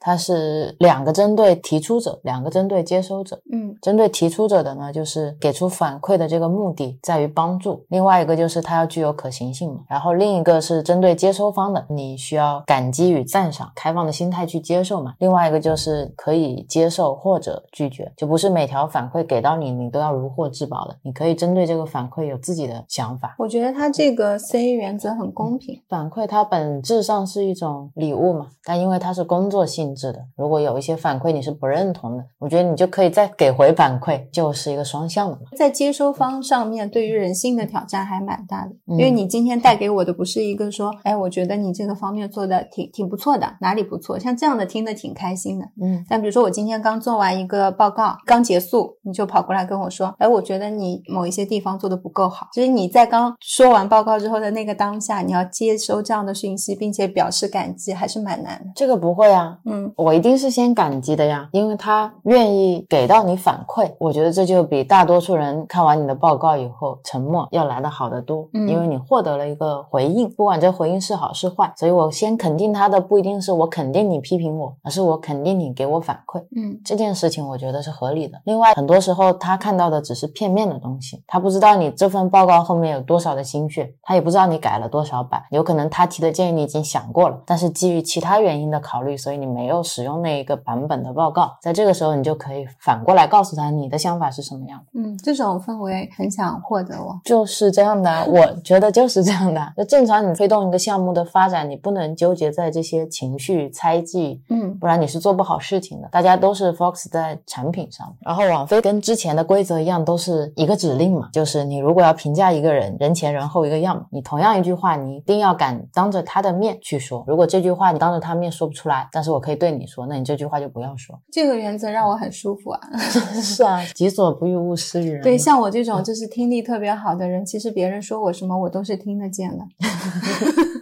[0.00, 3.40] 它是两个针对提出者，两个针对接收者。
[3.52, 9.80] 嗯针对提出者的呢，就是给出反馈的这个目的在于帮助；另外一个就是它要具有可行性嘛。
[9.88, 15.14] 然后另一个是针对接收方的，你需要感激与赞赏，开放的心态去接受嘛。
[15.18, 20.96] 另外一个就是可以接受或者拒绝，就不是每条反馈给到你，你都要如获至宝的。
[21.02, 23.34] 你可以针对这个反馈有自己的想法。
[23.38, 25.80] 我觉得它这个 C 原则很公平。
[25.88, 35.42] 反馈它本质上是一种礼物嘛，但因为它是工作性质的，如果有一些反馈你是不认同的，我觉得你就可以再给回反馈，就是一个双向的嘛。
[35.56, 45.66] 在接收方上面，对于人性的挑战还蛮大的，嗯因为你今天带给我的不是一个说，哎，我觉得你这个方面做的挺挺不错的，哪里不错，像这样的听得挺开心的。
[45.82, 52.48] 嗯但比如说我今天刚做完一个报告，刚结束，你就跑过来跟我说，哎，我觉得你某一些地方做的不够好。
[52.52, 58.70] 其实你在刚说完报告之后的那个当下，你要接收这样的讯息，并且表示感激，还是蛮难的。
[58.74, 68.68] 这个不会啊，嗯，我一定是先感激的呀，因为他愿意给到你反馈，我觉得这就比大多数人看完你的报告以后沉默要来的好得多，嗯。
[68.68, 76.80] 因为你获得了一个回应，不管这回应是好是坏，所以我先肯定他的不一定是我肯定你批评我，而是我肯定你给我反馈，嗯。
[76.84, 78.40] 这件事情我觉得是合理的。
[78.44, 91.56] 另外，很多时候他看到的只是片面的东西，他不知道你这份报告后面有多少的心血，他也不知道你改了多少版，有可能他提的建议你已经想过了，但是基于其他原因的考虑，所以你没有使用那一个版本的报告。
[91.62, 95.00] 在这个时候，你就可以反过来告诉他你的想法是什么样的。
[95.00, 97.18] 嗯，这种氛围很想获得我。
[97.24, 99.72] 就是这样的啊，我觉得就是这样的啊。
[99.76, 106.08] 就正常你推动一个项目的发展，你不能纠结在这些情绪猜忌，嗯不然你是做不好事情的。
[106.10, 117.24] 大家都是 focus 在产品上，然后网飞跟之前的规则一样，都是一个指令嘛，就是你如果要评价一个人，人前人后一个样嘛，你同样一句话，你一定要敢当着他的面去说。
[117.26, 121.16] 如果这句话你当着他面说不出来，但是我可以对你说，那你这句话就不要说。
[121.30, 122.80] 这个原则让我很舒服啊。
[123.40, 125.22] 是啊，己所不欲，勿施于人。
[125.22, 129.64] 对，像我这种就是听力特别好的人，其实别人说我什么我都是听得见的，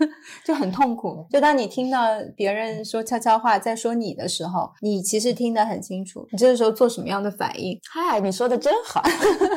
[0.48, 1.26] 就很痛苦。
[1.28, 7.78] 就当你听到别人说悄悄话在说你的时候，你其实听得很清楚，你这个时候做什么样的反应？
[7.92, 9.02] 嗨，你说的真好。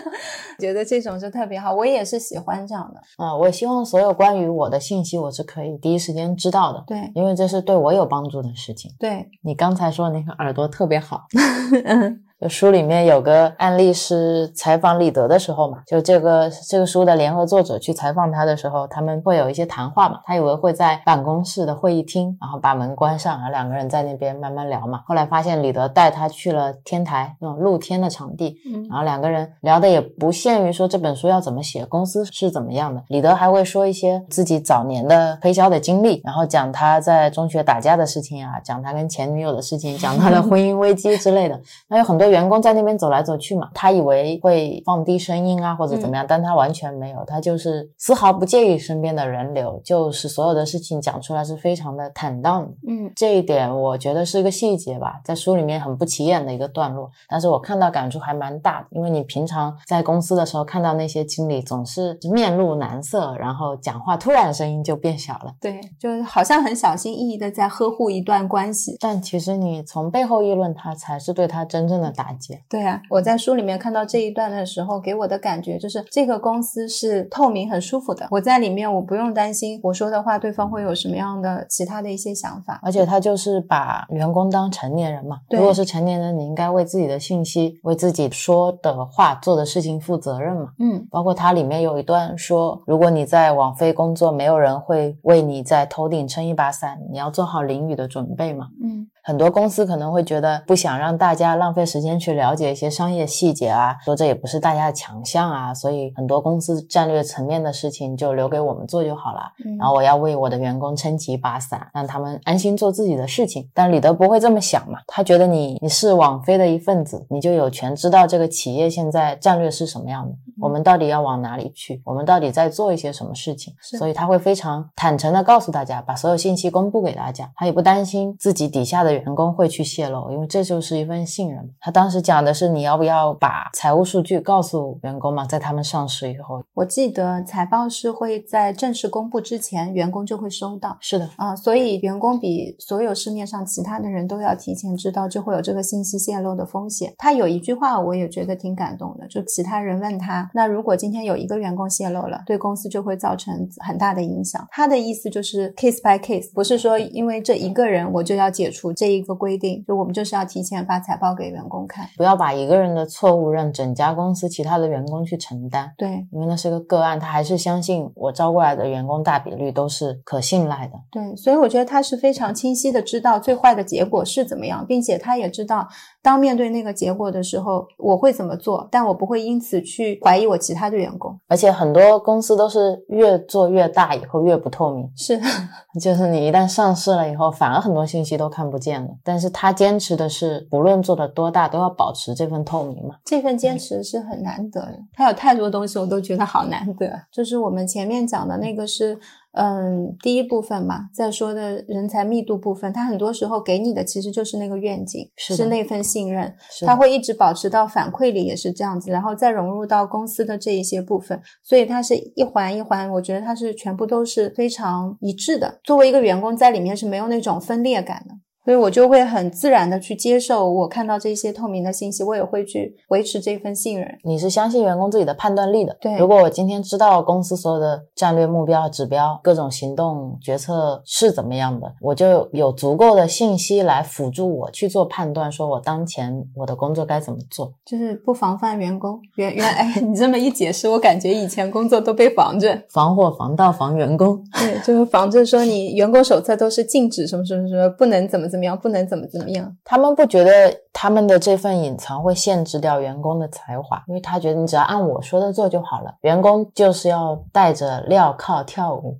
[0.59, 3.01] 觉得这种就特别好，我也是喜欢这样的。
[3.23, 8.91] 啊、我希望所有关于我的信息，我是可以第一时间知道的，对因为这是对我有帮助的事情。
[8.99, 11.25] 对，你刚才说那个耳朵特别好，
[11.85, 20.19] 嗯就书里面有个案例是采访李德的时候嘛，就这个这个书的联合作者去采访他的时候，他们会有一些谈话嘛。
[20.25, 25.03] 他以为会在办公室的会议厅，然后把门关上，然后两个人在那边慢慢聊嘛。
[25.05, 33.03] 后来发现李德带他去了天台那种露天的场地，嗯然后两个人聊的也不限于说这本书要怎么写，公司是怎么样的。
[33.09, 41.61] 李德还会说一些自己早年的推销的经历，然后讲他在中学打架的事情啊，讲他跟前女友的事情，讲他的婚姻危机之类的。
[41.87, 52.71] 那有很多员工在那边走来走去嘛，他以为会放低声音啊或者怎么样，但他完全没有，他就是丝毫不介意身边的人流，就是所有的事情讲出来是非常的坦荡的。
[52.87, 58.87] 嗯这一点我觉得是一个细节吧，在书里面很不起眼的一个段落，但是我看到感触还蛮大的。
[58.91, 65.53] 因为你平常在公司的时候看到那些经理总是面露难色，然后讲话突然声音就变小了。
[65.59, 68.95] 对，就好像很小心翼翼的在呵护一段关系。
[68.99, 72.57] 但其实你从背后议论他，才是对他真正的打击。
[72.69, 78.27] 对啊，我在书里面看到这一段的时候，给我的感觉就是这个公司是透明、很舒服的。
[78.29, 82.79] 我在里面，我不用担心我说的话对方会有什么样的其他的一些想法。
[82.83, 85.39] 而且他就是把员工当成年人嘛。
[85.49, 90.69] 对如果是成年人，你应该为自己的信息、为自己说的话、做的事情负责任嘛。
[90.79, 98.67] 嗯包括它里面有一段说，如果你在网飞工作，没有人会为你在头顶撑一把伞，你要做好淋雨的准备嘛。
[98.83, 109.41] 嗯很多公司可能会觉得不想让大家浪费时间去了解一些商业细节啊，说这也不是大家的强项啊，所以很多公司战略层面的事情就留给我们做就好了。
[109.65, 113.69] 嗯，然后我要为我的员工撑起一把伞，让他们安心做自己的事情。
[113.73, 114.99] 但李德不会这么想嘛？
[115.07, 123.73] 他觉得你你是网飞的一份子，你就有权知道这个企业现在战略是什么样的，我们到底要往哪里去，我们到底在做一些什么事情。
[123.81, 131.69] 所以他会非常坦诚的告诉大家，把所有信息公布给大家，他也不担心自己底下的员工会去泄露，因为这就是一份信任。
[131.79, 140.97] 他当时讲的是你要不要把财务数据告诉员工嘛，在他们上市以后，我记得财报是会在正式公布之前，员工就会收到。
[140.99, 147.13] 是的，啊，所以员工比所有市面上其他的人都要提前知道，就会有这个信息泄露的风险。
[147.17, 154.67] 他有一句话，我也觉得挺感动的，就其他人问他，那如果今天有一个员工泄露了，对公司就会造成很大的影响。
[154.71, 162.07] 他的意思就是 case by case，不是说因为这一个人我就要解除这一个规定，就我们就是要提前发财报给员工看。
[162.17, 165.91] 不要把一个人的错误让整家公司其他的员工去承担。
[165.97, 170.93] 对因为那是个个案，他还是相信我招过来的员工大比率都是可信赖的。
[171.09, 175.87] 对，所以我觉得他是非常清晰的知道最坏的结果是怎么样，并且他也知道
[176.21, 181.39] 当面对那个结果的时候我会怎么做，但我不会因此去怀疑我其他的员工。
[181.47, 185.39] 而且很多公司都是越做越大以后越不透明，是，
[185.99, 189.09] 就是你一旦上市了以后，反而很多信息都看不见了。
[189.23, 193.15] 但是他坚持的是，不论做的多大，都要保持这份透明嘛。
[193.25, 194.99] 这份坚持是很难得的。
[195.13, 199.19] 他有太多东西我都觉得好难得，就是我们前面讲的那个是。
[199.53, 215.79] 嗯，第一部分嘛，在说的人才密度部分，他很多时候给你的其实就是那个愿景，是是那份信任，是他会一直保持到反馈里也是这样子，然后再融入到公司的这一些部分，所以它是一环一环，我觉得它是全部都是非常一致的。
[215.83, 218.35] 作为一个员工在里面是没有那种分裂感的。
[218.63, 224.07] 所以我就会很自然的去接受我看到这些透明的信息，我也会去维持这份信任。
[224.23, 225.97] 你是相信员工自己的判断力的。
[225.99, 237.73] 对如果我今天知道公司所有的战略目标、指标、各种行动决策是怎么样的，我就有足够的信息来辅助我去做判断，说我当前我的工作该怎么做。
[237.85, 242.79] 就是不防范员工，原原 哎，你这么一解释，我感觉以前工作都被防着。
[242.89, 249.75] 防火防盗防员工，对，就是防着说你员工手册都是禁止什么什么什么，不能怎么怎么样，不能怎么怎么样。
[249.85, 250.51] 他们不觉得
[250.91, 256.13] 他们的这份隐藏会限制掉员工的才华，因为他觉得你只要按我说的做就好了。
[256.21, 259.17] 员工就是要带着镣铐跳舞，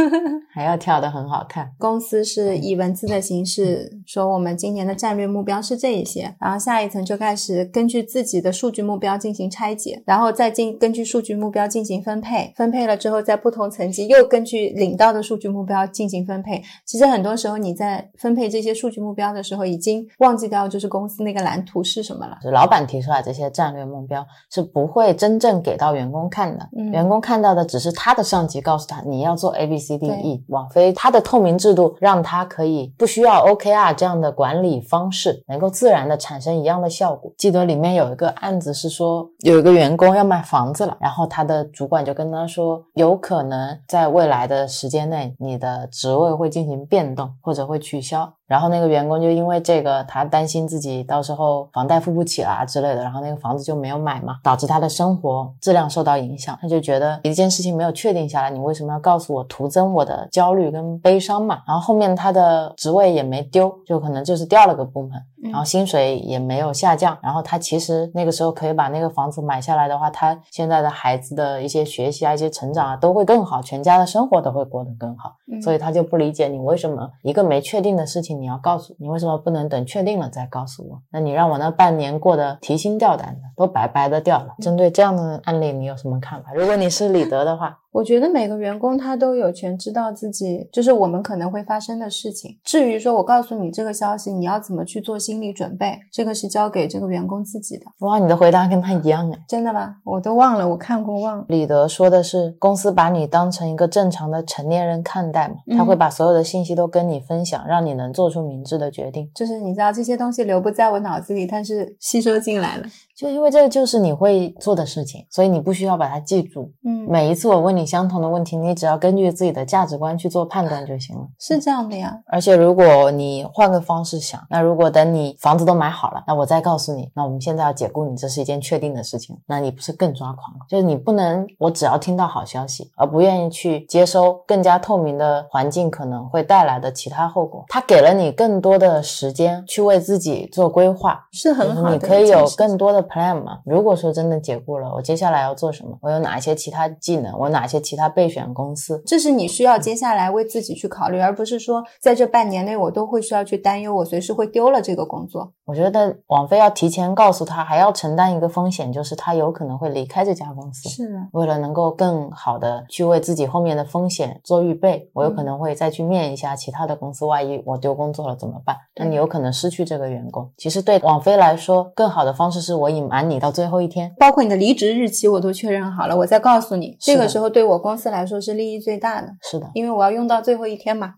[0.52, 1.70] 还要跳得很好看。
[1.78, 16.62] 公司是以文字的形式说，我们今年的战略目标是这一些，然后下一层就开始根据自己的数据目标进行拆解，然后再进根据数据目标进行分配，分配了之后，在不同层级又根据领到的数据目标进行分配。
[16.84, 22.38] 其实很多时候你在分配这些数据目标的时候，已经忘记掉就是公司那个蓝图是什么了。
[22.50, 30.44] 老板提出来这些战略目标是不会真正给到员工看的，嗯员工看到的只是他的上级告诉他你要做 A B C D E。
[30.48, 37.32] 网飞它的透明制度让他可以不需要 OKR 这样的管理方式，能够自然的产生一样的效果。
[37.38, 48.32] 记得里面有一个案子是说，有一个员工要买房子了，然后他的主管就跟他说，有可能在未来的时间内，你的职位会进行变动或者会取消。
[48.52, 56.58] 然后那个员工就因为这个，他担心自己到时候房贷付不起啦之类的，然后那个房子就没有买嘛，导致他的生活质量受到影响。
[56.60, 61.62] 他就觉得一件事情没有确定下来，你为什么要告诉我，徒增我的焦虑跟悲伤嘛？
[61.66, 65.12] 然后后面他的职位也没丢，就可能就是调了个部门。
[65.50, 75.32] 然后薪水也没有下降，然后他其实那个时候可以把那个房子买下来的话，他现在的孩子的一些学习啊、一些成长啊都会更好，全家的生活都会过得更好。
[75.60, 81.00] 所以他就不理解你为什么一个没确定的事情你要告诉你为什么不能等确定了再告诉我？
[81.10, 84.56] 那你让我那半年过得提心吊胆的，都白白的掉了。
[84.58, 86.52] 针对这样的案例，你有什么看法？
[86.52, 87.78] 如果你是李德的话。
[87.92, 92.58] 我觉得每个员工他都有权知道自己就是我们可能会发生的事情。
[92.64, 97.84] 至于说我告诉你这个消息，你要怎么去做心理准备，这个是交给这个员工自己的。
[97.98, 99.96] 哇，你的回答跟他一样哎，真的吗？
[100.04, 101.44] 我都忘了，我看过忘了。
[101.48, 109.30] 李德说的是，公司把你当成一个正常的成年人看待嘛，他会把所有的信息都跟你分享，让你能做出明智的决定。
[109.34, 112.84] 就是你知道这些东西留不在我脑子里，但是吸收进来了。
[113.22, 116.72] 就因为这个就是你会做的事情，所以你不需要把它记住。
[116.84, 121.22] 嗯，每一次我问你相同的问题，你只要根据自己的价值观去做判断就行了。
[121.38, 122.18] 是这样的呀。
[122.26, 130.66] 而且如果你换个方式想，那如果等你房子都买好了，那我再告诉你，那我们现在要解雇你，这是一件确定的事情，那你不是更抓狂了？
[130.68, 137.64] 就是你不能，我只要听到好消息，而不愿意去接收更加透明的环境可能会带来的其他后果。
[137.68, 141.92] 他给了你更多的时间去为自己做规划，是很好的。
[141.92, 143.58] 你可以有更多的 plan 嘛？
[143.64, 145.98] 如果说真的解雇了，我接下来要做什么？
[146.00, 147.36] 我有哪些其他技能？
[147.38, 149.02] 我哪些其他备选公司？
[149.06, 155.52] 这是你需要接下来为自己去考虑，而不是说在这半年内我都会需要去担忧，我随时会丢了这个工作。
[155.64, 160.88] 我觉得王菲要提前告诉他，还要承担一个风险，就是他有可能会离开这家公司。
[160.88, 167.24] 是的，为了能够更好的去为自己后面的风险做预备，我有可能会再去面一下其他的公司。
[167.24, 168.76] 万一我丢工作了怎么办？
[168.96, 170.50] 那你有可能失去这个员工。
[170.56, 176.96] 其实对王菲来说，更好的方式是我隐瞒你到最后一天，包括你的离职日期我都确认好了，我再告诉你。
[177.00, 179.28] 这个时候对我公司来说是利益最大的。
[179.42, 181.14] 是的，因为我要用到最后一天嘛。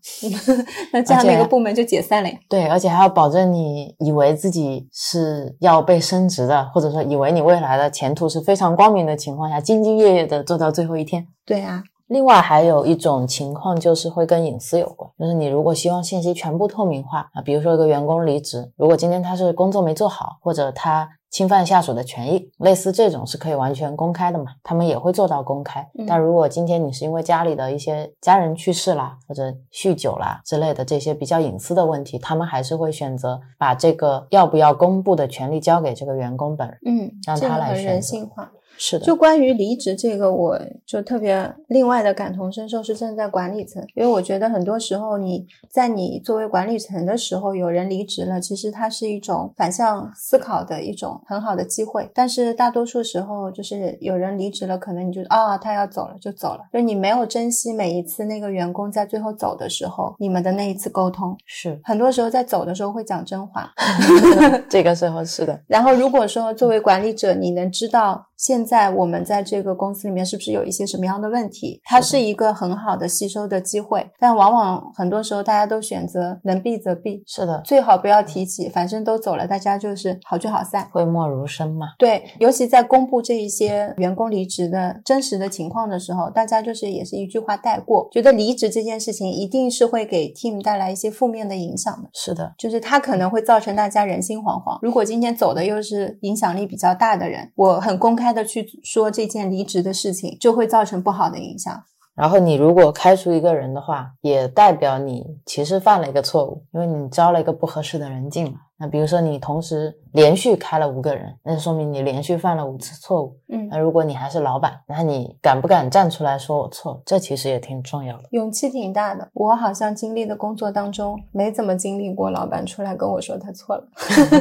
[0.92, 2.36] 那这样那个部门就解散了呀。
[2.48, 11.26] 对，而且还要保证你以为自己是要被升职的，或者说以为你未来的前途是非常光明的情况下，兢兢业业的做到最后一天。
[11.44, 11.82] 对啊。
[12.08, 24.52] 另外还有一种情况就是会跟隐私有关，就是你如果希望信息全部透明化啊，比如说一个员工离职，如果今天他是工作没做好，或者他侵犯下属的权益，类似这种是可以完全公开的嘛？
[24.62, 25.84] 他们也会做到公开。
[26.06, 37.90] 但如果今天你是因为家里的一些家人去世啦，或者酗酒啦之类的这些比较隐私的问题，他们还是会选择把这个要不要公布的权利交给这个员工本人，嗯，让他来选择。
[37.90, 38.52] 人性化。
[38.76, 52.10] 是的，就关于离职这个，我就特别另外的感同身受，是站在管理层，因为我觉得很多时候你在你作为管理层的时候，有人离职了，其实它是一种反向思考的一种很好的机会。
[52.14, 61.36] 但是大多数时候，就是有人离职了，可能你就啊，他要走了就走了，就你没有珍惜每一次那个员工在最后走的时候，你们的那一次沟通。
[61.46, 63.72] 是，很多时候在走的时候会讲真话，
[64.68, 65.58] 这个时候是的。
[65.66, 68.26] 然后如果说作为管理者，你能知道。
[68.36, 71.80] 现在我们在这个公司里面是不是有一些什么样的问题？
[71.84, 77.22] 它是一个很好的吸收的机会，但往往很多时候大家都选择能避则避。
[77.26, 81.86] 是的，最好不要提起，反正都走了，大家就是好聚好散，讳莫如深嘛。
[81.98, 92.08] 对，尤其在公布这一些员工离职的真实的情况的时候，大家就是也是一句话带过，觉得离职这件事情一定是会给 team 带来一些负面的影响的。
[92.12, 94.78] 是的，就是它可能会造成大家人心惶惶。
[94.82, 98.23] 如果今天走的又是影响力比较大的人，我很公开。
[98.24, 101.84] 开的去说这件离职的事情，就会造成不好的影响。
[102.14, 108.52] 然后你如果开除一个人的话，也代表你其实犯了一个错误，因为你招了一个不合适的人进来。
[108.84, 113.34] 那比如说你同时连续开了五个人，那说明你连续犯了五次错误。
[113.48, 117.00] 嗯，那如果你还是老板，那你敢不敢站出来说我错？
[117.06, 119.26] 这其实也挺重要的，勇气挺大的。
[119.32, 123.84] 我好像经历的工作当中没怎么经历过老板出来跟我说他错了。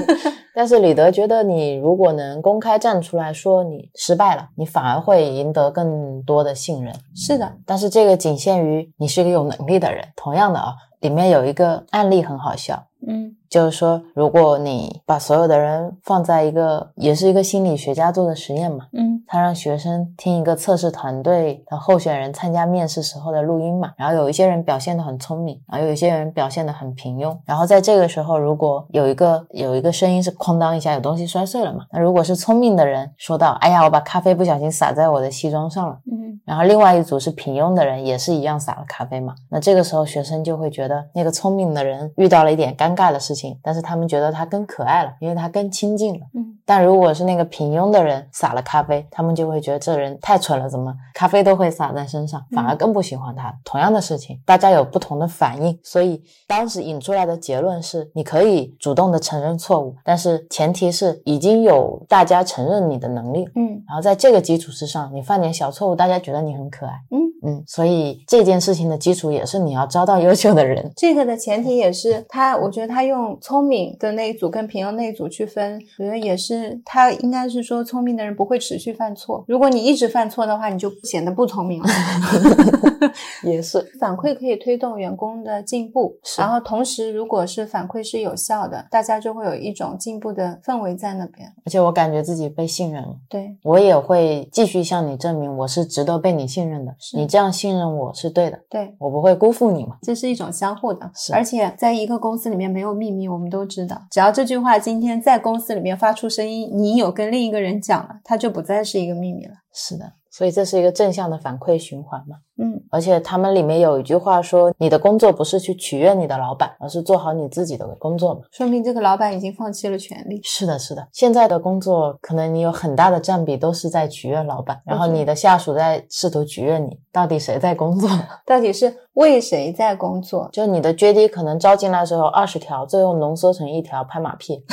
[0.54, 6.94] 但是李德觉得，你如果能公开站出来说你失败了，你反而会赢得更多的信任。
[7.16, 10.06] 是的，但是这个仅限于你是一个有能力的人。
[10.18, 12.88] 同样的啊，里面有一个案例很好笑。
[13.08, 13.38] 嗯。
[13.54, 36.00] 就是说，如果你把所有的人放在一个，也是一个心理学家做的实验嘛，嗯他让学生听一个测试团队的候选人参加面试时候的录音嘛，然后有一些人表现得很聪明，然后有一些人表现得很平庸，然后在这个时候，如果有一个有一个声音是哐当一下有东西摔碎了嘛，那如果是聪明的人说到，哎呀，我把咖啡不小心洒在我的西装上了。
[36.12, 39.34] 嗯然后另外一组是平庸的人，也是一样洒了咖啡嘛。
[39.50, 46.26] 那这个时候学生就会觉得那个聪明的人遇到了一点尴尬的事情，但是他们觉得他更可爱了，因为他更亲近了。
[46.36, 53.54] 嗯但如果是那个平庸的人撒了咖啡，他们就会觉得这人太蠢了，怎么咖啡都会洒在身上，反而更不喜欢他。
[53.66, 63.46] 同样的事情，大家有不同的反应，所以当时引出来的结论是，你可以主动的承认错误，但是前提是已经有大家承认你的能力。
[63.56, 66.94] 嗯然后在这个基础之上，你犯点小错误，大家觉得你很可爱。
[67.12, 70.90] 嗯嗯，所以这件事情的基础也是你要招到优秀的人。
[70.96, 81.88] 这个的前提也是他，我觉得他用聪明的那一组跟平庸那一组去分，我觉得也是他应该是说聪明的人不会持续犯错，如果你一直犯错的话，你就显得不聪明了。
[83.44, 86.42] 也是，反馈可以推动员工的进步，是。
[86.42, 91.52] 然后同时如果是反馈是有效的，大家就会有一种进步的氛围在那边。
[91.66, 96.96] 而且我感觉自己被信任了，对，我也会继续向你证明我是值得被你信任的。
[96.98, 97.18] 是。
[97.18, 99.98] 你这样信任我是对的，对，我不会辜负你嘛。
[100.02, 101.34] 这是一种相互的，是。
[101.34, 104.02] 而且在一个公司里面没有秘密，我们都知道。
[104.10, 109.54] 只要这句话今天在公司里面发出声音，你有跟另一个人讲了，它就不再是一个秘密了。
[109.74, 112.38] 是的，所以这是一个正向的反馈循环嘛。
[112.58, 118.42] 嗯，而且他们里面有一句话说，你的工作不是去取悦你的老板，而是做好你自己的工作嘛。
[118.52, 120.40] 说明这个老板已经放弃了权利。
[120.44, 121.08] 是的，是的。
[121.12, 128.10] 现在的工作，可能你有很大的占比都是在取悦老板，然后你的下属在试图取悦你，到底谁在工作？
[128.46, 130.50] 到底是为谁在工作？
[130.52, 134.64] 就你的 JD 可能招进来的时候二十条，最后浓缩成一条拍马屁，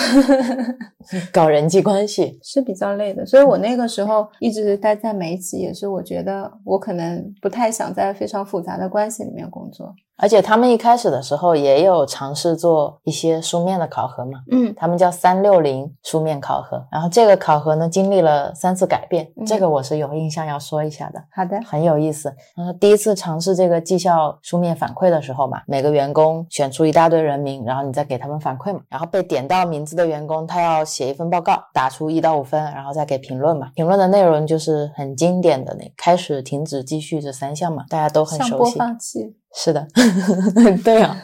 [1.32, 2.38] 搞人际关系。
[2.42, 9.94] 是比较累的，所以我那个时候一直待在媒体，也是我觉得我可能不太想在非常复杂的关系里面工作。
[10.20, 16.84] 而且他们一开始的时候也有尝试做一些书面的考核嘛，嗯他们叫三六零书面考核。
[16.92, 21.22] 然后这个考核呢，经历了三次改变，嗯这个我是有印象要说一下的。
[21.34, 22.32] 好的，很有意思。
[22.54, 28.80] 然后第一次尝试这个绩效书面反馈的时候嘛，每个员工选出一大堆人名，然后你再给他们反馈嘛。
[28.88, 33.70] 然后被点到名字的员工，他要写一份报告，打出一到五分，然后再给评论嘛。
[33.74, 38.78] 评论的内容就是很经典的那开始、停止、继续这三项嘛，大家都很熟悉。
[38.78, 39.36] 放器。
[39.54, 39.86] 是的，
[40.84, 41.16] 对啊。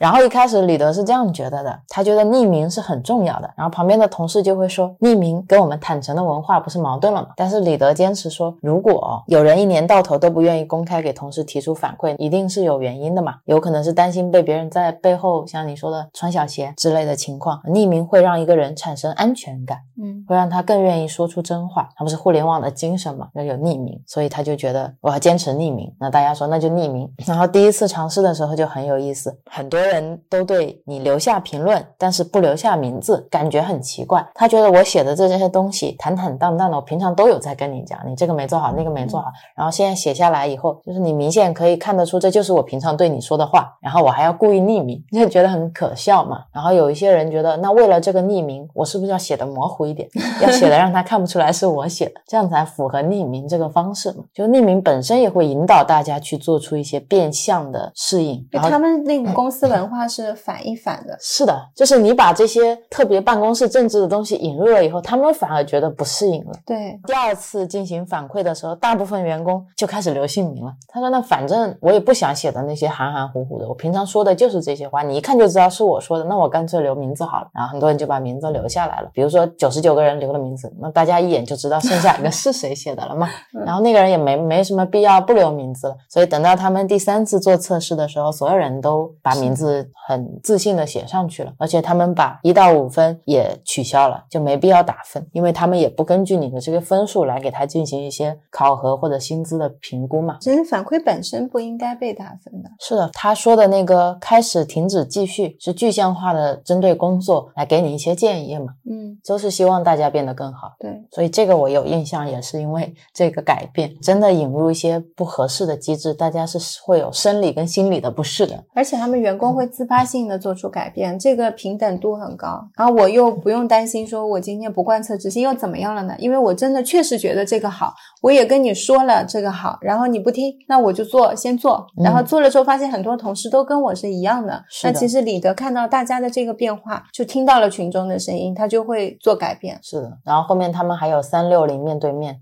[0.00, 3.50] 然后一开始李德是这样觉得的，他觉得匿名是很重要的。
[3.54, 7.28] 然后旁边的同事就会说，匿名跟我们坦诚的文化不是矛盾了吗？
[7.36, 13.34] 但是李德坚持说，如果有人一年到头都不愿意公开给同事提出反馈，一定是有原因的嘛。
[13.44, 17.60] 有可能是担心被别人在背后像你说的穿小鞋之类的情况。
[17.66, 19.76] 匿名会让一个人产生安全感。
[20.02, 21.90] 嗯会让他更愿意说出真话。
[21.94, 25.92] 他不是互联网的精神嘛，要有匿名，所以他就觉得我要坚持匿名。
[26.00, 27.06] 那大家说那就匿名。
[27.26, 34.26] 然后第一次尝试的时候就很有意思，很多人都对你留下评论，但是不留下名字，感觉很奇怪。
[34.34, 39.26] 他觉得我写的这些东西坦坦荡荡的，我平常都有在跟你讲，你这个没做好，那个没做好。
[39.56, 46.44] 然后现在写下来以后，就是你明显可以看得出这就是我平常对你说的话，然后我还要故意匿名，就觉得很可笑嘛。
[46.52, 50.08] 然后有一些人觉得，那为了这个匿名，我是不是要写的模糊一点？
[50.40, 54.24] 要写的让他看不出来是我写的，这样才符合匿名这个方式嘛。
[54.32, 58.46] 就匿名本身也会引导大家去做出一些变相的适应。
[58.50, 61.16] 就他们那个公司文化是反一反的。
[61.20, 66.52] 是的，就是你把这些特别办公室政治的东西引入了以后，他们反而觉得不适应了。
[66.66, 70.72] 对，第二次进行反馈的时候，大部分员工就开始留姓名了。
[70.88, 79.10] 他说：“那反正我也不想写的那些含含糊糊的，我平常说的就是这些话，你一看就知道是我说的，那我干脆留名字好了。”然后很多人就把名字留下来了。
[79.12, 83.28] 比如说九十九个人留了名字，那大家一眼就知道剩下一个是谁写的了嘛。
[83.66, 85.96] 然后那个人也没没什么必要不留名字了。
[86.08, 89.69] 所以等到他们第三次做测试的时候，所有人都把名字
[90.06, 100.38] 很自信的写上去了，而且他们把一到五分也取消了，就没必要打分，因为他们也不根据你的这个分数来给他进行一些考核或者薪资的评估嘛。
[100.40, 102.70] 其实反馈本身不应该被打分的。
[102.80, 110.72] 是的，他说的那个开始、停止、继续是具象化的，针对工作来给你一些建议嘛，嗯，都是希望大家变得更好。
[110.78, 118.64] 对，所以这个我有印象，也是因为这个改变，真的引入一些不合适的机制，大家是会有生理跟心理的不适的。
[118.74, 122.64] 而且他们员工工会自发性的做出改变，这个平等度很高。
[122.76, 126.14] 然后我又不用担心说我今天不贯彻执行又怎么样了呢？
[126.18, 134.54] 因为我真的确实觉得这个好，我也跟你说了这个好，然后你不听，那我就做，先做，然后做了之后发现很多同事都跟我是一样的。
[134.54, 139.78] 嗯是的那其实李德看到大家的这个变化，就听到了群众的声音，他就会做改变。
[139.82, 142.38] 是的，然后后面他们还有三六零面对面，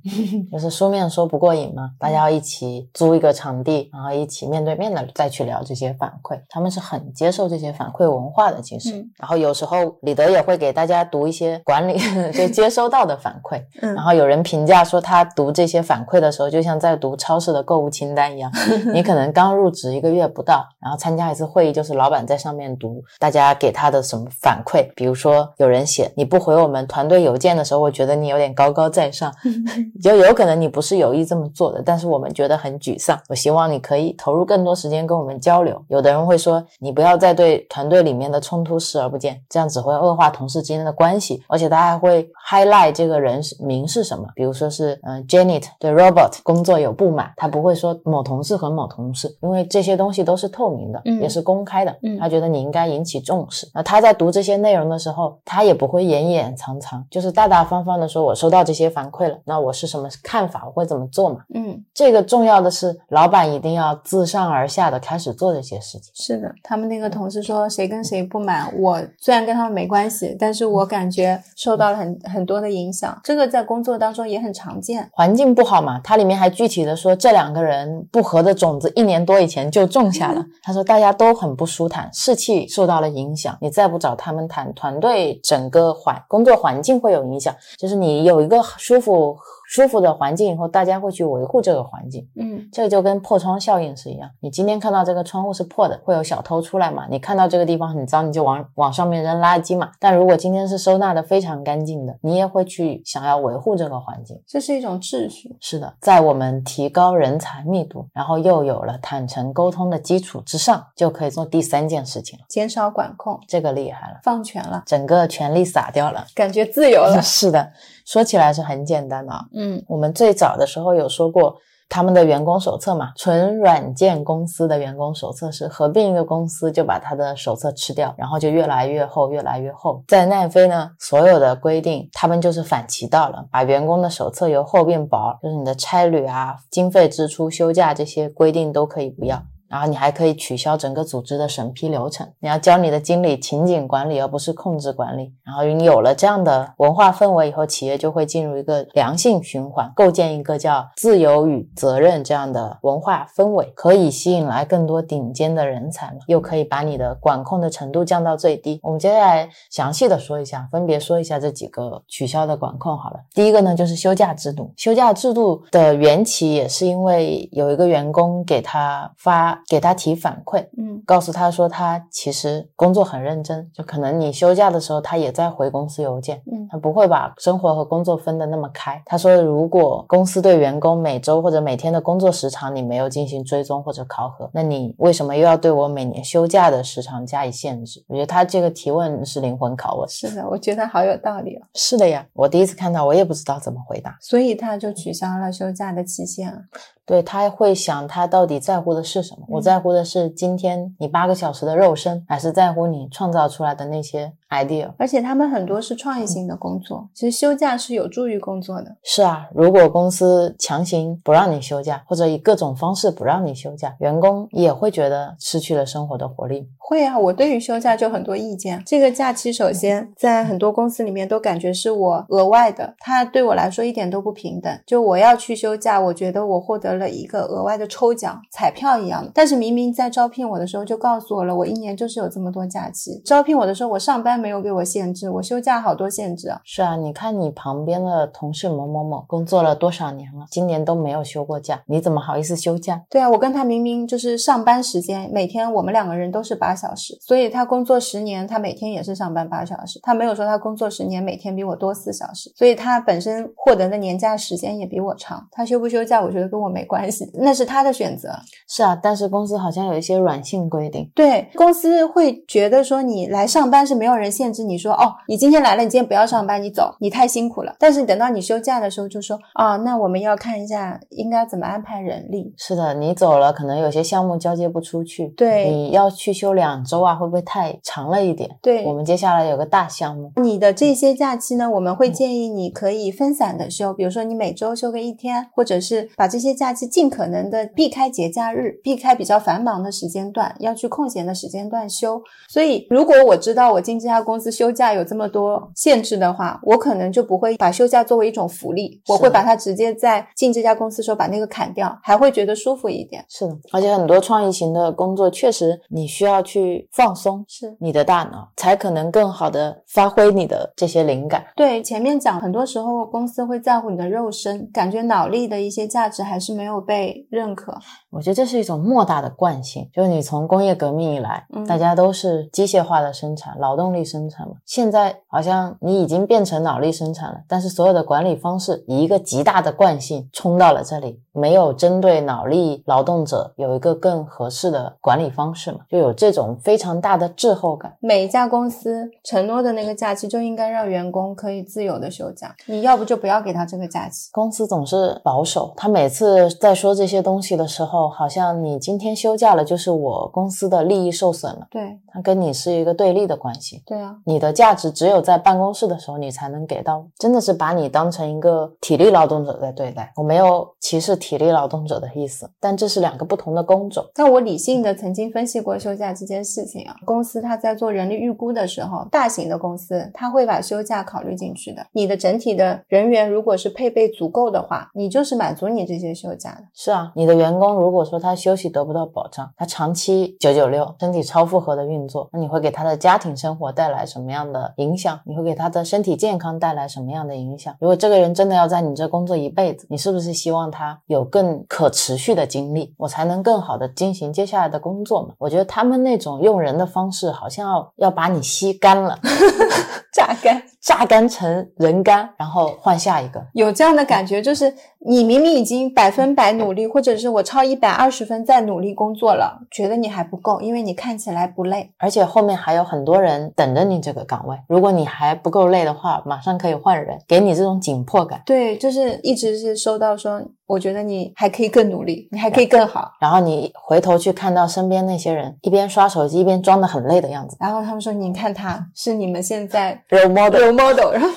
[0.51, 8.97] 就是书面说不过瘾嘛，大家要一起租一个场地，然后一起面对面的再去聊这些反馈，他们是很接受这些反馈文化的，其实。
[8.97, 11.99] 嗯然后有时候李德也会给大家读一些管理
[12.33, 18.51] 就接收到的反馈，嗯然后有人评价说他读这些反馈的时候，就像在读超市的购物清单一样，
[18.95, 29.33] 你可能刚入职一个月不到，然后参加一次会议，就是老板在上面读大家给他的什么反馈，比如说有人写你不回我们团队邮件的时候，我觉得你有点高高在上，
[30.01, 33.19] 就有可能你不是有意这么做的，但是我们觉得很沮丧。
[33.29, 35.83] 我希望你可以投入更多时间跟我们交流。
[35.89, 53.69] 有的人会说，你不要再对团队里面的冲突视而不见，这样只会恶化同事之间的关系，而且他还会 highlight 这个人名是什么，比如说是嗯、呃 Janet 对 Robert 工作有不满，他不会说某同事和某同事，因为这些东西都是透明的，嗯也是公开的，嗯他觉得你应该引起重视。
[53.75, 61.41] 那他在读这些内容的时候，他也不会掩掩藏藏，就是大大方方的说，我收到这些反馈了，那我是什么看法，我会怎么做嘛。
[61.55, 66.13] 嗯，这个重要的是，老板一定要自上而下的开始做这些事情。
[66.15, 73.21] 是的，他们那个同事说谁跟谁不满，我虽然跟他们没关系，但是我感觉受到了很很多的影响。
[73.25, 75.09] 这个在工作当中也很常见。
[75.13, 80.45] 环境不好嘛，它里面还具体的说，这两个人不合的种子一年多以前就种下了。
[80.63, 83.57] 他说大家都很不舒坦，士气受到了影响。
[83.61, 87.55] 你再不找他们谈，团队整个环工作环境会有影响。
[87.77, 89.37] 就是你有一个舒服
[89.69, 92.27] 舒服的环境以后，大家会去维护这个环境。
[92.37, 94.31] 嗯这个就跟破窗效应是一样。
[94.41, 97.07] 你今天看到这个窗户是破的，会有小偷出来嘛？
[97.11, 99.91] 你看到这个地方很脏，你就往往上面扔垃圾嘛。
[100.01, 104.41] 但如果今天是收纳的非常干净的，你也会去想要维护这个环境。
[104.47, 105.55] 这是一种秩序。
[105.61, 112.45] 是的，在我们提高人才密度，然后又有了坦诚沟通的基础之上，就可以做第三件事情了。
[112.49, 116.25] 减少管控，这个厉害了，放权了，整个权力撒掉了。
[116.35, 117.21] 感觉自由了。
[117.23, 117.71] 是的，
[118.09, 119.45] 说起来是很简单的啊。
[119.53, 121.55] 嗯我们最早的时候有说过，
[121.91, 130.03] 他们的员工手册嘛，纯软件公司的员工手册是合并一个公司就把他的手册吃掉，然后就越来越厚，越来越厚。
[130.09, 139.43] 在奈飞呢，所有的规定他们就是反其道了，把员工的手册由厚变薄，就是你的差旅啊、经费支出、休假这些规定都可以不要。
[139.69, 145.33] 然后你还可以取消整个组织的审批流程，你要教你的经理情景管理，而不是控制管理。
[145.45, 158.81] 然后你有了这样的文化氛围以后，企业就会进入一个良性循环，构建一个叫自由与责任这样的文化氛围，可以吸引来更多顶尖的人才嘛，又可以把你的管控的程度降到最低。
[158.83, 163.21] 我们接下来详细的说一下，分别说一下这几个取消的管控好了。
[163.35, 164.73] 第一个呢，就是休假制度。
[164.77, 179.01] 休假制度的缘起也是因为有一个员工给他发给他提反馈，嗯告诉他说他其实工作很认真，就可能你休假的时候他也在回公司邮件，嗯他不会把生活和工作分得那么开。
[179.07, 188.05] 他说，如果公司对员工每周或者每天的工作时长你没有进行追踪或者考核，那你为什么又要对我每年休假的时长加以限制？
[188.09, 190.09] 我觉得他这个提问是灵魂拷问。
[190.09, 191.63] 是的，我觉得好有道理哦。
[191.75, 194.17] 是的呀，我第一次看到，我也不知道怎么回答。
[194.21, 196.59] 所以他就取消了休假的期限啊。
[197.05, 199.47] 对他会想，他到底在乎的是什么？
[199.49, 199.63] 我嗯。
[199.63, 204.93] 在乎的是今天你八个小时的肉身，还是在乎你创造出来的那些 idea？
[204.99, 208.97] 而且他们很多是创意性的工作，其实休假是有助于工作的。
[209.03, 216.69] 是啊，如果公司强行不让你休假，或者以各种方式不让你休假，员工也会觉得失去了生活的活力。
[216.79, 218.83] 会啊，我对于休假就很多意见。
[218.87, 224.73] 这个假期首先在很多公司里面都感觉是我额外的，它对我来说一点都不平等。
[224.87, 229.31] 就我要去休假，我觉得我获得了一个额外的抽奖，彩票一样的。
[229.35, 233.21] 但是明明在招聘我的时候就告诉我了，我一年就是有这么多假期。
[233.25, 236.61] 招聘我的时候，我上班没有给我限制，我休假好多限制啊。
[236.65, 243.03] 是啊，你看你旁边的同事某某某工作了多少年了，今年都没有休过假，你怎么好意思休假？
[243.11, 249.99] 对啊，我跟他明明就是上班时间，每天我们两个人都是八小时，所以他工作十年，他每天也是上班八小时。
[250.03, 255.47] 他没有说他工作十年，每天比我多四小时，所以他本身获得的年假时间也比我长。
[255.51, 258.31] 他休不休假，我觉得跟我没关系，那是他的选择。
[258.69, 261.11] 是啊，但是公司好像有一些软性规定。
[261.15, 267.75] 对公司会觉得说你来上班是没有人人限制你说，哦，你今天来了，你今天不要上班，你走，你太辛苦了。
[267.79, 272.53] 但是等到你休假的时候，就说，啊，那我们要看一下应该怎么安排人力。
[272.59, 278.51] 是的，你走了，可能有些项目交接不出去，对你要去休两周啊，会不会太长了一点？
[278.61, 292.21] 对我们接下来有个大项目，你的这些假期呢，我们会建议你可以分散的休，比如说你每周休个一天，或者是把这些假期尽可能的避开节假日，避开比较繁忙的时间段，要去空闲的时间段休。
[292.49, 303.25] 所以，如果我知道我进这家公司休假有这么多限制的话，我可能就不会把休假作为一种福利，我会把它直接在进这家公司的时候把那个砍掉，还会觉得舒服一点。
[303.29, 311.45] 是的，而且很多创意型的工作，确实你需要去放松是你的大脑，才可能更好的发挥你的这些灵感。
[311.57, 317.77] 对，前面讲，很多时候公司会在乎你的肉身，感觉脑力的一些价值还是没有被认可。
[318.11, 324.55] 我觉得这是一种莫大的惯性，就是你从工业革命以来，嗯大家都是机械化的生产、劳动力生产嘛。
[324.65, 337.95] 现在好像你已经变成脑力生产了，但是所有的管理方式以一个极大的惯性冲到了这里，没有针对脑力劳动者有一个更合适的管理方式嘛，就有这种非常大的滞后感。
[338.01, 344.31] 每一家公司承诺的那个假期就应该让员工可以自由的休假，你要不就不要给他这个假期。
[344.33, 353.83] 公司总是保守，他每次在说这些东西的时候，好像你今天休假了，就是我公司的利益受损了，对他跟你是一个对立的关系。
[353.85, 360.13] 对啊，你的价值只有在办公室的时候你才能给到，真的是把你当成一个体力劳动者在对待。
[360.17, 364.05] 我没有歧视体力劳动者的意思，但这是两个不同的工种。
[364.15, 371.87] 但我理性的曾经分析过休假这件事情啊，公司它在做人力预估的时候，大型的公司它会把休假考虑进去的。
[371.93, 376.65] 你的整体的人员如果是配备足够的话，你就是满足你这些休假的。
[376.75, 385.19] 是啊，你的员工如果说他休息得不到保障，他长期九九六，身体超负荷的运作，那你会给他的家庭生活带带来什么样的影响？
[385.25, 387.75] 你会给他的身体健康带来什么样的影响？
[387.81, 395.33] 如果这个人真的要在你这工作一辈子，你是不是希望他有更可持续的精力，我才能更好的进行接下来的工作嘛？
[395.39, 399.19] 我觉得他们那种用人的方式，好像要要把你吸干了，
[400.13, 400.63] 榨干。
[400.81, 403.45] 榨干成人干，然后换下一个。
[403.53, 411.93] 有这样的感觉，就是你明明已经百分百努力，或者是我超一百二十分在努力工作了，觉得你还不够，因为你看起来不累。
[411.99, 418.43] 而且后面还有很多人等着你这个岗位，如果你还不够累的话，马上可以换人，给你这种紧迫感。
[418.47, 423.11] 对，就是一直是收到说，我觉得你还可以更努力，你还可以更好。
[423.21, 431.29] 然后你回头去看到身边那些人一边刷手机一边装的很累的样子然后他们说，你看他是你们现在， role model，role model，然后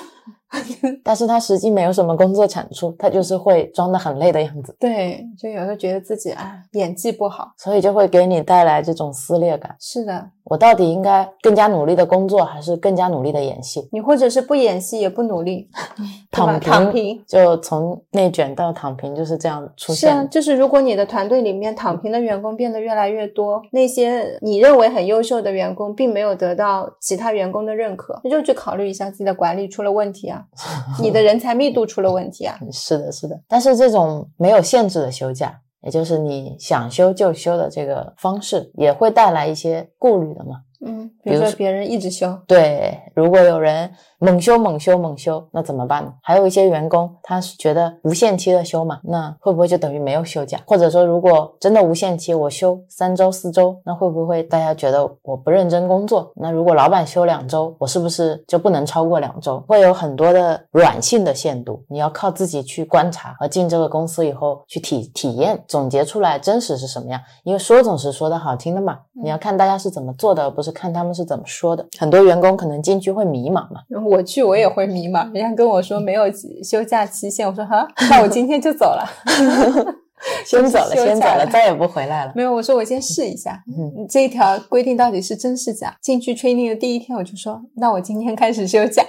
[1.02, 7.52] 但是他实际没有什么工作产出，他就是会装的很累的样子，对，就有时候觉得自己啊演技不好。
[7.56, 9.74] 所以就会给你带来这种撕裂感。
[9.80, 13.88] 是的，我到底应该更加努力的工作，还是更加努力的演戏？
[13.92, 15.68] 你或者是不演戏也不努力，
[16.30, 17.24] 躺平，躺平。
[17.26, 30.44] 就从内卷到躺平就是这样出现是啊，就是如果你的团队里面躺平的员工变得越来越多，那些你认为很优秀的员工并没有得到其他员工的认可，那就去考虑一下自己的管理出了问题啊，
[31.00, 32.58] 你的人才密度出了问题啊。
[32.72, 33.38] 是的，是的。
[33.46, 40.62] 但是这种没有限制的休假，也就是你想休就休的这个方式，也会带来一些顾虑的嘛。
[40.84, 46.12] 嗯，比如说别人一直休，对，如果有人猛休、猛休、猛休，那怎么办呢？
[46.22, 50.58] 还有一些员工，他是觉得无限期的休嘛，那会不会就等于没有休假？
[50.66, 56.32] 或者说，如果真的无限期，我休三周、四周，那会不会大家觉得我不认真工作？
[56.34, 59.60] 那如果老板休两周，我是不是就不能超过两周？
[59.68, 67.20] 会有很多的软性的限度，你要靠自己去观察和进这个公司以后去体体验，总结出来真实是什么样。
[67.44, 71.86] 因为说总是说的好听的嘛，你要看大家是怎么做的，而不是看他们是怎么说的。
[71.98, 73.82] 很多员工可能进去会迷茫嘛。
[74.04, 75.32] 我去我也会迷茫。
[75.32, 76.24] 人家跟我说没有
[76.64, 79.06] 休假期限，我说哈， 那我今天就走了。
[80.46, 82.32] 先走 了，先走了，了再也不回来了。
[82.36, 85.96] 没有，我说我先试一下，嗯，这一条规定到底是真是假？
[86.00, 89.04] 进去 training 的第一天，我就说，那我今天开始休假。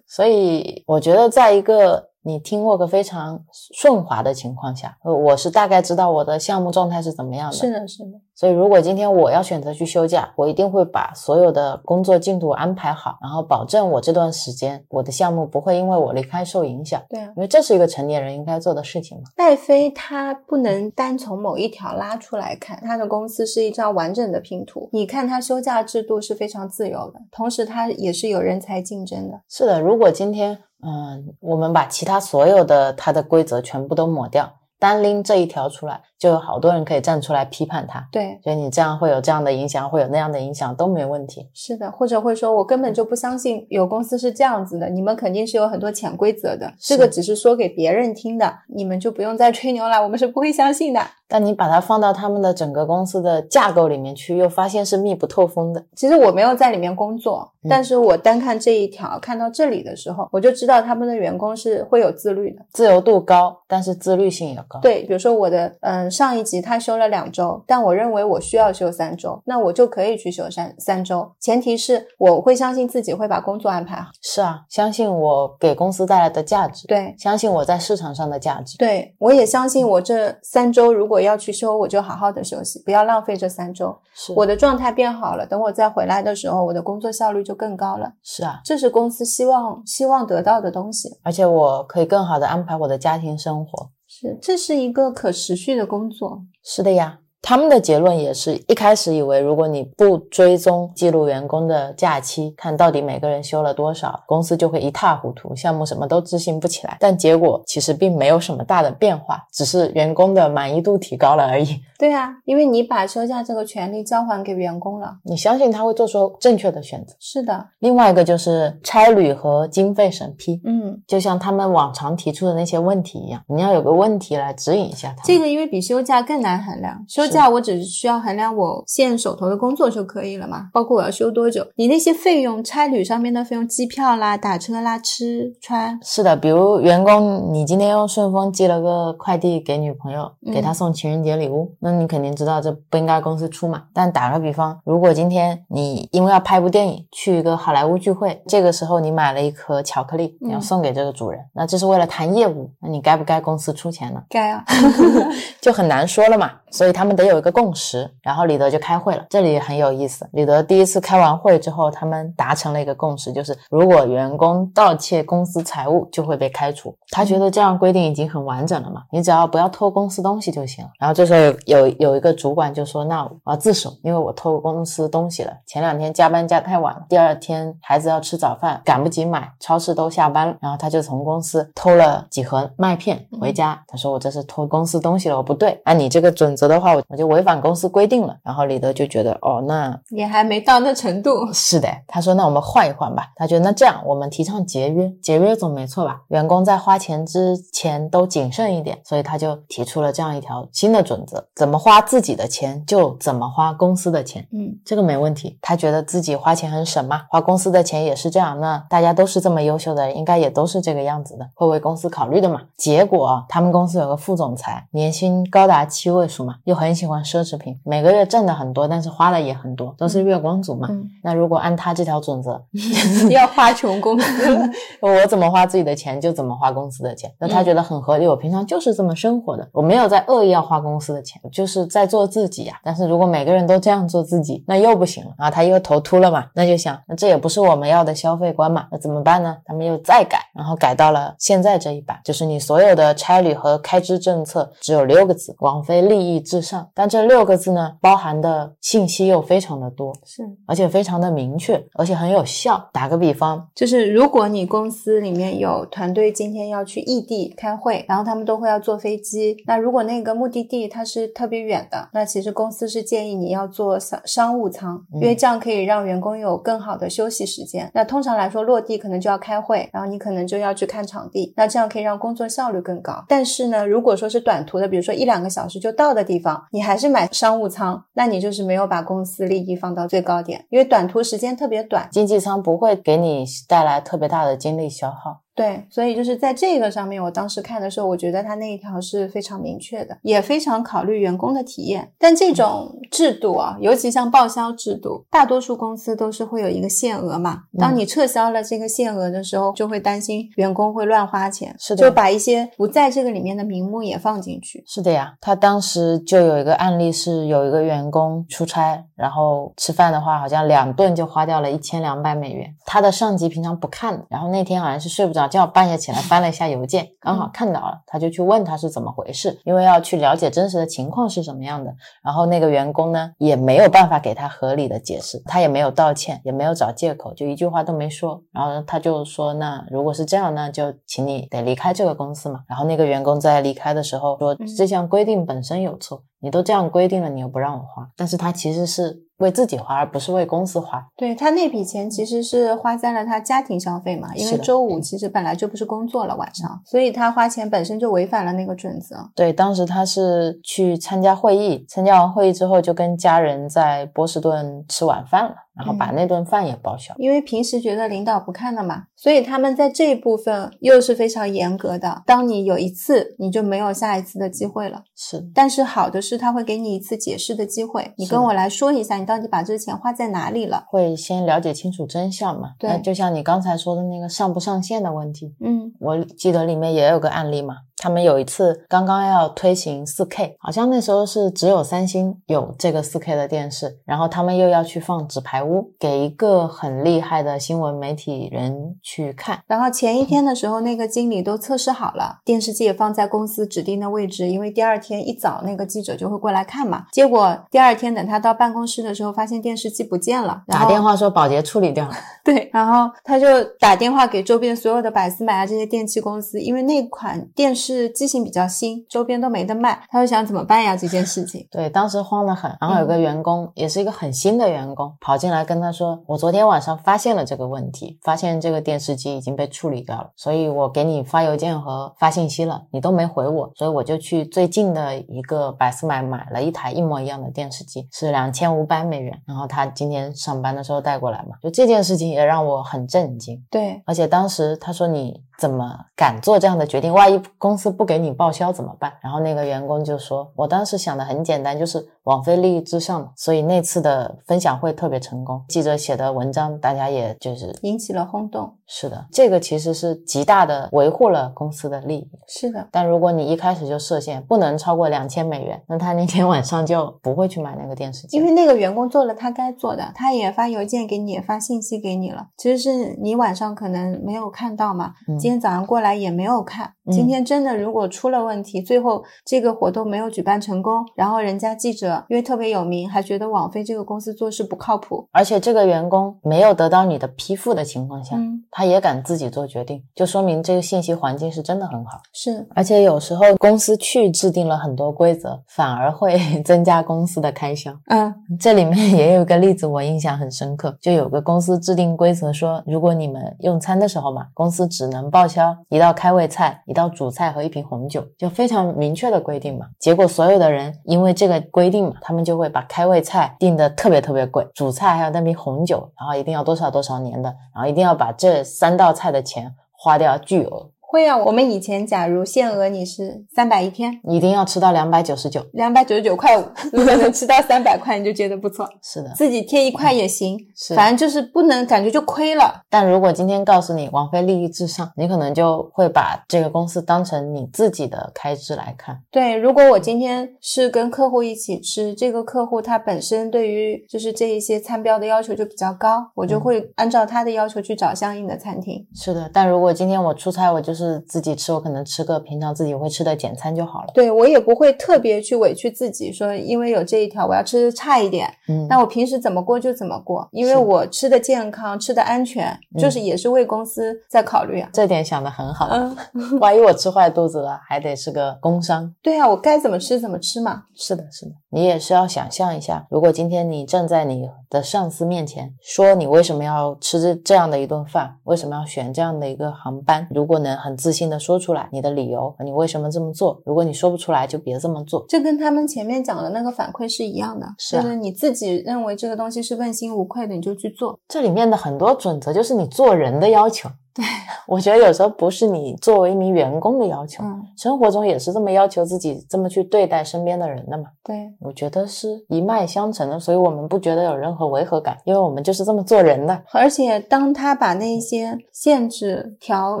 [0.08, 3.42] 所以我觉得，在一个你听过个非常
[3.72, 7.56] 顺滑的情况下，呃我是大概知道我的项目状态是怎么样的。
[7.56, 17.02] 是的，是的，所以如果今天我要选择去休假，我一定会把所有的工作进度安排好，然后保证我这段时间我的项目不会因为我离开受影响。
[17.08, 17.32] 对啊。
[17.34, 19.24] 因为这是一个成年人应该做的事情嘛。
[19.34, 24.90] 戴飞它不能单从某一条拉出来看，它的公司是一张完整的拼图。
[24.92, 29.40] 你看它休假制度是非常自由的，同时它也是有人才竞争的。
[29.48, 38.06] 是的，如果今天嗯，我们把其他所有的它的规则全部都抹掉，单拎这一条出来，就有好多人可以站出来批判他。
[38.10, 41.48] 对，所以你这样会有这样的影响，会有那样的影响都没问题。
[41.54, 51.00] 是的，或者会说，我根本就不相信有公司是这样子的，你们肯定是有很多潜规则的，这个只是说给别人听的，你们就不用再吹牛了，我们是不会相信的。
[51.30, 55.84] 但你把它放到他们的整个公司的架构里面去，又发现是密不透风的。
[55.94, 62.64] 其实我没有在里面工作，嗯但是我单看这一条，看到这里的时候，我就知道他们的员工是会有自律的。
[62.72, 74.10] 自由度高，但是自律性也高。，对，比如说我的嗯上一集他休了两周，但我认为我需要休三周，那我就可以去休三三周，前提是我会相信自己会把工作安排好。
[74.20, 78.76] 是啊，相信我给公司带来的价值，对，相信我在市场上的价值。
[78.78, 83.96] 对，我也相信我这三周如果要去休，我就好好的休息，不要浪费这三周。
[84.14, 88.12] 是我的状态变好了，等我再回来的时候，我的工作效率就更高了。
[88.22, 91.08] 是啊，这是公司希望希望得到的东西。
[91.22, 93.90] 而且我可以更好的安排我的家庭生活。
[94.08, 96.46] 是，这是一个可持续的工作。
[96.64, 106.96] 是的呀，他们的结论也是一开始以为，如果你不追踪记录员工的假期，看到底每个人休了多少，公司就会一塌糊涂，项目什么都执行不起来。
[107.00, 111.80] 但结果其实并没有什么大的变化，只是员工的满意度提高了而已。
[111.98, 115.16] 对啊，因为你把休假这个权利交还给员工了。
[115.24, 117.14] 你相信他会做出正确的选择。
[117.18, 125.24] 是的，另外一个就是差旅和经费审批，嗯，就像他们往常提出的那些问题一样，你要有个问题来指引一下他。
[125.24, 131.66] 这个因为比休假更难衡量，休假我只是需要衡量我现手头的工作就可以了嘛，包括我要休多久。
[131.76, 143.84] 你那些费用，差旅上面的费用，机票啦、打车啦、吃穿，是的，比如员工，你今天用顺丰寄了个快递给女朋友，嗯给她送情人节礼物，那你肯定知道这不应该公司出嘛。
[143.92, 154.22] 但打个比方，如果今天你因为要拍部电影，去一个好莱坞聚会，这个时候你买了一颗巧克力，你要嗯送给这个主人，那这是为了谈业务，那你该不该公司出钱呢？
[154.28, 154.64] 该啊，
[155.60, 156.52] 就很难说了嘛。
[156.70, 158.10] 所以他们得有一个共识。
[158.22, 160.28] 然后李德就开会了，这里也很有意思。
[160.32, 166.94] 李德第一次开完会之后，他们达成了一个共识，就是如果员工盗窃公司财物，就会被开除。
[167.10, 170.90] 他觉得这样规定已经很完整了嘛，你只要不要偷公司东西就行了。
[170.98, 175.52] 然后这时候有有有一个主管就说：“那我要自首，因为我偷公司东西了。
[175.66, 180.56] 前两天加班加太晚了，第二天孩子要吃早饭，赶不及买，超市都下班了。
[180.60, 183.82] 然后他就从公司偷了几盒麦片回家。
[183.86, 185.80] 他说我这是偷公司东西了，我不对。
[185.84, 188.36] 按你这个准则的话，我我就违反公司规定了。
[188.44, 191.52] 然后李德就觉得哦，那也还没到那程度。
[191.52, 193.28] 是的，他说那我们换一换吧。
[193.36, 196.20] 他觉得那这样我们提倡节约，节约总没错吧？
[196.28, 204.46] 员工在花钱之前都谨慎一点，所以他就提出了这样一条新的准则：怎么花自己的钱就怎么花公司的钱。
[204.52, 208.58] 嗯，这个没问题，他觉得自己花钱很省嘛，花公司的钱也是这样。
[208.60, 212.62] 那大家都是这么优秀的人，应该也都是这个样子的，会为公司考虑的嘛。
[212.76, 220.88] 结果啊，他们公司有个副总裁，年薪高达七位数嘛，又很喜欢奢侈品，每个月挣的很多，但是花的也很多，都是月光族嘛。
[220.90, 222.60] 嗯那如果按他这条准则，
[223.30, 224.70] 要花穷公司。
[225.00, 228.26] 我怎么花自己的钱就怎么花公司的钱，那他觉得很合理。
[228.26, 235.34] 我平常就是这么生活的，我没有在恶意要花公司的钱，我就是在做自己呀、但是如果每个人都这样做自己，那又不行了。
[235.38, 239.56] 然后他又头秃了嘛，那就想，那这也不是我们要的消费观嘛，那怎么办呢？
[239.64, 246.87] 他们又再改，然后改到了现在这一版，就是你所有的差旅和开支政策只有六个字：王菲利益至上。
[246.94, 252.88] 但这六个字呢，包含的信息又非常的多，是，而且非常的明确，而且很有效。
[252.92, 267.90] 打个比方，就是如果你公司里面有团队今天要去异地开会，然后他们都会要坐飞机，那如果那个目的地它是特别远的，那其实公司是建议你要坐商商务舱，嗯因为这样可以让员工有更好的休息时间。
[267.94, 273.24] 那通常来说，落地可能就要开会，然后你可能就要去看场地，那这样可以让工作效率更高。
[273.28, 282.08] 但是呢，如果说是短途的，比如说一两个小时就到的地方，你你还是买商务舱，那你就是没有把公司利益放到最高点，因为短途时间特别短。
[282.12, 285.40] 经济舱不会给你带来特别大的精力消耗。
[285.58, 292.12] 对，所以就是在这个上面，我当时看的时候，我觉得他那一条是非常明确的，也非常考虑员工的体验。
[292.16, 297.64] 但这种制度啊，尤其像报销制度，大多数公司都是会有一个限额嘛。
[297.76, 304.84] 当你撤销了这个限额的时候，就会担心员工会乱花钱，是的就把一些不在这个里面的名目也放进去。
[304.86, 312.72] 是的呀，他当时就有一个案例是有一个员工出差，然后吃饭的话，好像两顿就花掉了一千两百美元。
[312.86, 321.90] 他的上级平常不看，然后那天好像是睡不着早正好半夜起来翻了一下邮件，刚好看到了，他就去问他是怎么回事，因为要去了解真实的情况是什么样的。
[322.22, 328.42] 然后那个员工呢也没有办法给他合理的解释，他也没有道歉，也没有找借口，就一句话都没说。
[328.52, 341.04] 然后他就说：“那如果是这样呢，就请你得离开这个公司嘛。”然后那个员工在离开的时候说：“这项规定本身有错，你都这样规定了，你又不让我花。”但是他其实是为自己花，而不是为公司花。
[341.16, 349.16] 对他那笔钱其实是花在了他家庭消费嘛，因为周五其实本来就不是工作了晚上，所以他花钱本身就违反了那个准则。
[349.34, 357.14] 对，当时他是去参加会议，参加完会议之后就跟家人在波士顿吃晚饭了，然后把那顿饭也报销。
[357.16, 362.22] 因为平时觉得领导不看的嘛，所以他们在这一部分又是非常严格的。
[362.26, 365.04] 当你有一次，你就没有下一次的机会了。
[365.14, 370.84] 是，但是好的是，他会给你一次解释的机会，你跟我来说一下，你到底把这个钱花在哪里了？
[370.88, 372.72] 会先了解清楚真相嘛？
[372.78, 377.76] 对那就像你刚才说的那个上不上线的问题，嗯我记得里面也有个案例嘛。
[377.98, 389.60] 他们有一次刚刚要推行 4K，好像那时候是只有三星有这个 4K 的电视，然后他们又要去放纸牌屋，给一个很厉害的新闻媒体人去看。
[389.66, 397.06] 然后前一天的时候，那个经理都测试好了，电视机也放在公司指定的位置，因为第二天一早那个记者就会过来看嘛。
[397.10, 402.14] 结果第二天等他到办公室的时候，发现电视机不见了，打电话说保洁处理掉了，
[402.44, 403.46] 对，然后他就
[403.80, 411.66] 打电话给周边所有的百思买啊这些电器公司，因为那款电视机型比较新，周边都没得卖，他就想怎么办呀这件事情。
[411.70, 412.74] 对，当时慌得很。
[412.80, 429.36] 然后有个员工，也是一个很新的员工，跑进来跟他说：“我昨天晚上发现了这个问题，发现这个电视机已经被处理掉了，所以我给你发邮件和发信息了，你都没回我，所以我就去最近的一个百思买买了一台一模一样的电视机，是两千五百美元。
[429.46, 433.62] 然后他今天上班的时候带过来嘛，就这件事情也让我很震惊。
[433.70, 437.12] 对，而且当时他说你怎么敢做这样的决定？
[437.12, 439.12] 万一公司不给你报销怎么办？
[439.20, 448.72] 然后那个员工就说，我当时想的很简单，就是网飞利益至上嘛，所以那次的分享会特别成功，记者写的文章大家也就是引起了轰动。
[448.86, 452.30] 是的，这个其实是极大的维护了公司的利益。
[452.46, 462.46] 是的，但如果你一开始就设限，不能超过两千美元，那他那天晚上就不会去买那个电视机，因为那个员工做了他该做的，他也发邮件给你，也发信息给你了。
[462.56, 466.86] 其实是你晚上可能没有看到嘛，嗯今天早上过来也没有看。
[466.86, 475.26] 嗯今天真的如果出了问题，最后这个活动没有举办成功，然后人家记者因为特别有名，还觉得网飞这个公司做事不靠谱。
[475.32, 482.20] 而且这个员工没有得到你的批复的情况下，嗯，他也敢自己做决定，就说明这个信息环境是真的很好。
[482.34, 487.90] 是而且有时候公司去制定了很多规则，反而会 增加公司的开销。
[488.08, 499.86] 嗯这里面也有一个例子，我印象很深刻，就有个公司制定规则说，如果你们用餐的时候嘛，公司只能报报销一道开胃菜、一道主菜和一瓶红酒，就非常明确的规定嘛。
[499.96, 511.36] 结果所有的人因为这个规定嘛，他们就会把开胃菜定的特别特别贵，主菜还有那瓶红酒，然后一定要多少多少年的，然后一定要把这三道菜的钱花掉巨额，会啊。
[511.38, 515.64] 我们以前假如限额你是三百一天，一定要吃到两百九十九。
[515.72, 522.82] 两百九十九块五，如果能吃到三百块，你就觉得不错， 是的，自己贴一块也行，是反正就是不能感觉就亏了。
[522.90, 529.18] 但如果今天告诉你王菲利益至上，你可能就会把这个公司当成你自己的开支来看。
[529.30, 539.06] 对，如果我今天是跟客户一起吃，这个客户他本身对于就是这一些餐标的要求就比较高，我就嗯会按照他的要求去找相应的餐厅。
[539.14, 544.10] 是的，但如果今天我出差，我就是自己吃，我可能吃个平常自己会吃的简餐就好了。
[544.14, 554.88] 对我也不会特别去委屈自己，说因为有这一条我要吃的差一点，嗯，那我平时怎么过就怎么过，因为我吃的健康，吃的安全，嗯就是也是为公司在考虑啊。
[554.92, 555.88] 这点想的很好。
[555.90, 556.16] 嗯，
[556.60, 559.14] 万一我吃坏肚子了，还得是个工伤。
[559.22, 560.84] 对啊，我该怎么吃怎么吃嘛。
[560.94, 575.24] 是的，是的，你也是要想象一下，如果今天你站在你的上司面前，说你为什么要吃这这样的一顿饭，为什么要选这样的一个航班，如果能很自信的说出来你的理由，你为什么这么做，如果你说不出来，就别这么做。
[575.28, 581.18] 这跟他们前面讲的那个反馈是一样的，是啊就是你自己认为这个东西是问心无愧的，你就去做。
[581.28, 583.88] 这里面的很多准则就是你做人的要求。
[584.14, 584.24] 对，
[584.66, 591.04] 我觉得有时候不是你作为一名员工的要求，嗯，生活中也是这么要求自己，这么去对待身边的人的嘛。
[591.22, 596.60] 对，我觉得是一脉相承的，所以我们不觉得有任何违和感，因为我们就是这么做人的。
[596.72, 600.00] 而且当他把那些限制条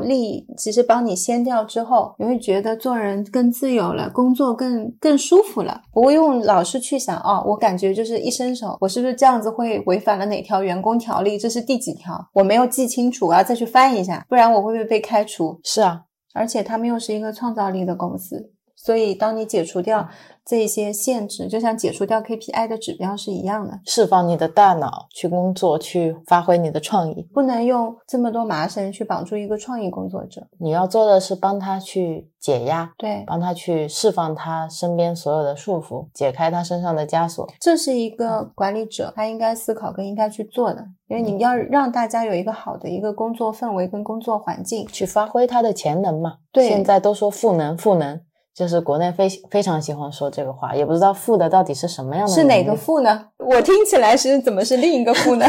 [0.00, 11.38] 例其实帮你掀掉之后，你会觉得做人更自由了，工作更更舒服了，不用老是去想哦，我感觉就是一伸手，我是不是这样子会违反了哪条员工条例？
[11.38, 12.28] 这是第几条？
[12.32, 14.07] 我没有记清楚，我要再去翻一下。
[14.08, 15.60] 下，不然我会不会被开除？
[15.62, 16.04] 是啊，
[16.34, 18.52] 而且他们又是一个创造力的公司，
[18.84, 20.08] 所以当你解除掉
[20.44, 27.28] 这些限制，就像解除掉 KPI 的指标是一样的，释放你的大脑去工作，去发挥你的创意。
[27.34, 30.46] 不能用这么多麻绳去绑住一个创意工作者。
[30.58, 37.46] 你要做的是帮他去解压，对，帮他去释放他身边所有的束缚，解开他身上的枷锁。
[37.60, 44.86] 这是一个管理者他应该思考跟应该去做的，因为你要让大家有一个好的一个工作氛围跟工作环境。
[44.86, 46.36] 去发挥他的潜能嘛。
[46.50, 48.18] 对现在都说赋能，赋能，
[48.58, 52.34] 就是国内非非常喜欢说这个话，也不知道富的到底是什么样的。
[52.34, 52.74] 是哪个？
[52.74, 53.26] 富呢？
[53.36, 55.46] 我听起来是怎么是另一个富呢？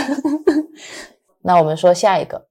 [1.41, 2.45] 那我们说下一个，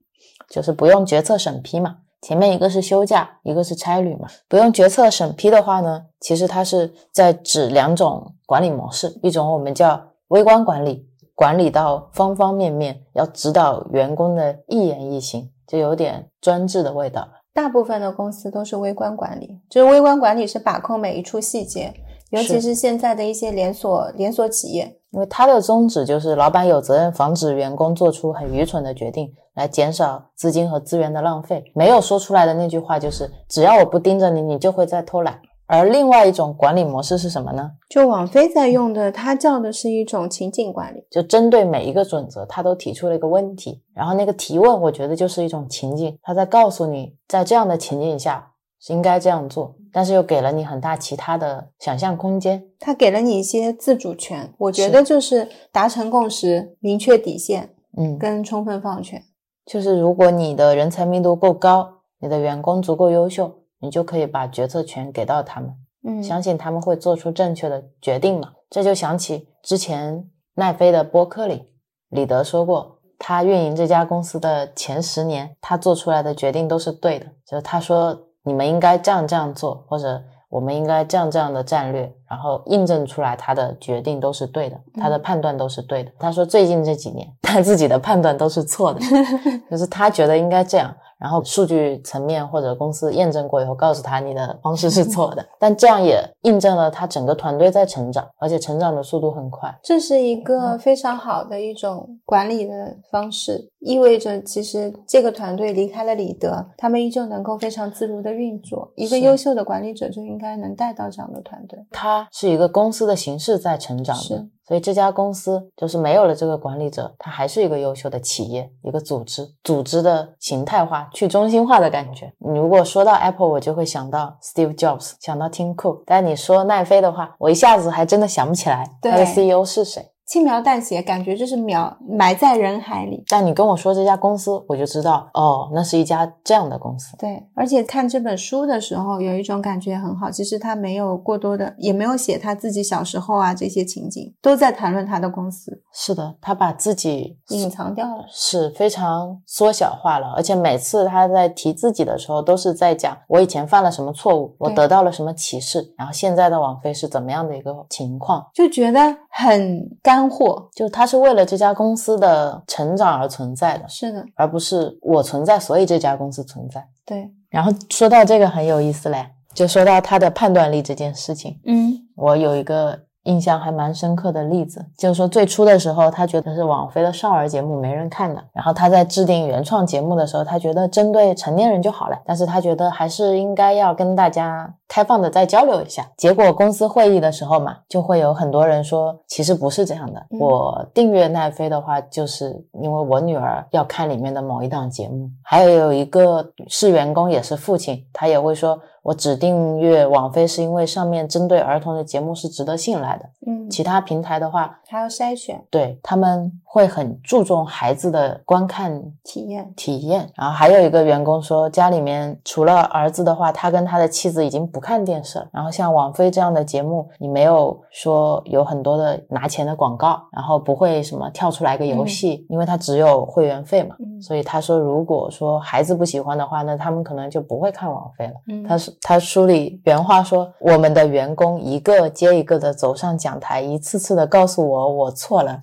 [0.49, 1.99] 就是不用决策审批嘛。
[2.21, 4.27] 前面一个是休假，一个是差旅嘛。
[4.49, 17.38] 不用决策审批的话呢，其实它是在指两种管理模式，一种我们叫微观管理，管理到方方面面，要指导员工的一言一行，就有点专制的味道了。
[17.53, 21.93] 大部分的公司都是微观管理，就是微观管理是把控每一处细节，
[22.29, 31.63] 尤其是是现在的一些连锁连锁企业，因为它的宗旨就是老板有责任防止员工做出很愚蠢的决定，来减少资金和资源的浪费。
[31.73, 35.39] 没有说出来的那句话就是，只要我不盯着你，你就会在偷懒。
[35.69, 37.73] 而另外一种管理模式是什么呢？
[37.87, 41.05] 就网飞在用的，它叫的是一种情景管理。
[41.11, 48.51] 就针对每一个准则，它都提出了一个问题，然后那个提问，我觉得就是一种情景，它在告诉你，在这样的情景下
[48.81, 52.65] 是应该这样做，但是又给了你很大其他的想象空间。
[52.79, 59.21] 它给了你一些自主权，我觉得就是达成共识、明确底线嗯，跟充分放权。
[59.67, 61.87] 就是如果你的人才密度够高，
[62.19, 65.73] 你的员工足够优秀，你就可以把决策权给到他们。
[66.07, 68.53] 嗯，相信他们会做出正确的决定嘛。
[68.69, 71.69] 这就想起之前奈飞的播客里，
[72.09, 77.25] 李德说过，他运营这家公司的前十年，他做出来的决定都是对的。
[77.45, 86.11] 就是他说你们应该这样这样做，或者我们应该这样这样的战略，然后印证出来他的决定都是对的，他的判断都是对的。
[86.17, 89.01] 他说最近这几年他自己的判断都是错的，
[89.69, 90.95] 就是他觉得应该这样。
[91.19, 99.77] 然后数据层面或者公司验证过以后，告诉他你的方式是错的， 但这样也印证了他整个团队在成长，而且成长的速度很快。
[99.83, 108.91] 这是一个非常好的一种管理的方式，意味着其实这个团队离开了李德，他们依旧能够非常自如的运作。
[108.95, 111.77] 一个优秀的管理者就应该能带到这样的团队。
[111.91, 122.31] 他是一个公司的形式在成长的是，所以这家公司就是没有了这个管理者，它还是一个优秀的企业，一个组织，组织的形态化、去中心化的感觉。
[122.37, 130.11] 你如果说到 Apple，我就会想到 Steve Jobs，想到 Tim Cook，但你说奈飞的话，我一下子还真的想不起来对它的 CEO 是谁。
[130.29, 133.23] 轻描淡写，感觉就是秒埋在人海里。
[133.27, 137.17] 但你跟我说这家公司，我就知道哦，那是一家这样的公司。
[137.17, 140.29] 对，而且看这本书的时候，有一种感觉很好。
[140.29, 148.23] 其实他没有过多的，也没有写他自己小时候啊这些情景，都在谈论他的公司，是的，他把自己隐藏掉了。
[148.29, 158.45] 是非常缩小化了，而且每次他在提自己的时候，都是在讲我以前犯了什么错误，我得到了什么启示，然后现在的王菲是怎么样的一个情况。
[158.53, 158.99] 就觉得
[159.31, 160.67] 很干货。
[160.73, 166.83] 就他是为了这家公司的成长而存在的，是的，而不是我存在，所以这家公司存在。
[167.05, 172.99] 对，然后说到这个很有意思嘞，就说到他的判断力这件事情，嗯我有一个
[173.29, 186.05] 印象还蛮深刻的例子，就是说最初的时候，他觉得是网飞的少儿节目没人看的，然后他在制定原创节目的时候，他觉得针对成年人就好了，但是他觉得还是应该要跟大家开放的再交流一下。
[186.17, 190.19] 结果公司会议的时候嘛，就会有很多人说，其实不是这样的。
[190.31, 198.79] 嗯我订阅奈飞的话，就是因为我女儿要看里面的某一档节目，还有有一个是员工也是父亲，他也会说。
[199.03, 209.73] 我只订阅网飞是因为上面针对儿童的节目是值得信赖的，嗯，其他平台的话，还要筛选对他们会很注重孩子的观看体验。
[209.75, 210.29] 体验。
[210.35, 215.47] 然后还有一个员工说，家里面除了儿子的话，他跟他的妻子已经不看电视了。
[215.51, 223.95] 然后像网飞这样的节目，你没有说有很多的拿钱的广告，然后不会什么跳出来个游戏，因为它只有会员费嘛。
[223.99, 228.33] 嗯所以他说，如果说孩子不喜欢的话，那他们可能就不会看网飞了。
[228.49, 235.59] 嗯，他是他书里原话说，我们的员工一个接一个的走上讲台，一次次的告诉我我错了，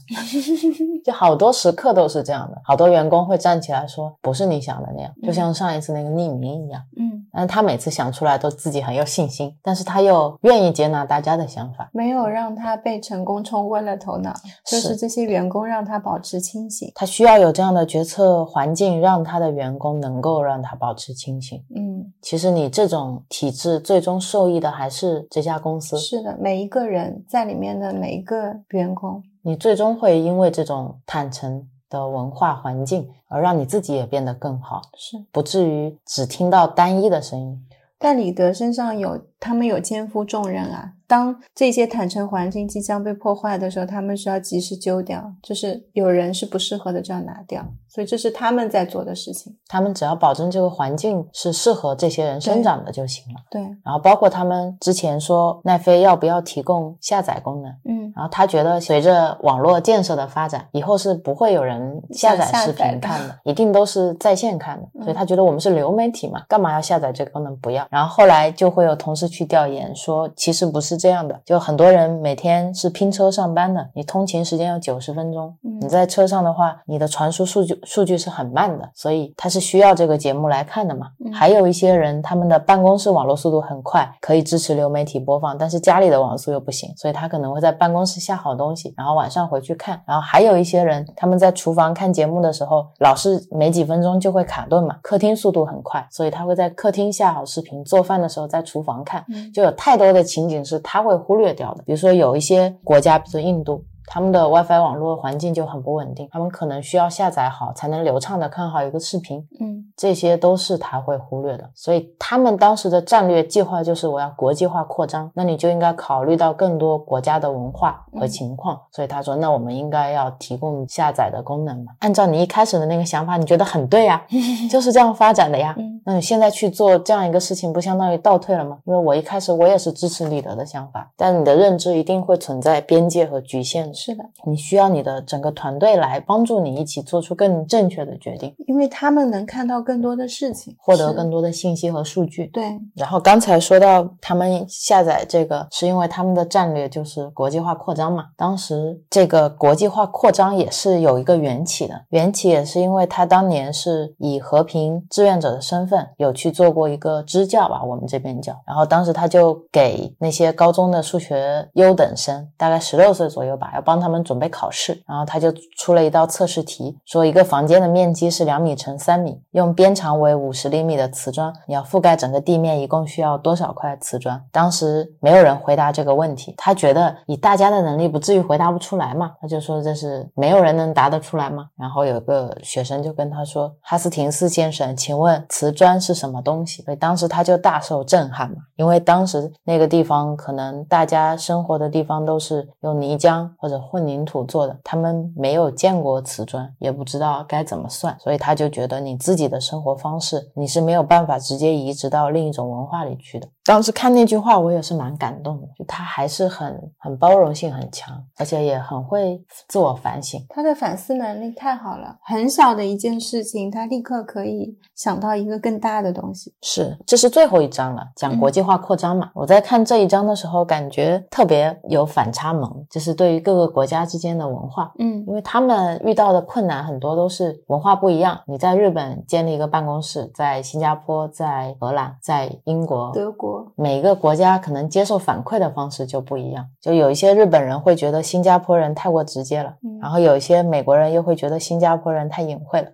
[1.05, 2.61] 就好多时刻都是这样的。
[2.65, 6.83] 好多员工会站起来说，不是你想的那样，就像上一次那个匿名一样。
[6.99, 11.91] 嗯但他每次想出来都自己很有信心，但是他又愿意接纳大家的想法。
[11.93, 14.33] 没有让他被成功冲昏了头脑，
[14.65, 16.91] 就是是这些员工让他保持清醒。
[16.95, 21.63] 他需要有这样的决策环境，让他的员工能够让他保持清醒。
[21.77, 35.17] 嗯，其实你这种体制最终受益的还是这家公司，是的，每一个人在里面的每一个员工，你最终会因为这种坦诚的文化环境，而让你自己也变得更好，是。
[35.31, 37.63] 不至于只听到单一的声音。
[37.99, 40.93] 但李德身上有，他们有肩负重任啊。
[41.09, 49.57] 当这些坦诚环境即将被破坏的时候，他们需要及时揪掉，就是有人是不适合的就要拿掉，所以这是他们在做的事情。
[49.69, 53.41] 他们只要保证这个环境是适合这些人生长的就行了。
[53.49, 64.89] 对，然后包括他们之前说奈飞要不要提供下载功能，嗯，然后他觉得随着网络建设的发展，以后是不会有人下载视频看的，一定都是在线看的。
[65.05, 67.57] 所以他觉得我们是流媒体嘛，干嘛要下载这个功能？
[67.59, 67.87] 不要。
[67.93, 81.09] 然后后来就会有同事去调研说，其实不是这样的，就很多人每天是拼车上班的，你通勤时间要九十分钟，嗯你在车上的话，你的传输数据数据是很慢的，所以他是需要这个节目来看的嘛。
[81.25, 90.03] 嗯还有一些人，他们的办公室网络速度很快，可以支持流媒体播放，但是家里的网速又不行，所以他可能会在办公室下好东西，然后晚上回去看。
[90.07, 94.97] 然后还有一些人，他们在厨房看节目的时候，老是没几分钟就会卡顿嘛。
[95.03, 99.16] 客厅速度很快，所以他会在客厅下好视频，做饭的时候在厨房看。
[99.29, 103.85] 嗯就有太多的情景是他会忽略掉的，比如说有一些国家，比如说印度。
[104.07, 111.69] 他们的 WiFi 网络环境就很不稳定，他们可能需要下载好才能流畅的看好一个视频，嗯这些都是他会忽略的。
[111.75, 118.81] 所以他们当时的战略计划就是我要国际化扩张，那你就应该考虑到更多国家的文化和情况。
[118.93, 121.93] 所以他说，那我们应该要提供下载的功能嘛。
[122.01, 124.23] 按照你一开始的那个想法，你觉得很对呀，
[124.71, 125.75] 就是这样发展的呀。
[125.79, 128.79] 嗯那你现在去做这样一个事情，不相当于倒退了吗？
[128.85, 142.47] 因为我一开始我也是支持李德的想法，但你的认知一定会存在边界和局限，是的，你需要你的整个团队来帮助你一起做出更正确的决定，因为他们能看到更多的事情，获得更多的信息和数据。
[142.49, 148.27] 对，然后刚才说到他们下载这个，是因为他们的战略就是国际化扩张嘛。
[148.37, 158.55] 当时这个国际化扩张也是有一个缘起的，缘起也是因为他当年是以和平志愿者的身份有去做过一个支教吧，我们这边叫。
[158.67, 165.01] 然后当时他就给那些高中的数学优等生，大概十六岁左右吧，要帮他们准备考试。
[165.07, 174.43] 然后他就出了一道测试题，说一个房间的面积是两米乘三米，用边长为五十厘米的瓷砖，你要覆盖整个地面，一共需要多少块瓷砖？
[174.51, 181.69] 当时没有人回答这个问题，他觉得以大家的能力不至于回答不出来嘛，他就说这是没有人能答得出来吗？
[181.79, 203.49] 然后有个学生就跟他说：“哈斯廷斯先生，请问瓷砖是什么东西？”所以当时他就大受震撼嘛，因为当时那个地方可能大家生活的地方都是用泥浆或者混凝土做的，他们没有见过瓷砖，也不知道该怎么算，所以他就觉得你自己的生活方式你是没有办法直接移植到另一种文化里去的。
[203.67, 210.45] 当时看那句话，我也是蛮感动的，就他还是很很包容性很强，而且也很会自我反省。
[210.49, 216.55] 他的反思能力太好了，很小的一件事情，他立刻可以想到一个更大的东西。
[216.63, 219.31] 是，这是最后一章了，讲国际化扩张嘛。
[219.35, 224.93] 我在看这一章的时候，感觉特别有反差萌，就是对于各个国家之间的文化。
[224.99, 228.41] 嗯因为他们遇到的困难很多都是文化不一样。
[228.47, 236.67] 你在日本建立一个办公室，在新加坡、在荷兰、在英国、德国，每一个国家可能接受反馈的方式就不一样。
[236.81, 242.89] 就有一些日本人会觉得新加坡人太过直接了，嗯然后有一些美国人又会觉得新加坡人太隐晦了。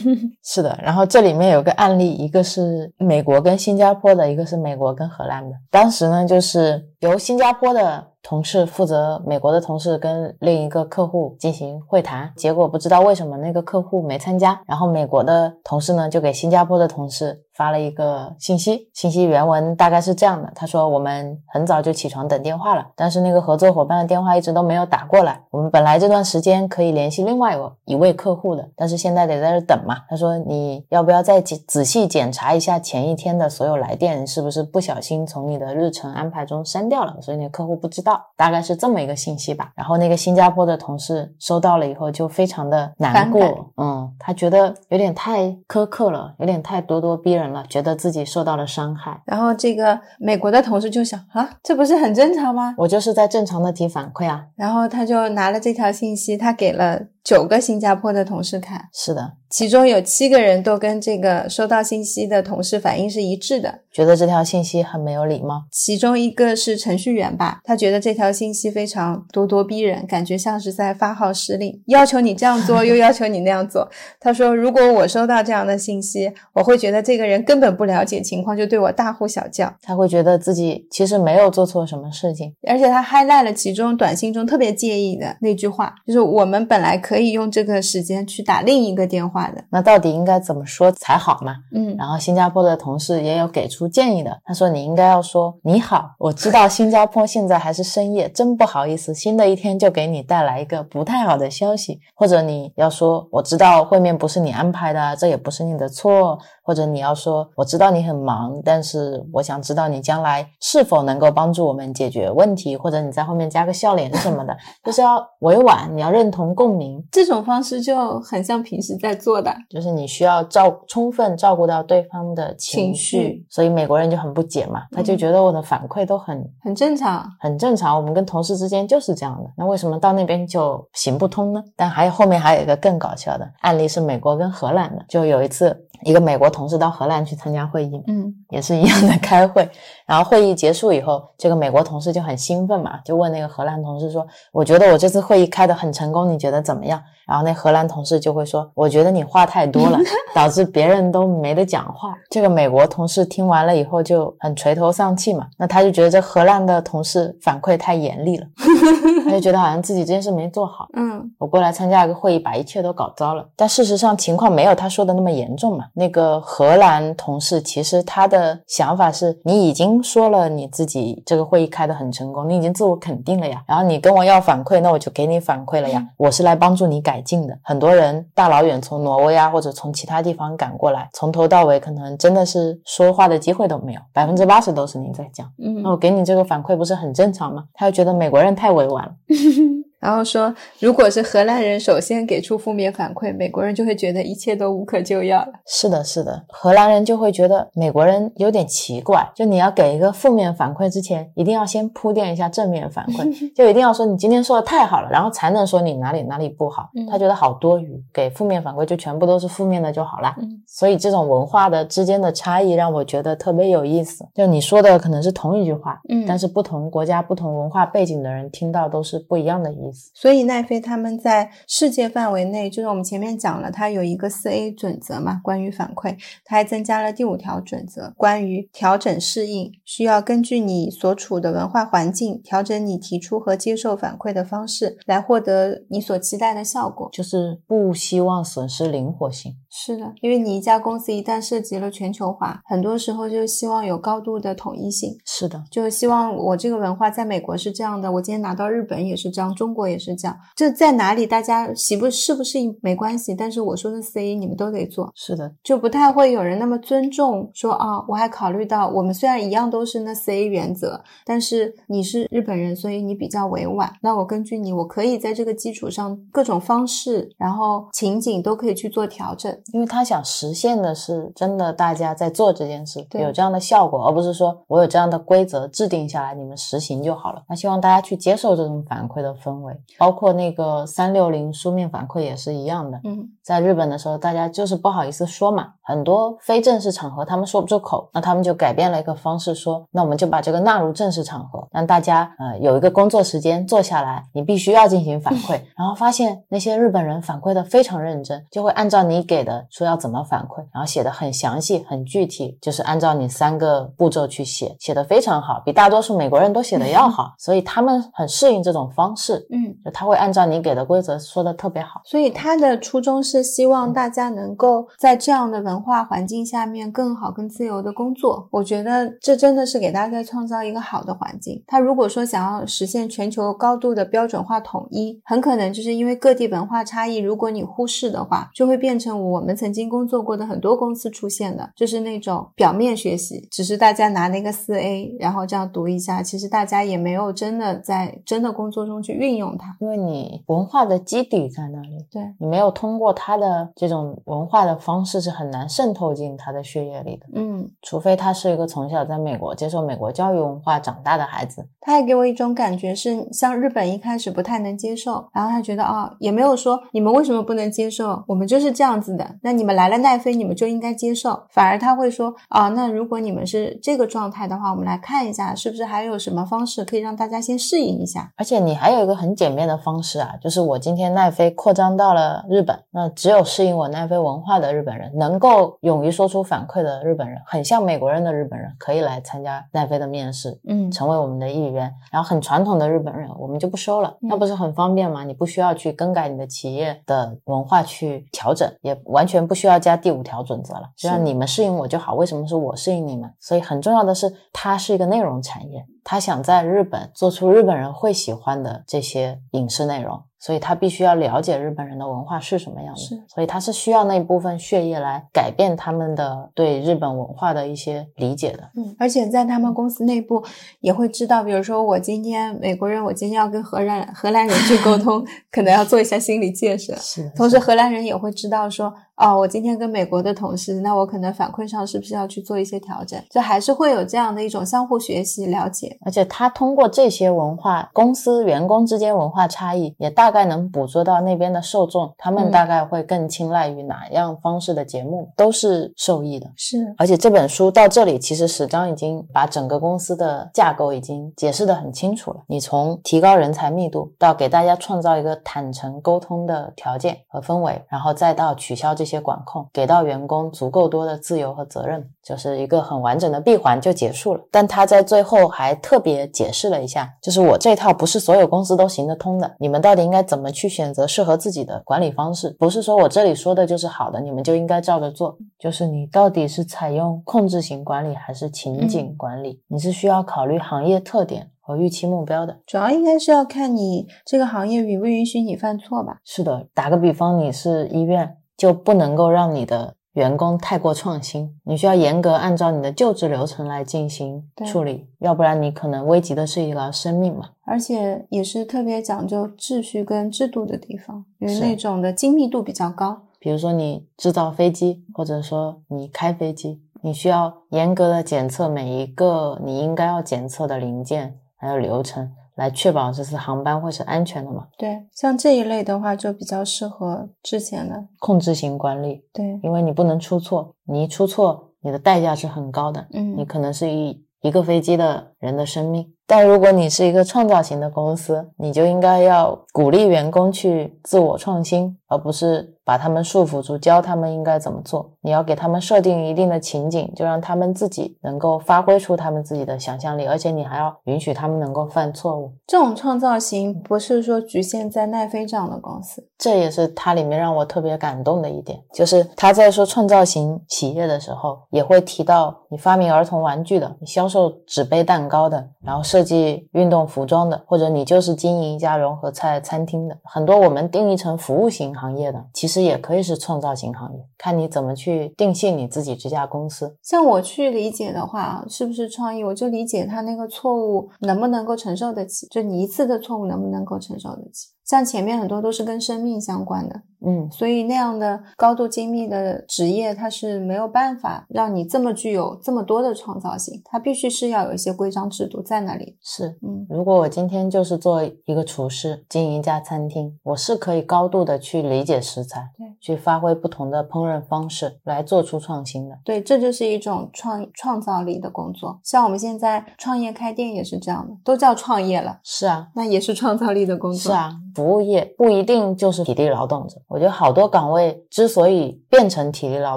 [0.42, 5.54] 是的，然后这里面有个案例，一个是美国跟新加坡的，一个是美国跟荷兰的。
[5.70, 25.40] 当时呢，就是由新加坡的同事负责美国的同事跟另一个客户进行会谈，结果不知道为什么那个客户没参加，然后美国的同事呢就给新加坡的同事发了一个信息，信息原文大概是这样的：他说我们很早就起床等电话了，但是那个合作伙伴的电话一直都没有打过来。
[25.50, 29.96] 我们本来这段时间可以联系另外有一位客户的，但是现在得在这等嘛。
[30.08, 39.72] 他说你要不要再仔仔细检查一下前一天的所有来电是不是不小心从你的日程安排中删掉了，所以你的客户不知道，大概是这么一个信息吧。
[39.74, 43.40] 然后那个新加坡的同事收到了以后就非常的难过，
[43.76, 49.22] 嗯，他觉得有点太苛刻了，有点太咄咄逼人了，觉得自己受到了伤害。
[49.24, 52.74] 然后这个美国的同事就想啊，这不是很正常吗？
[52.78, 58.88] 我就是在正常的提反馈啊，然后他就拿了这条信息，他给了九个新加坡的同事看。
[58.92, 63.80] 是的，其中有七个人都跟这个收到信息的同事反应是一致的。
[63.92, 65.64] 觉得这条信息很没有礼貌。
[65.72, 73.88] 其中一个是程序员吧，他觉得这条信息非常咄咄逼人，感觉像是在发号施令，要求你这样做，又要求你那样做。
[74.20, 79.74] 他说，如果我收到这样的信息，我会觉得这个人根本不了解情况，就对我大呼小叫。
[79.80, 89.62] 他会觉得自己其实没有做错什么事情，而且他 highlight 了其中短信中特别介意的那句话，就是我们本来可以用这个时间去打另一个电话的。
[89.70, 91.56] 那到底应该怎么说才好嘛？
[91.72, 119.54] 嗯，然后新加坡的同事也有给出建议的，他说你应该要说你好，我知道新加坡现在还是深夜，真不好意思，新的一天就给你带来一个不太好的消息，或者你要说我知道会面不是你安排的，这也不是你的错，或者你要说我知道你很忙，但是我想知道你将来是否能够帮助我们解决问题，或者你在后面加个笑脸什么的， 就是要委婉，你要认同共鸣，这种方式就很像平时在做的。
[119.70, 127.24] 就是你需要照充分照顾到对方的情情绪所以美国人就很不解嘛，他就觉得我的反馈都很很正常。
[127.40, 131.62] 很正常，我们跟同事之间就是这样的，那为什么到那边就行不通呢？
[131.76, 138.34] 但还有后面还有一个更搞笑的案例是美国跟荷兰的，就有一次一个美国同事到荷兰去参加会议，嗯。
[138.50, 139.68] 也是一样的开会，
[140.06, 149.98] 然后会议结束以后，这个美国同事就很兴奋嘛，就问那个荷兰同事说：“我觉得我这次会议开得很成功，你觉得怎么样？”然后那荷兰同事就会说：“我觉得你话太多了，
[150.32, 158.46] 导致别人都没得讲话。”这个美国同事听完了以后就很垂头丧气嘛，那他就觉得这荷兰的同事反馈太严厉了，
[159.24, 160.86] 他就觉得好像自己这件事没做好。
[160.94, 163.44] 嗯我过来参加一个会议，把一切都搞糟了。
[163.56, 165.86] 但事实上情况没有他说的那么严重嘛。
[165.94, 168.35] 那个荷兰同事其实他的
[168.66, 173.62] 想法是，你已经说了你自己这个会议开得很成功，你已经自我肯定了呀。
[173.66, 176.06] 然后你跟我要反馈，那我就给你反馈了呀。
[176.16, 177.58] 我是来帮助你改进的。
[177.62, 185.46] 很多人大老远从挪威啊或者从其他地方赶过来，从头到尾可能真的是说话的机会都没有，百分之八十都是你在讲。
[185.58, 187.64] 嗯那嗯，我给你这个反馈不是很正常吗？
[187.74, 189.12] 他又觉得美国人太委婉了。
[190.06, 195.48] 然后说，如果是荷兰人首先给出负面反馈，美国人就会觉得一切都无可救药了。
[195.66, 206.88] 是的，是的，荷兰人就会觉得美国人有点奇怪，就你要给一个负面反馈之前，一定要先铺垫一下正面反馈， 就一定要说你今天说的太好了，然后才能说你哪里哪里不好。
[206.94, 210.36] 嗯他觉得好多余，给负面反馈就全部都是负面的就好啦。
[210.38, 214.24] 嗯所以这种文化的之间的差异让我觉得特别有意思。
[214.36, 219.95] 就你说的可能是同一句话，嗯但是不同国家、不同文化背景的人听到都是不一样的意思。
[220.14, 237.08] 所以奈飞他们在世界范围内，就是我们前面讲了，它有一个四 A 准则嘛，关于反馈，它还增加了第五条准则，关于调整适应，需要根据你所处的文化环境，调整你提出和接受反馈的方式，来获得你所期待的效果。
[237.12, 239.54] 就是不希望损失灵活性。
[239.78, 250.34] 是的，因为你一家公司一旦涉及了全球化，很多时候就希望有高度的统一性，是的，就希望我这个文化在美国是这样的，我今天拿到日本也是这样，中国也是这样。
[250.56, 269.54] 这在哪里大家喜不适不适应没关系，但是我说的 C 你们都得做，是的，就不太会有人那么尊重说啊，我还考虑到我们虽然一样都是那 ca 原则，但是你是日本人，所以你比较委婉，那我根据你，我可以在这个基础上各种方式，然后情景都可以去做调整。
[269.72, 277.42] 因为他想实现的是真的大家在做这件事，有这样的效果，而不是说我有这样的规则制定下来，你们实行就好了。
[277.48, 283.00] 那希望大家去接受这种反馈的氛围，包括那个三六零书面反馈也是一样的。
[283.04, 309.72] 嗯在日本的时候，大家就是不好意思说嘛，很多非正式场合他们说不出口，那他们就改变了一个方式说，那我们就把这个纳入正式场合，让大家呃有一个工作时间坐下来，你必须要进行反馈， 然后发现那些日本人反馈的非常认真，就会按照你给的说要怎么反馈，然后写的很详细、很具体，就是按照你三个步骤去写，写的非常好，比大多数美国人都写的要好， 所以他们很适应这种方式，嗯。
[309.84, 312.00] 就他会按照你给的规则说的特别好。
[312.04, 318.48] 所以他的初衷是希望大家能够在这样的文化环境下面更好、更自由的工作。
[318.50, 321.62] 我觉得这真的是给大家创造一个好的环境。
[321.66, 339.76] 他如果说想要实现全球高度的标准化统一，很可能就是因为各地文化差异，如果你忽视的话，就会变成我们曾经工作过的很多公司出现的，就是那种表面学习，只是大家拿那个四 A，然后这样读一下，其实大家也没有真的在真的工作中去运用它。
[339.80, 351.66] 因为你文化的基底在那里，对，你没有通过他的这种文化的方式是很难难渗透进他的血液里的，嗯，除非他是一个从小在美国接受美国教育文化长大的孩子。
[351.80, 361.44] 他还给我一种感觉是，像日本一开始不太能接受，然后他觉得啊、也没有说你们为什么不能接受，我们就是这样子的，那你们来了奈飞，你们就应该接受。
[361.48, 368.30] 反而他会说啊，那如果你们是这个状态的话，我们来看一下是不是还有什么方式可以让大家先适应一下。
[368.36, 381.92] 而且你还有一个很简便的方式啊，就是我今天奈飞扩张到了日本，那只有适应我奈飞文化的日本人，能够勇于说出反馈的日本人，很像美国人的日本人，可以来参加奈飞的面试，嗯成为我们的一员。
[382.12, 385.24] 然后很传统的日本人，我们就不收了，嗯那不是很方便吗？
[385.24, 392.14] 你不需要去更改你的企业的文化去调整，也完全不需要加第五条准则了，只要你们适应我就好。
[392.14, 393.32] 为什么是我适应你们？
[393.40, 400.22] 所以很重要的是，它是一个内容产业，它想在日本做出日本人会喜欢的这些影视内容。
[400.46, 408.70] 所以他必须要了解日本人的文化是什么样的，是所以他是需要那部分血液来改变他们的对日本文化的一些理解的。
[408.76, 410.44] 嗯，而且在他们公司内部
[410.78, 416.94] 也会知道，比如说我今天美国人，我今天要跟荷兰荷兰人去沟通， 可能要做一下心理建设。
[416.94, 423.18] 是同时，荷兰人也会知道说，哦，我今天跟美国的同事，那我可能反馈上是不是要去做一些调整？
[423.30, 425.96] 就还是会有这样的一种相互学习、了解。
[426.04, 436.46] 而且他通过这些文化，公司员工之间文化差异，也大概能捕捉到那边的受众，他们嗯大概会更青睐于哪样方式的节目，都是受益的。
[436.54, 442.42] 是，而且这本书到这里，其实史章已经把整个公司的架构已经解释的很清楚了。
[442.48, 454.42] 你从提高人才密度，到给大家创造一个坦诚沟通的条件和氛围，然后再到取消这些管控，给到员工足够多的自由和责任，就是一个很完整的闭环就结束了。
[454.50, 462.50] 但他在最后还特别解释了一下，就是我这套不是所有公司都行得通的，你们到底应该怎么去选择适合自己的管理方式？
[462.58, 465.38] 不是说我这里说的就是好的，你们就应该照着做。
[465.58, 469.62] 就是你到底是采用控制型管理还是情景管理？
[469.68, 472.58] 你是需要考虑行业特点和预期目标的。
[472.66, 476.18] 主要应该是要看你这个行业允不允许你犯错吧。
[476.24, 487.50] 是的，打个比方，你是医院，就不能够让你的员工太过创新，你需要严格按照你的救治流程来进行处理，要不然你可能危及的是一个生命嘛。
[487.64, 493.22] 而且也是特别讲究秩序跟制度的地方，因为是那种的精密度比较高。
[493.38, 504.66] 比如说你制造飞机，或者说你开飞机，你需要严格的检测每一个你应该要检测的零件还有流程，来确保这次航班会是安全的嘛。
[504.76, 508.08] 对，像这一类的话，就比较适合之前的。
[508.18, 516.12] 控制型管理，对，因为你不能出错，你一出错，你的代价是很高的，嗯你嗯，可能是一一个飞机的人的生命。
[516.26, 525.12] 但如果你是一个创造型的公司，你就应该要鼓励员工去自我创新，而不是把他们束缚住，教他们应该怎么做。
[525.20, 532.52] 你要给他们设定一定的情景，就让他们自己能够发挥出他们自己的想象力，而且你还要允许他们能够犯错误。
[532.66, 536.26] 这种创造型不是说局限在奈飞这样的公司。
[536.38, 556.96] 这也是它里面让我特别感动的一点，就是他在说创造型企业的时候，也会提到你发明儿童玩具的，你销售纸杯蛋糕的，然后设计运动服装的，或者你就是经营一家融合菜餐厅的，很多我们定义成服务型行业的，其实也可以是创造型行业，看你怎么去定性你自己这家公司。
[557.02, 559.44] 像我去理解的话，是不是创意？
[559.44, 564.68] 我就理解他那个错误能不能够承受得起，就你一次的错误能不能够承受得起？
[564.86, 576.16] 像前面很多都是跟生命相关的，嗯，所以那样的高度精密的职业，它是没有办法让你这么具有这么多的创造性，它必须是要有一些规章制度在那里。
[576.22, 576.56] 是。
[576.62, 586.16] 嗯，如果我今天就是做一个厨师，经营一家餐厅，我是可以高度的去理解食材，对，去发挥不同的烹饪方式来做出创新的。
[586.24, 589.00] 对，这就是一种创创造力的工作。
[589.02, 594.30] 像我们现在创业开店也是这样的，都叫创业了，是啊，那也是创造力的工作。
[594.30, 597.00] 是啊，服务业不一定就是体力劳动者。
[597.08, 599.96] 我觉得好多岗位之所以变成体力劳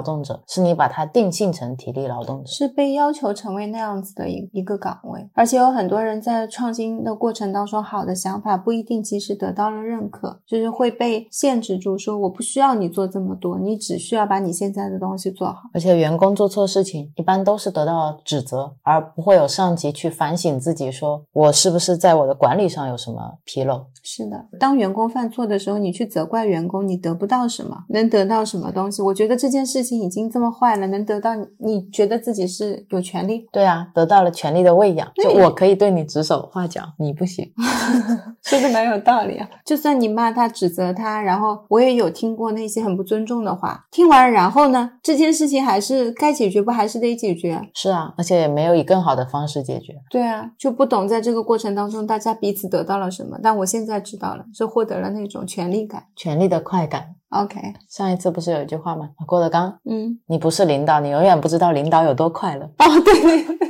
[0.00, 2.50] 动者，是你把它定性成体力劳动者。
[2.50, 15.58] 是被要求成为那样子的一一个岗位，而且有很多人在创新的过程当中，好的想法不一定及时得到了认可，就是会被限制住，说我不需要你做这么多，你只需要把你现在的东西做好。
[15.74, 23.84] 而且员工做错事情，一般都是得到指责，而不会有上级去反省自己，说我是不是在我的管理上有什么纰漏。
[24.02, 29.02] 是的，当当员工犯错的时候，你去责怪员工，你得不到什么，能得到什么东西？
[29.02, 33.48] 我觉得这件事情已经这么坏了，能得到你，你觉得自己是有权利？
[33.50, 37.52] 对啊，得到了权利的喂养，就我可以对你指手画脚，你不行。
[38.42, 39.48] 说的蛮有道理啊。
[39.64, 47.60] 就算你骂他、指责他，然后我也有听过那些很不尊重的话，听完然后呢，这件事情还是该解决不还是得解决？
[47.74, 49.94] 是啊，而且也没有以更好的方式解决。
[50.08, 56.04] 对啊，就不懂在这个过程当中大家彼此得到了什么，但我现在知道了，是获得了那种权力感。
[56.14, 57.16] 权力的快感。
[57.30, 57.58] OK，
[57.88, 59.08] 上一次不是有一句话吗？
[59.26, 62.64] 郭德纲，嗯，你不是领导，你永远不知道领导有多快乐。
[62.64, 63.69] 哦，对，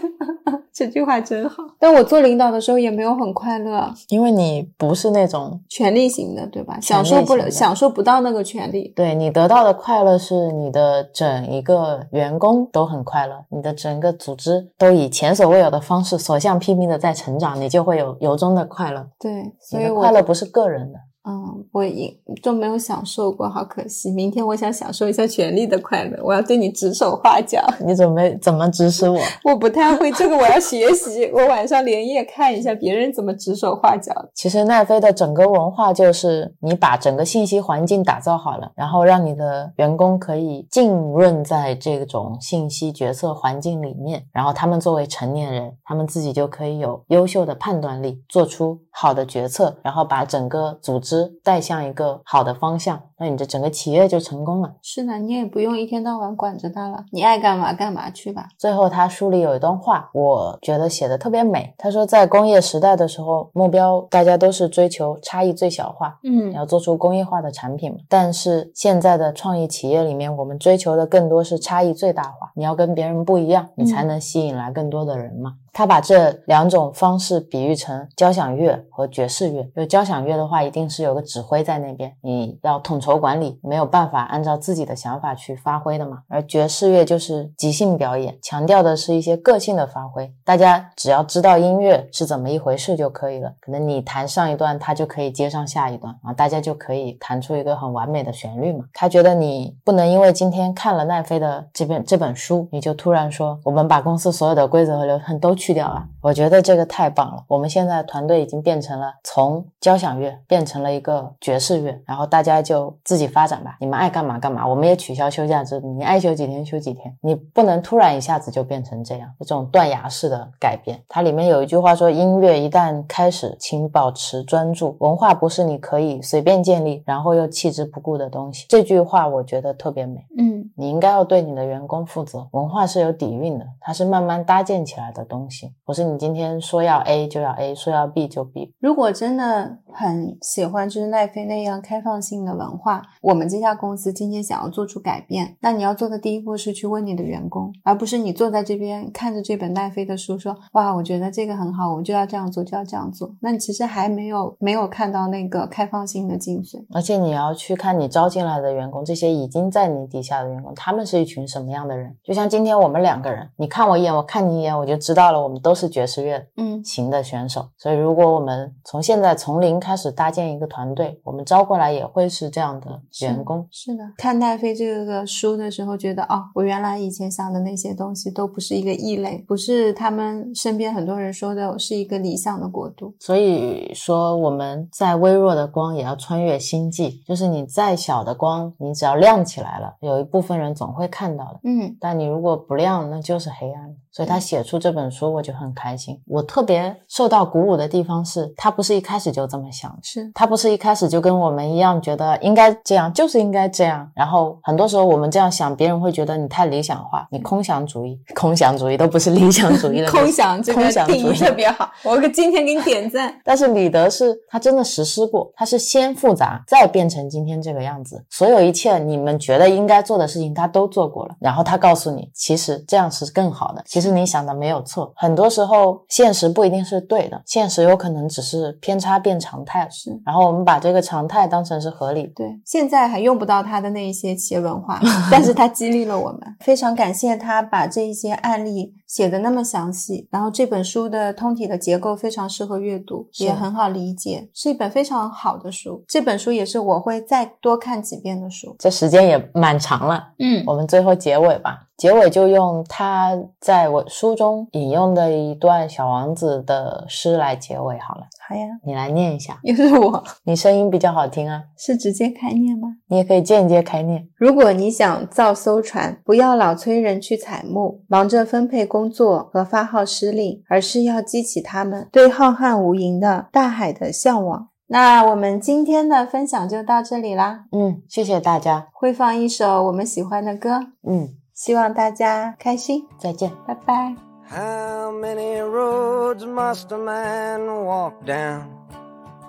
[0.73, 1.63] 这句话真好。
[1.79, 6.79] 但我做领导的时候也没有很快乐，因为你不是那种权力型的，对吧？
[6.81, 8.93] 享受不了，享受不到那个权利。
[8.95, 19.09] 对你得到的快乐是你的整一个员工都很快乐，你的整个组织都以前所未有的方式所向披靡的在成长，你就会有由衷的快乐。
[19.19, 24.11] 对，所以我快乐不是个人的，嗯，我也就没有享受过，好可惜。
[24.11, 27.63] 明天我想享受一下权力的快乐，我要对你指手画脚。
[27.85, 29.19] 你准备怎么指使我？
[29.45, 31.31] 我不太会这个，我要学习。
[31.35, 34.31] 我晚上连夜看一下别人怎么指手画脚的。
[34.35, 51.10] 其实奈飞的整个文化就是你把整个信息环境打造好了，然后让你的员工可以浸润在这种信息决策环境里面，然后他们作为成年人，他们自己就可以有优秀的判断力，做出好的决策，然后把整个组织
[51.43, 54.75] 带向一个好的方向，那你的整个企业就成功了。
[54.83, 58.49] 是的，你也不用一天到晚管着他了，你爱干嘛干嘛去吧。
[58.59, 61.73] 最后，他书里有一段话，我觉得写的特别美。
[61.79, 67.99] 他说，在工业时代的时候，目标大家都是追求差异最小化，嗯你要做出工业化的产品嘛。
[68.09, 72.53] 但是现在的创意企业里面，我们追求的更多是差异最大化。
[72.55, 75.55] 你要跟别人不一样，你才能吸引来更多的人嘛。
[75.73, 79.63] 他把这两种方式比喻成交响乐和爵士乐。
[79.77, 86.19] 就交响乐的话，一定是有个指挥在那边，你要统筹管理，没有办法按照自己的想法去发挥的嘛。
[86.29, 90.33] 而爵士乐就是即兴表演，强调的是一些个性的发挥。
[90.45, 93.53] 大家只要知道音乐是怎么一回事就可以了。
[93.61, 98.85] 可能你弹上一段，他就可以接上下一段啊，大家就可以弹出一个很完美的旋律嘛。
[98.93, 106.09] 他觉得你不能因为今天看了奈飞的这本这本书，你就突然说我们把公司所有的规则和流程都去掉了。
[106.23, 107.45] 我觉得这个太棒了。
[107.49, 121.03] 我们现在团队已经变成了从交响乐变成了一个爵士乐，然后大家就自己发展吧，你们爱干嘛干嘛，我们也取消休假制度，你爱休几天休几天，你不能突然一下子就变成这样，这种断崖式的改变。
[121.09, 128.67] 它里面有一句话说，音乐一旦开始，请保持专注，文化不是你可以随便建立，然后又弃之不顾的东西。
[128.69, 130.25] 这句话我觉得特别美。
[130.37, 132.47] 嗯，你应该要对你的员工负责。
[132.53, 138.75] 文化是有底蕴的，它是慢慢搭建起来的东西，不是你今天说要 A 就要 A，说要 B 就 B。
[138.81, 153.31] 如果真的很喜欢就是奈飞那样开放性的文化，我们这家公司今天想要做出改变，那你要做的第一步是去问你的员工，而不是你坐在这边看着这本奈飞的书说哇，我觉得这个很好，我就要这样做，就要这样做。
[153.41, 156.85] 那你其实还没有没有看到那个开放性的精髓。
[156.93, 162.17] 而且你要去看你招进来的员工，这些已经在你底下的员工，他们是一群什么样的人？
[162.25, 167.69] 就像今天我们两个人，你看我一眼，我看你一眼，我就知道了，我们都是爵士乐嗯型的选手。
[167.77, 173.67] 所以，如果我们从现在从零开始搭建一个团队，我们招过来也会是这样的员工。
[173.71, 183.15] 是的，看戴飞这个书的时候，觉得哦，我原来以前想的那些东西都不是一个异类，不是他们身边很多人说的是一个理想的国度。
[183.21, 191.61] 所以说，我们在微弱的光也要穿越星际，就是你再小的光，你只要亮起来了，有一部分人总会看到的。
[191.65, 193.95] 嗯但你如果不亮，那就是黑暗。
[194.13, 196.21] 所以他写出这本书，我就很开心。
[196.27, 204.11] 我特别受到鼓舞的地方是，他不是一开始就这么想，是他不是一开始就跟我们一样觉得应该这样，就是应该这样。
[204.15, 213.33] 然后很多时候我们这样想，别人会觉得你太理想化，你空想主义，空想主义都不是理想主义的 空想这个空想主义定义特别好，我给今天给你点赞。
[213.45, 218.25] 但是李德是他真的实施过，他是先复杂，再变成今天这个样子。
[218.29, 221.35] 所有一切你们觉得应该做的事情，他都做过了。
[221.41, 223.83] 然后他告诉你，其实这样是更好的。
[223.87, 225.13] 其实你想的没有错。
[225.17, 229.89] 很多时候，现实不一定是对的，现实有可能只是偏差变常态。
[229.91, 232.27] 是然后我们把这个常态当成是合理。
[232.35, 235.01] 对，现在还用不到他的那一些企业文化，
[235.31, 236.41] 但是他激励了我们。
[236.61, 246.05] 非常感谢他把这一些案例写的那么详细，然后这本书的通体的结构非常适合阅读，也很好理解，是一本非常好的书。
[246.07, 248.75] 这本书也是我会再多看几遍的书。
[248.79, 251.87] 这时间也蛮长了，嗯我们最后结尾吧。
[252.01, 258.23] 结尾就用他在我书中引用的一段《小王子》的诗来结尾好了。
[258.49, 262.89] 好呀，你来念一下， 又是我，你声音比较好听啊，是直接开念吗？
[263.09, 264.27] 你也可以间接开念。
[264.35, 274.69] 如果你想造艘船，不要老催人去采木，忙着分配工作和发号施令，而是要激起他们对浩瀚无垠的大海的向往。
[274.87, 281.29] 那我们今天的分享就到这里啦，嗯，谢谢大家，会放一首我们喜欢的歌，嗯，
[281.60, 283.52] 希望大家开心，再见。
[283.66, 284.16] 拜拜。
[284.50, 288.68] How many roads must a man walk down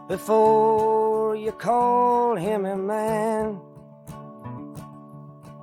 [0.09, 3.59] before you call him a man?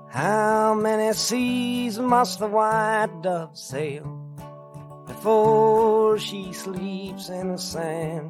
[0.09, 4.03] How many seas must the white dove sail
[5.07, 8.29] before she sleeps in the sand?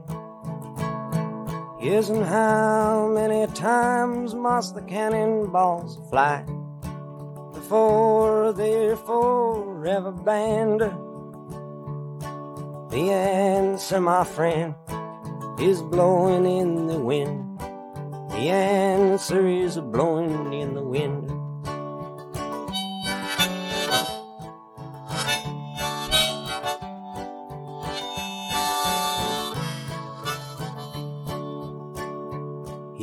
[1.81, 6.45] Yes, and how many times must the cannonballs fly
[7.68, 10.80] Before they're forever banned?
[12.90, 14.74] The answer, my friend,
[15.60, 17.60] is blowing in the wind.
[18.30, 21.27] The answer is blowing in the wind.